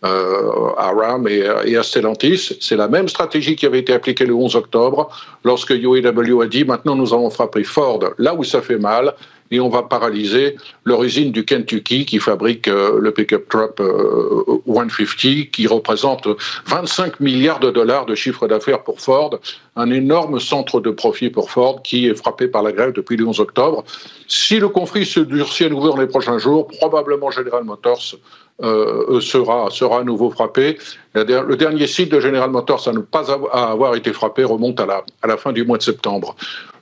euh, 0.05 0.69
à 0.77 0.91
RAM 0.91 1.27
et, 1.27 1.43
et, 1.65 1.75
à 1.75 1.83
Stellantis. 1.83 2.57
C'est 2.61 2.77
la 2.77 2.87
même 2.87 3.09
stratégie 3.09 3.57
qui 3.57 3.65
avait 3.65 3.79
été 3.79 3.93
appliquée 3.93 4.25
le 4.25 4.33
11 4.33 4.55
octobre 4.55 5.09
lorsque 5.43 5.71
UAW 5.71 6.41
a 6.41 6.47
dit 6.47 6.63
maintenant 6.63 6.95
nous 6.95 7.13
allons 7.13 7.29
frapper 7.29 7.63
Ford 7.63 7.99
là 8.17 8.33
où 8.33 8.43
ça 8.43 8.61
fait 8.61 8.79
mal 8.79 9.13
et 9.51 9.59
on 9.59 9.69
va 9.69 9.83
paralyser 9.83 10.55
leur 10.85 11.01
du 11.01 11.45
Kentucky 11.45 12.05
qui 12.05 12.19
fabrique 12.19 12.67
euh, 12.67 12.99
le 12.99 13.11
pick-up 13.11 13.49
truck 13.49 13.77
150 13.77 14.99
euh, 14.99 15.43
qui 15.51 15.67
représente 15.67 16.27
25 16.67 17.19
milliards 17.19 17.59
de 17.59 17.69
dollars 17.69 18.05
de 18.05 18.15
chiffre 18.15 18.47
d'affaires 18.47 18.83
pour 18.83 18.99
Ford, 19.01 19.39
un 19.75 19.91
énorme 19.91 20.39
centre 20.39 20.79
de 20.79 20.91
profit 20.91 21.29
pour 21.29 21.51
Ford 21.51 21.81
qui 21.83 22.07
est 22.07 22.15
frappé 22.15 22.47
par 22.47 22.63
la 22.63 22.71
grève 22.71 22.93
depuis 22.93 23.17
le 23.17 23.27
11 23.27 23.39
octobre. 23.39 23.83
Si 24.27 24.59
le 24.59 24.69
conflit 24.69 25.05
se 25.05 25.19
durcit 25.19 25.65
à 25.65 25.69
nouveau 25.69 25.89
dans 25.89 25.97
les 25.97 26.07
prochains 26.07 26.37
jours, 26.37 26.67
probablement 26.67 27.31
General 27.31 27.63
Motors 27.63 28.15
euh, 28.61 29.19
sera, 29.21 29.69
sera 29.69 29.99
à 29.99 30.03
nouveau 30.03 30.29
frappé. 30.29 30.77
Le 31.15 31.55
dernier 31.55 31.87
site 31.87 32.11
de 32.11 32.19
General 32.19 32.49
Motors 32.49 32.87
à 32.87 32.91
ne 32.91 32.99
pas 32.99 33.31
avoir 33.51 33.95
été 33.95 34.13
frappé 34.13 34.43
remonte 34.43 34.79
à 34.79 34.85
la, 34.85 35.03
à 35.21 35.27
la 35.27 35.37
fin 35.37 35.51
du 35.51 35.63
mois 35.63 35.77
de 35.77 35.83
septembre 35.83 36.35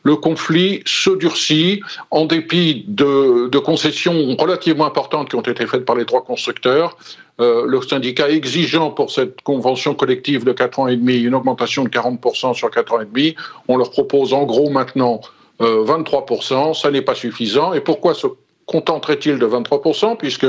le 0.03 0.15
conflit 0.15 0.81
se 0.85 1.09
durcit 1.09 1.81
en 2.11 2.25
dépit 2.25 2.85
de, 2.87 3.57
concessions 3.59 4.35
relativement 4.37 4.85
importantes 4.85 5.29
qui 5.29 5.35
ont 5.35 5.41
été 5.41 5.65
faites 5.67 5.85
par 5.85 5.95
les 5.95 6.05
trois 6.05 6.23
constructeurs. 6.23 6.97
Euh, 7.39 7.65
le 7.65 7.81
syndicat 7.81 8.29
exigeant 8.29 8.91
pour 8.91 9.11
cette 9.11 9.41
convention 9.41 9.93
collective 9.93 10.43
de 10.43 10.51
4 10.51 10.79
ans 10.79 10.87
et 10.87 10.95
demi 10.95 11.17
une 11.17 11.35
augmentation 11.35 11.83
de 11.83 11.89
40% 11.89 12.53
sur 12.53 12.69
4 12.69 12.93
ans 12.93 13.01
et 13.01 13.05
demi. 13.05 13.35
On 13.67 13.77
leur 13.77 13.91
propose 13.91 14.33
en 14.33 14.43
gros 14.43 14.69
maintenant 14.69 15.21
23%. 15.59 16.69
Euh, 16.69 16.73
Ça 16.73 16.91
n'est 16.91 17.01
pas 17.01 17.15
suffisant. 17.15 17.73
Et 17.73 17.81
pourquoi 17.81 18.13
se 18.13 18.27
contenterait-il 18.65 19.39
de 19.39 19.45
23% 19.45 20.17
Puisque 20.17 20.47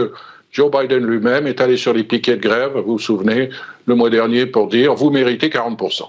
Joe 0.53 0.71
Biden 0.71 1.05
lui-même 1.05 1.47
est 1.47 1.61
allé 1.61 1.77
sur 1.77 1.93
les 1.93 2.05
piquets 2.05 2.37
de 2.37 2.43
grève, 2.43 2.73
vous 2.75 2.93
vous 2.93 2.99
souvenez, 2.99 3.51
le 3.87 3.95
mois 3.95 4.11
dernier 4.11 4.47
pour 4.47 4.69
dire 4.69 4.95
vous 4.95 5.11
méritez 5.11 5.49
40%. 5.49 6.09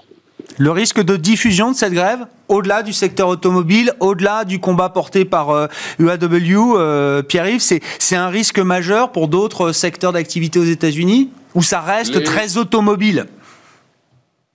Le 0.58 0.70
risque 0.70 1.00
de 1.00 1.16
diffusion 1.16 1.70
de 1.70 1.76
cette 1.76 1.92
grève, 1.92 2.26
au-delà 2.48 2.82
du 2.82 2.92
secteur 2.92 3.28
automobile, 3.28 3.92
au-delà 4.00 4.44
du 4.44 4.60
combat 4.60 4.88
porté 4.90 5.24
par 5.24 5.68
UAW, 5.98 6.08
euh, 6.08 6.78
euh, 6.78 7.22
Pierre-Yves, 7.22 7.80
c'est 7.98 8.16
un 8.16 8.28
risque 8.28 8.58
majeur 8.58 9.12
pour 9.12 9.28
d'autres 9.28 9.72
secteurs 9.72 10.12
d'activité 10.12 10.58
aux 10.58 10.64
États-Unis 10.64 11.30
Ou 11.54 11.62
ça 11.62 11.80
reste 11.80 12.22
très 12.24 12.58
automobile? 12.58 13.26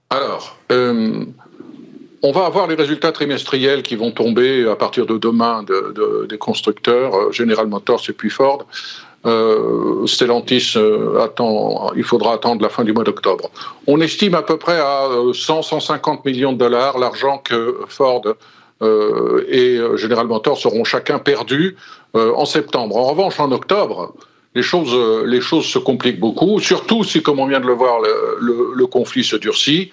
Alors, 0.10 0.58
euh, 0.72 1.26
on 2.22 2.32
va 2.32 2.46
avoir 2.46 2.68
les 2.68 2.76
résultats 2.76 3.12
trimestriels 3.12 3.82
qui 3.84 3.96
vont 3.96 4.12
tomber 4.12 4.70
à 4.70 4.76
partir 4.76 5.06
de 5.06 5.18
demain 5.18 5.66
des 6.30 6.38
constructeurs, 6.38 7.32
General 7.32 7.68
Motors 7.68 8.04
et 8.10 8.14
puis 8.14 8.30
Ford. 8.30 8.68
Euh, 9.28 10.07
Stellantis 10.07 10.73
euh, 10.78 11.19
attend, 11.19 11.91
il 11.95 12.03
faudra 12.03 12.34
attendre 12.34 12.61
la 12.61 12.69
fin 12.69 12.86
du 12.86 12.93
mois 12.93 13.03
d'octobre. 13.03 13.49
On 13.86 13.99
estime 13.99 14.36
à 14.36 14.41
peu 14.41 14.57
près 14.57 14.80
à 14.80 15.09
100-150 15.09 16.09
euh, 16.09 16.17
millions 16.23 16.53
de 16.53 16.57
dollars 16.57 16.97
l'argent 16.97 17.39
que 17.43 17.80
Ford 17.88 18.21
et 18.80 19.80
General 19.95 20.28
Motors 20.28 20.63
auront 20.67 20.84
chacun 20.84 21.17
perdu 21.17 21.75
en 22.13 22.45
septembre. 22.45 22.95
En 22.95 23.05
revanche, 23.05 23.39
en 23.39 23.51
octobre, 23.51 24.13
les 24.53 24.61
choses, 24.61 24.95
les 25.25 25.41
choses 25.41 25.65
se 25.65 25.80
compliquent 25.80 26.19
beaucoup, 26.19 26.59
surtout 26.59 27.03
si, 27.03 27.23
comme 27.23 27.39
on 27.39 27.47
vient 27.47 27.59
de 27.59 27.65
le 27.65 27.73
voir, 27.73 28.01
le 28.39 28.86
conflit 28.86 29.23
se 29.23 29.36
durcit. 29.36 29.89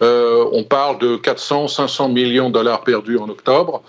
on 0.00 0.62
parle 0.62 0.98
de 0.98 1.16
400-500 1.16 2.12
millions 2.12 2.48
de 2.48 2.54
dollars 2.54 2.82
perdus 2.82 3.18
en 3.18 3.28
octobre. 3.28 3.82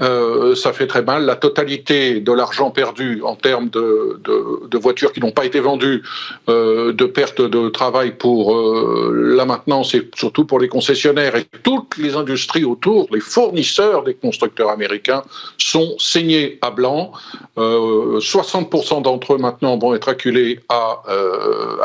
Euh, 0.00 0.54
ça 0.54 0.72
fait 0.72 0.86
très 0.86 1.02
mal. 1.02 1.26
La 1.26 1.36
totalité 1.36 2.20
de 2.20 2.32
l'argent 2.32 2.70
perdu 2.70 3.20
en 3.22 3.36
termes 3.36 3.68
de, 3.68 4.78
voitures 4.78 5.12
qui 5.12 5.20
n'ont 5.20 5.32
pas 5.32 5.44
été 5.44 5.60
vendues, 5.60 6.02
euh, 6.48 6.94
de 6.94 7.04
pertes 7.04 7.42
de 7.42 7.68
travail 7.68 8.12
pour 8.12 8.56
euh, 8.56 9.12
la 9.36 9.44
maintenance 9.44 9.94
et 9.94 10.08
surtout 10.16 10.46
pour 10.46 10.58
les 10.58 10.68
concessionnaires 10.68 11.36
et 11.36 11.44
toutes 11.62 11.98
les 11.98 12.16
industries 12.16 12.64
autour, 12.64 13.06
les 13.12 13.20
fournisseurs 13.20 14.02
des 14.02 14.14
constructeurs 14.14 14.70
américains 14.70 15.22
sont 15.58 15.94
saignés 15.98 16.58
à 16.62 16.70
blanc. 16.70 17.12
60% 17.56 19.02
d'entre 19.02 19.34
eux 19.34 19.38
maintenant 19.38 19.76
vont 19.78 19.94
être 19.94 20.08
acculés 20.08 20.60
à, 20.70 21.02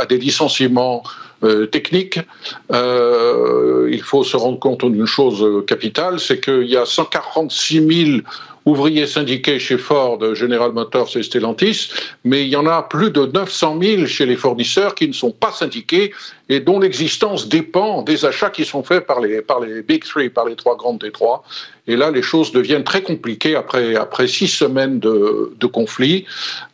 des 0.08 0.18
licenciements 0.18 1.04
technique, 1.72 2.20
euh, 2.72 3.88
il 3.92 4.02
faut 4.02 4.24
se 4.24 4.36
rendre 4.38 4.60
compte 4.60 4.86
d'une 4.86 5.06
chose 5.06 5.66
capitale, 5.66 6.20
c'est 6.20 6.40
qu'il 6.40 6.68
y 6.68 6.78
a 6.78 6.86
146 6.86 8.06
000 8.06 8.22
ouvriers 8.68 9.08
syndiqués 9.08 9.60
chez 9.60 9.78
Ford, 9.78 10.20
General 10.36 10.74
Motors 10.74 11.16
et 11.16 11.24
Stellantis, 11.24 11.90
mais 12.26 12.44
il 12.44 12.50
y 12.50 12.56
en 12.58 12.68
a 12.68 12.84
plus 12.84 13.12
de 13.12 13.26
900 13.26 13.78
000 13.82 14.06
chez 14.06 14.26
les 14.26 14.36
fournisseurs 14.36 14.94
qui 14.94 15.08
ne 15.08 15.14
sont 15.14 15.32
pas 15.32 15.52
syndiqués 15.52 16.12
et 16.50 16.60
dont 16.60 16.80
l'existence 16.80 17.48
dépend 17.48 18.02
des 18.02 18.26
achats 18.26 18.50
qui 18.50 18.66
sont 18.66 18.84
faits 18.84 19.08
par 19.08 19.22
les, 19.22 19.42
par 19.42 19.62
les 19.62 19.82
Big 19.82 20.04
Three, 20.04 20.30
par 20.30 20.46
les 20.46 20.56
trois 20.56 20.76
grandes 20.76 21.00
Détroits. 21.00 21.44
Et 21.88 21.96
là, 21.96 22.12
les 22.12 22.22
choses 22.22 22.52
deviennent 22.52 22.84
très 22.84 23.02
compliquées 23.02 23.56
après, 23.56 23.96
après 23.96 24.28
six 24.28 24.48
semaines 24.48 25.00
de, 25.00 25.54
de 25.58 25.68
conflit. 25.68 26.26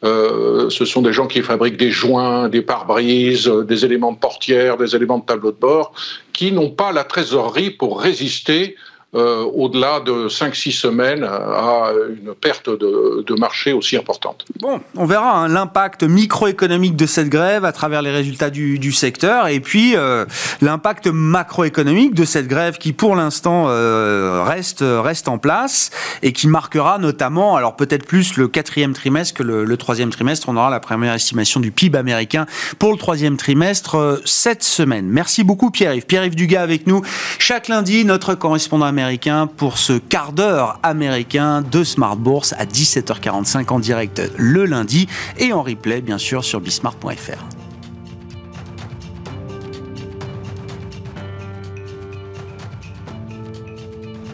Euh, 0.03 0.69
ce 0.71 0.85
sont 0.85 1.03
des 1.03 1.13
gens 1.13 1.27
qui 1.27 1.41
fabriquent 1.41 1.77
des 1.77 1.91
joints, 1.91 2.49
des 2.49 2.63
pare-brises, 2.63 3.47
des 3.47 3.85
éléments 3.85 4.11
de 4.11 4.17
portière, 4.17 4.77
des 4.77 4.95
éléments 4.95 5.19
de 5.19 5.25
tableau 5.25 5.51
de 5.51 5.59
bord, 5.59 5.93
qui 6.33 6.51
n'ont 6.51 6.71
pas 6.71 6.91
la 6.91 7.03
trésorerie 7.03 7.69
pour 7.69 8.01
résister 8.01 8.75
euh, 9.15 9.43
au-delà 9.43 9.99
de 9.99 10.27
5-6 10.27 10.71
semaines 10.71 11.23
à 11.23 11.91
une 12.09 12.33
perte 12.33 12.67
de, 12.69 13.39
marché 13.39 13.73
aussi 13.73 13.97
importante. 13.97 14.45
Bon, 14.59 14.79
on 14.95 15.05
verra 15.05 15.37
hein, 15.37 15.47
l'impact 15.47 16.03
microéconomique 16.03 16.95
de 16.95 17.05
cette 17.05 17.29
grève 17.29 17.65
à 17.65 17.71
travers 17.71 18.01
les 18.01 18.11
résultats 18.11 18.49
du, 18.49 18.91
secteur 18.91 19.47
et 19.47 19.59
puis 19.59 19.95
euh, 19.95 20.25
l'impact 20.61 21.07
macroéconomique 21.07 22.13
de 22.13 22.25
cette 22.25 22.47
grève 22.47 22.77
qui 22.77 22.93
pour 22.93 23.15
l'instant 23.15 23.65
euh, 23.67 24.43
reste, 24.43 24.83
reste 24.83 25.27
en 25.27 25.37
place 25.37 25.89
et 26.21 26.31
qui 26.31 26.47
marquera 26.47 26.97
notamment, 26.97 27.55
alors 27.55 27.75
peut-être 27.75 28.05
plus 28.05 28.37
le 28.37 28.47
quatrième 28.47 28.93
trimestre 28.93 29.35
que 29.35 29.43
le, 29.43 29.77
troisième 29.77 30.09
trimestre. 30.09 30.49
On 30.49 30.57
aura 30.57 30.69
la 30.69 30.79
première 30.79 31.13
estimation 31.13 31.59
du 31.59 31.71
PIB 31.71 31.97
américain 31.97 32.45
pour 32.79 32.91
le 32.91 32.97
troisième 32.97 33.37
trimestre 33.37 34.21
cette 34.25 34.63
semaine. 34.63 35.07
Merci 35.07 35.43
beaucoup 35.43 35.71
Pierre-Yves. 35.71 36.05
Pierre-Yves 36.05 36.35
Dugas 36.35 36.61
avec 36.61 36.87
nous 36.87 37.01
chaque 37.39 37.67
lundi, 37.67 38.05
notre 38.05 38.35
correspondant 38.35 38.85
américain 39.03 39.47
pour 39.47 39.77
ce 39.77 39.93
quart 39.93 40.31
d'heure 40.31 40.79
américain 40.81 41.61
de 41.61 41.83
Smart 41.83 42.15
Bourse 42.15 42.53
à 42.57 42.63
17h45 42.63 43.67
en 43.69 43.79
direct 43.79 44.21
le 44.37 44.65
lundi 44.65 45.09
et 45.37 45.51
en 45.51 45.61
replay 45.61 45.99
bien 45.99 46.17
sûr 46.17 46.45
sur 46.45 46.61
bismart.fr. 46.61 47.62